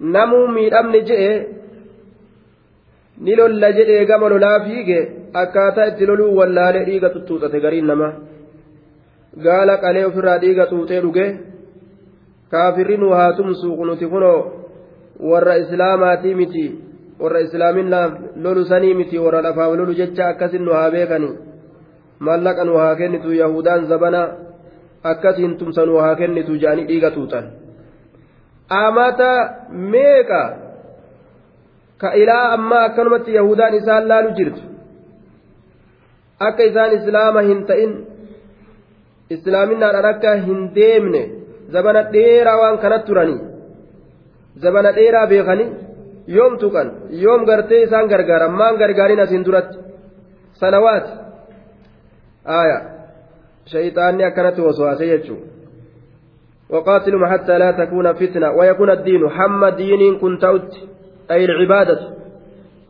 namuu 0.00 0.46
miidhamni 0.56 1.00
je'e 1.10 1.30
ni 3.20 3.36
lolla 3.36 3.72
jedhee 3.78 4.04
gama 4.06 4.28
lolaa 4.28 4.60
fiige 4.64 4.98
akkaataa 5.42 5.86
itti 5.92 6.06
loluu 6.06 6.36
wallaalee 6.38 6.84
dhiiga 6.88 7.10
tuttuuxate 7.14 7.60
gariin 7.60 7.86
namaa 7.90 8.12
gaala 9.44 9.76
qalee 9.84 10.04
ofirraa 10.10 10.38
dhiiga 10.44 10.66
xuuxee 10.70 11.00
dhuge 11.04 11.26
kaafirri 12.50 12.96
nu 12.96 13.10
haa 13.18 13.32
tumsuuqu 13.32 13.84
nuti 13.84 14.06
kunoo 14.14 14.38
warra 15.30 15.56
islaamaatii 15.64 16.34
miti 16.40 16.64
warra 17.22 17.40
islaaminaaf 17.46 18.12
lolu 18.44 18.64
sanii 18.64 18.94
miti 18.94 19.18
warra 19.24 19.42
lafaaf 19.42 19.78
lolu 19.80 19.94
jecha 20.00 20.28
akkasin 20.32 20.62
nu 20.64 20.72
haa 20.78 20.90
beekani 20.96 21.30
maallaqa 22.28 22.64
nu 22.64 22.76
haa 22.82 22.94
kennitu 23.00 23.32
yahudaan 23.42 23.86
zabana 23.92 24.22
akkasiin 25.12 25.56
tumsa 25.58 25.86
nu 25.86 25.98
haa 26.04 26.14
kennitu 26.20 26.52
jedhanii 26.62 26.86
dhiiga 26.90 27.10
tuuxan 27.16 27.50
amata 28.68 29.30
meeqa 29.92 30.42
ka 32.00 32.08
ilaa 32.22 32.52
ammaa 32.56 32.84
akkanumatti 32.88 33.34
yahudaan 33.38 33.74
isaan 33.74 34.08
laalu 34.08 34.30
jirtu 34.38 34.62
akka 36.46 36.62
isaan 36.70 36.92
islaama 36.98 37.40
hin 37.48 37.66
ta'in 37.70 37.92
islaaminaadhaan 39.36 40.08
akka 40.14 40.34
hin 40.46 40.60
deemne 40.74 41.22
zabana 41.72 42.02
dheeraa 42.12 42.58
waan 42.62 42.78
kanatti 42.84 43.06
turanii 43.06 43.40
zabana 44.62 44.92
dheeraa 44.98 45.26
beekanii 45.32 45.68
yoom 46.36 46.58
tuqan 46.62 46.88
yoom 47.24 47.44
gartee 47.50 47.82
isaan 47.86 48.08
gargaaran 48.12 48.52
maan 48.60 48.78
gargaarin 48.82 49.20
asiin 49.24 49.44
duratti 49.44 49.78
sanawaat 50.60 51.06
aya 52.60 52.78
shayxaanni 53.72 54.22
akkanatti 54.30 54.60
waswaase 54.66 55.06
jechuu 55.12 55.40
وقاتلهم 56.70 57.26
حتى 57.26 57.58
لا 57.58 57.70
تكون 57.70 58.12
فتنة. 58.12 58.50
ويكون 58.50 58.90
الدين. 58.90 59.28
حم 59.28 59.68
دين 59.68 60.18
كنت 60.18 60.44
أي 61.30 61.44
العبادة. 61.44 62.00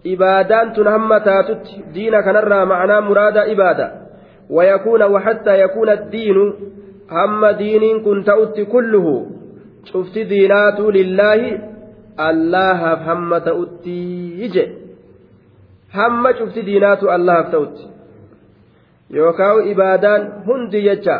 إبادان 0.07 0.73
تنهم 0.73 1.19
تاتت. 1.19 1.67
دين 1.95 2.21
كنرى 2.21 2.65
معنى 2.65 3.01
مراد 3.01 3.37
إبادة. 3.37 3.93
ويكون 4.51 5.03
وحتى 5.03 5.61
يكون 5.61 5.89
الدين 5.89 6.55
هم 7.11 7.47
دين 7.47 8.03
كنت 8.05 8.31
كله. 8.73 9.27
شفت 9.85 10.19
دينات 10.19 10.81
لله. 10.81 11.69
hamma 12.19 13.41
ta'utti 13.41 14.45
ije 14.47 14.65
hamma 15.93 16.33
cufti 16.33 16.63
diinaatu 16.63 17.11
allahaaf 17.11 17.51
ta'utti 17.51 17.87
yookaan 19.11 19.69
ibaadaan 19.73 20.23
hundi 20.47 20.83
jecha 20.83 21.17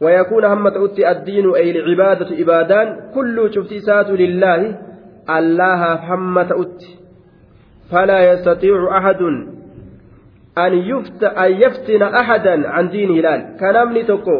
ويكون 0.00 0.44
هم 0.44 0.68
تؤتي 0.68 1.10
الدين 1.10 1.54
أي 1.54 1.70
العبادة 1.70 2.42
إبادان 2.42 2.96
كل 3.14 3.50
شفت 3.54 3.74
سات 3.74 4.10
لله 4.10 4.78
الله 5.30 5.82
هم 5.94 6.42
تؤتي 6.42 6.98
فلا 7.90 8.32
يستطيع 8.32 8.98
أحد 8.98 9.22
أن 10.58 10.72
يفت 10.74 11.22
أن 11.24 11.52
يفتن 11.52 12.02
أحدا 12.02 12.68
عن 12.68 12.88
دين 12.88 13.10
هلال. 13.10 13.56
كنمني 13.60 14.02
تكو 14.02 14.38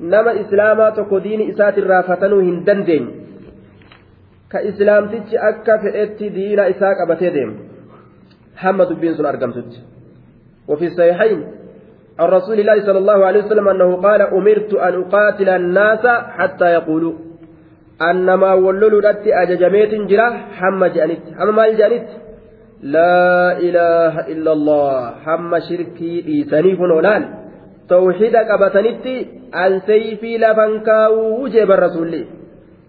نما 0.00 0.40
إسلاما 0.40 0.90
تكو 0.90 1.18
دين 1.18 1.50
إسات 1.50 1.78
الرافتنو 1.78 2.40
هندندين 2.40 3.26
akka 5.48 5.78
fedhetti 5.82 6.30
diina 6.34 6.66
isaa 6.72 6.94
qabatee 6.94 7.30
deema 7.34 7.54
hamma 8.62 8.84
dubbiin 8.90 9.16
sun 9.16 9.26
argamtutti 9.26 9.80
وفي 10.68 10.86
الصحيحين 10.86 11.44
عن 12.18 12.28
رسول 12.28 12.60
الله 12.60 12.86
صلى 12.86 12.98
الله 12.98 13.26
عليه 13.26 13.44
وسلم 13.44 13.68
أنه 13.68 13.96
قال 13.96 14.20
أمرت 14.22 14.74
أن 14.74 14.94
أقاتل 15.02 15.48
الناس 15.48 16.06
حتى 16.06 16.64
يقولوا. 16.64 17.12
أنما 18.10 18.54
وللوا 18.54 19.00
لتي 19.00 19.34
أججميت 19.42 19.94
جرا 19.94 20.30
حم 20.58 20.84
جانت. 20.84 21.22
حم 21.38 21.56
مال 21.56 21.76
جانت. 21.76 22.08
لا 22.82 23.58
إله 23.58 24.14
إلا 24.32 24.52
الله. 24.52 25.10
حم 25.24 25.58
شركي 25.68 26.24
إيساني 26.28 26.76
فنولان. 26.76 27.22
توحيدك 27.88 28.48
أبتنتي 28.50 29.26
أن 29.54 29.80
سيفي 29.80 30.38
لفنكاو 30.38 31.42
وجب 31.42 31.70
الرسول. 31.70 32.24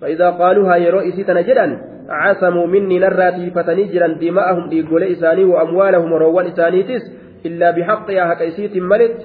فإذا 0.01 0.29
قالوها 0.29 0.75
يرو 0.75 0.99
إسيتنا 0.99 1.41
جدا 1.41 1.67
عصموا 2.09 2.67
مني 2.67 2.99
نراتي 2.99 3.49
فتنجرا 3.49 4.07
دماءهم 4.07 4.69
ديقول 4.69 5.03
إساني 5.03 5.43
وأموالهم 5.43 6.13
روان 6.13 6.45
إسانيتس 6.45 7.03
إلا 7.47 7.71
بحقها 7.71 8.23
هك 8.33 8.41
إسيت 8.41 8.77
ملت 8.77 9.17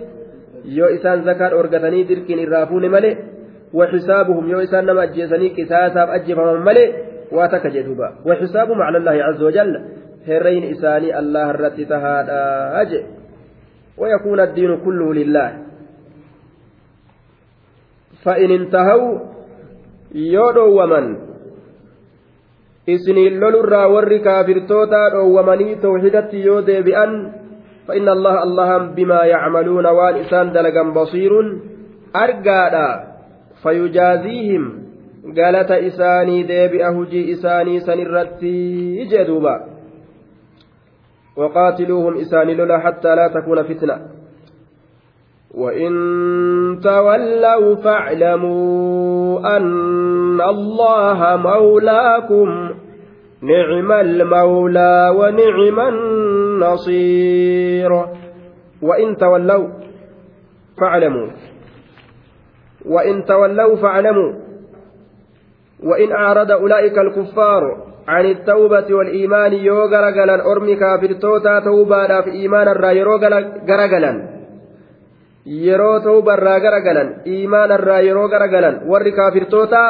يو 0.64 0.87
إسان 0.87 1.23
زكاة 1.23 1.53
أرقتني 1.61 2.03
دركين 2.05 2.39
الرافون 2.39 2.85
ملئ 2.91 3.16
وحسابهم 3.75 4.45
يو 4.49 4.59
إسان 4.66 4.85
نما 4.87 5.03
أجيسني 5.03 5.49
كساسا 5.49 6.03
أجفهم 6.14 6.64
ملئ 6.64 6.91
واتك 7.33 7.66
جدوبا. 7.66 8.09
وحسابهم 8.27 8.83
على 8.83 8.99
الله 8.99 9.16
عز 9.25 9.43
وجل 9.43 9.73
هرين 10.29 10.64
إساني 10.70 11.18
الله 11.18 11.51
الرتي 11.51 11.85
تهادا 11.85 12.41
أجي. 12.83 13.01
ويكون 13.99 14.41
الدين 14.41 14.70
كله 14.85 15.14
لله. 15.14 15.49
فإن 18.25 18.51
انتهوا 18.51 19.33
yoo 20.14 20.53
dhoowwaman 20.53 21.07
isiniin 22.87 23.41
lolurraa 23.41 23.89
warri 23.89 24.20
kaafirtootaa 24.20 25.11
dhoowwamanii 25.14 25.77
tawxidatti 25.85 26.45
yoo 26.45 26.61
deebi'an 26.66 27.12
فإن 27.89 28.09
الله 28.09 28.43
اللهم 28.43 28.95
بما 28.95 29.24
يعملون 29.24 29.87
وان 29.87 30.14
إسان 30.14 30.53
دلقا 30.53 30.83
بصير 30.83 31.33
أرقادا 32.16 32.89
فيجازيهم 33.62 34.83
قالت 35.39 35.70
إساني 35.70 36.43
ديبئ 36.43 36.85
هجي 36.85 37.33
إساني 37.33 37.80
سنرتي 37.80 39.05
جدوبا 39.05 39.64
وقاتلوهم 41.37 42.16
إساني 42.20 42.55
لولا 42.55 42.78
حتى 42.78 43.14
لا 43.14 43.28
تكون 43.28 43.62
فتنة 43.62 43.97
وإن 45.55 45.93
تولوا 46.83 47.76
فاعلموا 47.76 49.57
أن 49.57 50.41
الله 50.41 51.37
مولاكم 51.37 52.72
نعم 53.43 53.93
المولى 53.93 55.14
ونعم 55.18 55.80
النصير. 55.88 57.93
وإن 58.82 59.16
تولوا 59.16 59.68
فاعلموا. 60.80 61.28
وإن 62.86 63.24
تولوا 63.24 63.76
فاعلموا. 63.76 64.32
وإن 65.84 66.12
أعرض 66.12 66.51
أولئك 66.51 66.99
الكفار 66.99 67.76
عن 68.09 68.26
التوبة 68.26 68.95
والإيمان 68.95 69.53
يو 69.53 69.84
غرغلا 69.84 70.53
أرمي 70.53 70.76
كافر 70.76 71.12
توتا 71.12 71.61
توبا 71.61 72.20
في 72.20 72.30
إيمان 72.30 72.68
الرا 72.68 72.90
يرو 72.90 73.16
غرغلا 73.16 74.32
yeroo 75.45 76.01
tawbarraa 76.01 76.61
garagalan 76.61 77.09
iimaanarraa 77.26 78.01
yeroo 78.07 78.28
garagalan 78.28 78.80
warri 78.86 79.12
kaafirtoota 79.12 79.80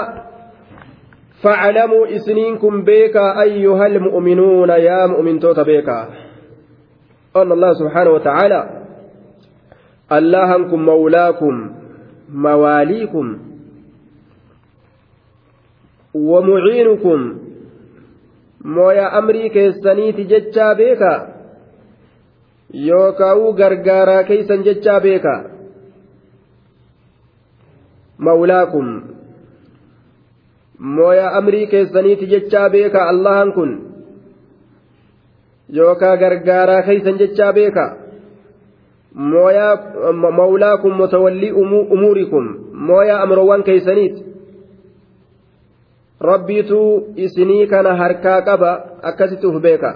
فاعلموا 1.42 2.16
إسنينكم 2.16 2.84
بيكا 2.84 3.42
أيها 3.42 3.86
المؤمنون 3.86 4.68
يا 4.68 5.06
مؤمن 5.06 5.38
توتا 5.38 5.62
بيكا. 5.62 6.08
أن 7.36 7.52
الله 7.52 7.72
سبحانه 7.72 8.10
وتعالى 8.10 8.60
اللهنكم 10.12 10.82
مولاكم 10.82 11.70
مواليكم 12.28 13.38
ومعينكم 16.14 17.38
مويا 18.64 19.18
أمري 19.18 19.48
كيستنيتي 19.48 20.22
جتشا 20.22 20.72
بيكا. 20.72 21.32
yookaa'uu 22.72 23.52
gargaaraa 23.52 24.24
keeysan 24.24 24.62
jechaa 24.64 25.00
beeka 25.00 25.32
mawlaakum 28.28 28.86
mooya 30.82 31.30
amrii 31.38 31.66
keessaniiti 31.72 32.26
jechaa 32.34 32.68
beeka 32.70 33.08
allahan 33.08 33.52
kun 33.52 33.70
yookaa 35.78 36.16
gargaaraa 36.22 36.82
keeysan 36.88 37.18
jechaa 37.22 37.52
beeka 37.58 37.84
mooyaa 39.14 40.12
mawlaakum 40.40 40.92
mutawallii 41.02 41.52
umuurikum 41.96 42.44
mooyaa 42.72 43.22
amrowwan 43.22 43.62
keeysaniiti 43.68 44.24
rabbiitu 46.30 46.80
isinii 47.16 47.66
kana 47.66 47.94
harkaa 47.96 48.40
qaba 48.42 48.72
akkasitti 49.02 49.46
uf 49.46 49.62
beeka 49.62 49.94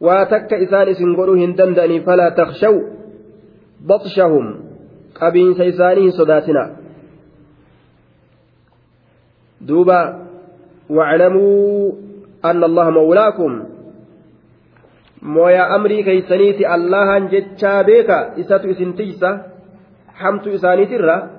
waa 0.00 0.24
takka 0.26 0.56
isaan 0.56 0.88
isin 0.94 1.14
godhuu 1.20 1.38
hin 1.42 1.56
danda'anii 1.58 2.00
falaa 2.08 2.30
takshaw 2.40 2.74
baxshahum 3.92 4.46
qabiinsa 5.20 5.64
isaanii 5.72 6.02
hin 6.02 6.12
sodaatina 6.12 6.68
duuba 9.60 10.28
waclamuu 10.88 11.98
anna 12.42 12.66
allaha 12.66 12.90
mawlaakum 12.90 13.52
mooyaa 15.22 15.74
amrii 15.74 16.02
keeysaniiti 16.04 16.66
allahan 16.66 17.28
jechaa 17.28 17.84
beeka 17.84 18.38
isatu 18.42 18.70
isin 18.70 18.94
tiysa 18.94 19.50
hamtu 20.14 20.54
isaaniitirra 20.54 21.38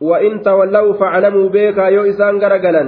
وإن 0.00 0.42
تولوا 0.42 0.92
فاعلموا 0.94 1.48
بيكا. 1.48 1.90
يو 1.90 2.02
إسان 2.06 2.38
غرغلا 2.38 2.84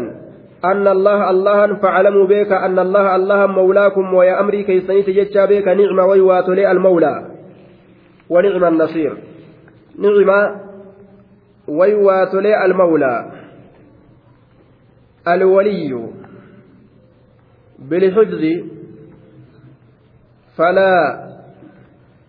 أن 0.65 0.87
الله 0.89 1.31
الله 1.31 1.75
فاعلموا 1.83 2.27
بك 2.27 2.53
أن 2.53 2.79
الله 2.79 3.17
الله 3.17 3.47
مولاكم. 3.47 4.15
ويا 4.15 4.41
أمري 4.41 4.63
كيسنيت 4.63 5.11
جتشا 5.11 5.45
بك 5.51 5.67
نعم 5.69 5.99
ويوات 5.99 6.49
لي 6.49 6.71
المولى. 6.71 7.15
ونعم 8.31 8.65
النصير. 8.65 9.13
نعم 9.99 10.70
ويوات 11.79 12.35
لي 12.35 12.65
المولى 12.65 13.15
الولي 15.29 15.93
بالحفظ 17.79 18.43
فلا 20.57 20.95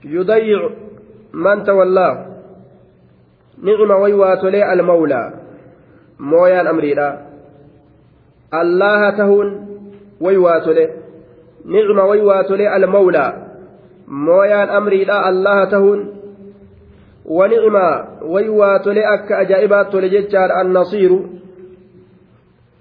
يضيع 0.03 0.69
من 1.33 1.63
تولاه 1.63 2.25
نعم 3.63 3.91
ويوات 4.01 4.43
لي 4.43 4.73
المولى. 4.73 5.23
مويا 6.19 6.61
الأمري 6.61 6.93
لا 6.93 7.31
allaha 8.51 9.15
tahuun 9.15 9.49
way 10.19 10.35
waatole 10.35 10.85
nicma 11.65 12.03
way 12.03 12.19
waatole 12.19 12.67
almawlaa 12.67 13.33
mooyaan 14.07 14.69
way 17.25 18.49
waatole 18.49 19.05
akka 19.05 19.37
ajaa'ibaat 19.37 19.91
tole 19.91 20.09
jechaadha 20.09 20.55
annasiiru 20.55 21.19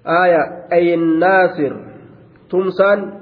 aya 0.03 0.41
ay 0.71 0.95
naasir 0.97 1.73
tumsaan 2.49 3.21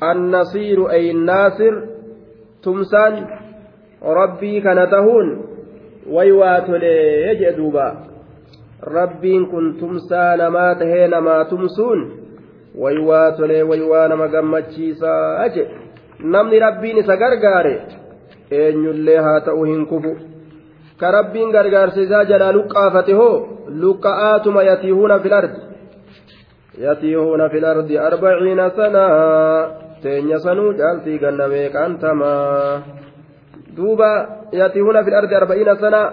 annasiiru 0.00 0.88
ay 0.88 1.12
naasir 1.12 1.74
tumsaan 2.62 3.14
rabbii 4.02 4.60
kana 4.60 4.86
tahuun 4.86 5.28
way 6.10 6.30
waatolee 6.32 7.34
jee 7.38 7.56
duuba 7.56 7.96
rabbiin 8.82 9.46
kun 9.46 9.74
tumsaa 9.80 10.36
namaa 10.36 10.74
tahee 10.74 11.08
namaa 11.08 11.44
tumsuun 11.44 12.26
waywaa 12.78 13.32
tolee 13.32 13.62
waywaa 13.62 14.08
nama 14.08 14.28
gammachiisaa 14.28 15.48
jedhe 15.48 15.74
namni 16.20 16.58
rabbiin 16.58 16.98
isa 16.98 17.16
eenyullee 18.50 19.18
haa 19.18 19.40
ta'u 19.40 19.64
hin 19.64 19.86
kufu. 19.86 20.16
Ka 21.00 21.10
rabbiin 21.10 21.50
gargaarsa 21.52 22.00
isaa 22.00 22.24
jalaa 22.24 22.52
luqqaafate 22.52 23.12
hoo? 23.12 23.64
Luqqa'aatuma 23.68 24.62
yatiihuuna 24.62 25.18
fil 25.18 25.32
ardi. 25.32 25.60
Yatiihuuna 26.78 27.48
fil 27.48 27.64
ardi 27.64 27.98
arbaciina 27.98 28.70
sanaa. 28.76 29.68
Teenya 30.02 30.38
sanuu 30.38 30.72
caaltii 30.78 31.18
ganna 31.18 31.48
meeqaan 31.48 31.98
tamaa 31.98 32.82
duuba 33.76 34.10
yatiihuuna 34.52 35.04
fil 35.04 35.14
ardi 35.14 35.34
arbaciina 35.34 35.76
sanaa. 35.76 36.12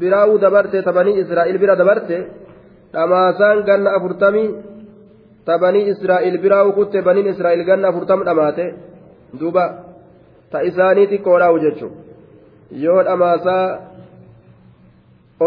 Biraa'uu 0.00 0.38
dabarte 0.38 0.82
tabanii 0.82 1.20
israa'il 1.22 1.58
bira 1.58 1.76
dabarte. 1.76 2.16
Dhamaasaan 2.92 3.64
ganna 3.68 3.90
afurtamii. 3.96 4.54
Tabanii 5.44 5.88
israa'il 5.92 6.38
biraa'uu 6.38 6.72
kutte 6.72 7.02
baniin 7.02 7.26
israa'il 7.34 7.64
ganna 7.64 7.88
afurtam 7.88 8.24
dhamaate. 8.24 8.74
Duuba 9.40 9.91
ta 10.52 10.62
isaanii 10.70 11.06
xiqqoodhaawu 11.12 11.58
jechuun 11.64 11.92
yoo 12.84 13.00
dhamaasaa 13.08 13.66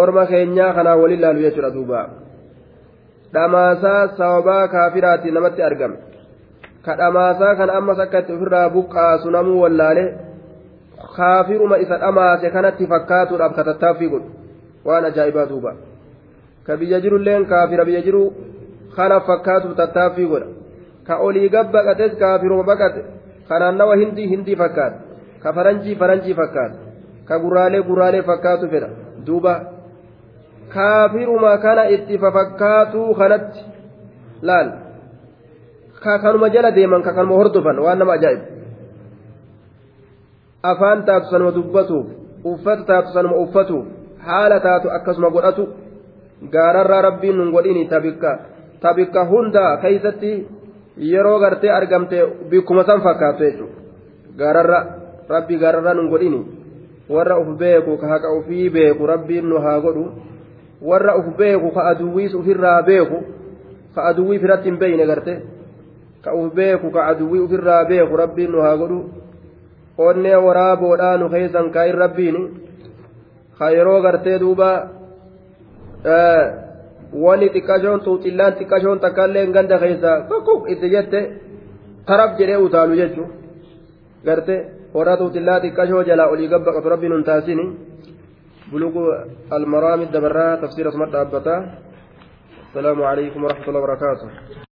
orma 0.01 0.25
keenyaa 0.31 0.73
kanaa 0.73 0.95
waliin 1.01 1.21
laalu 1.21 1.45
jechuudha 1.47 1.73
duuba. 1.77 2.09
Dhamaasaa 3.33 4.07
sababaa 4.17 4.67
kaafiraatiin 4.67 5.33
namatti 5.33 5.63
argame. 5.63 5.97
Ka 6.85 6.97
dhamaasaa 7.01 7.55
kan 7.55 7.69
ammas 7.79 7.99
akka 7.99 8.19
itti 8.23 8.33
ofirraa 8.37 8.69
buqqaasu 8.77 9.35
namuu 9.37 9.59
wallaale. 9.63 10.05
kaafiruma 11.15 11.77
isa 11.77 11.97
dhamaase 11.97 12.49
kanatti 12.49 12.87
fakkaatuudhaaf 12.87 13.55
ka 13.55 13.63
tattaaffii 13.63 14.09
godhu. 14.09 14.29
Waan 14.85 15.05
ajaa'ibaa 15.05 15.45
duuba. 15.49 15.73
Ka 16.65 16.77
biyya 16.77 17.01
jirulleen 17.01 17.45
kaafira 17.45 17.85
biyya 17.85 18.01
jiru 18.01 18.23
kana 18.95 19.19
fakkaatuuf 19.19 19.75
tattaaffii 19.81 20.27
godha. 20.31 20.47
Ka 21.07 21.17
olii 21.17 21.49
gab 21.49 21.71
baqates 21.71 22.17
kaafiruma 22.19 22.63
baqate 22.63 23.03
ka 23.47 23.59
naannawa 23.59 23.95
hindii 24.01 24.27
hindii 24.33 24.55
fakkaata 24.55 24.97
ka 25.43 25.53
faranjii 25.53 25.95
faranjii 25.95 26.33
fakkaata 26.41 26.85
ka 27.27 27.39
gurraalee 27.39 27.81
gurraalee 27.83 28.21
fakkaatu 28.21 28.69
fedha. 28.69 28.89
Duuba. 29.25 29.53
Kaafiruma 30.73 31.57
kana 31.57 31.89
itti 31.89 32.17
fafakkaatuu 32.17 33.13
kanatti. 33.15 33.61
Laal. 34.41 34.69
Ka 36.03 36.19
kanuma 36.19 36.49
jala 36.49 36.71
deeman 36.71 37.01
ka 37.01 37.13
kanuma 37.13 37.35
hordofan 37.41 37.79
waan 37.79 37.99
nama 37.99 38.13
ajaa'ibu. 38.13 38.45
Afaan 40.63 41.05
taatu 41.05 41.29
sanuma 41.29 41.51
dubbatuuf 41.51 42.07
uffata 42.43 42.83
taatu 42.85 43.13
sanuma 43.13 43.37
uffatuuf 43.45 43.85
haala 44.21 44.59
taatu 44.59 44.89
akkasuma 44.89 45.29
godhatu. 45.29 45.69
Gaararraa 46.51 47.01
rabbiin 47.01 47.37
nun 47.37 47.51
godhini 47.51 47.87
tabikka 47.89 48.39
tabikka 48.81 49.25
hunda 49.25 49.77
keeysatti 49.81 50.31
yeroo 50.97 51.39
gartee 51.39 51.71
argamte 51.71 52.17
bikkuma 52.49 52.83
san 52.83 53.01
fakkaatu 53.01 53.43
jechuudha 53.43 53.75
gaararra 54.37 54.79
rabbii 55.29 55.57
gaararraa 55.57 55.93
nun 55.93 56.09
godhini 56.09 56.45
warra 57.09 57.39
uf 57.39 57.57
beeku 57.57 57.97
ka 57.97 58.07
haqa 58.07 58.33
ufii 58.39 58.69
beeku 58.69 59.07
rabbiin 59.07 59.45
nu 59.49 59.59
haa 59.59 59.79
godhu 59.79 60.05
warra 60.81 61.17
uf 61.17 61.37
beeku 61.37 61.71
ka 61.71 61.85
aduwwiis 61.91 62.33
ufirraa 62.33 62.81
beeku 62.81 63.23
ka 63.95 64.03
aduwwii 64.09 64.39
firatti 64.39 64.69
hin 64.69 64.79
beeyne 64.79 65.05
garte 65.05 65.33
ka 66.23 66.33
uf 66.33 66.53
beeku 66.53 66.91
ka 66.91 67.05
aduwwii 67.11 67.45
ufirraa 67.47 67.85
beeku 67.85 68.17
rabbiin 68.17 68.51
nu 68.51 68.61
haa 68.61 68.77
godhu 68.77 68.99
onnee 69.97 70.35
waraaboodhaa 70.35 71.17
nu 71.17 71.29
keessan 71.29 71.71
kaayin 71.71 71.97
rabbiin 71.97 72.37
ka 73.57 73.69
yeroo 73.71 74.01
gartee 74.01 74.39
duuba 74.39 74.69
wani 77.23 77.47
xiqqashoon 77.55 77.99
xuuxillaan 78.05 78.53
xiqqashoon 78.59 78.97
takkaallee 79.05 79.45
ganda 79.55 79.77
keessa 79.83 80.11
tokko 80.29 80.53
itti 80.73 80.87
jette 80.95 81.19
tarab 82.07 82.31
jedhee 82.39 82.59
utaalu 82.67 82.93
jechuun 83.01 83.29
garte 84.27 84.55
warra 84.95 85.13
xuuxillaa 85.21 85.59
xiqqashoo 85.65 86.03
jalaa 86.09 86.31
olii 86.33 86.51
gabbaqatu 86.53 86.87
rabbiin 86.93 87.13
hun 87.15 87.23
taasini 87.29 87.65
bulugu 88.71 89.01
almaraamid 89.57 90.09
dabarraa 90.15 90.57
tafsiira 90.61 90.91
suma 90.95 91.07
dhaabbataa 91.15 91.59
السلام 92.75 92.99
عليكم 93.11 93.39
ورحمة 93.43 93.67
الله 93.69 93.79
وبركاته 93.83 94.27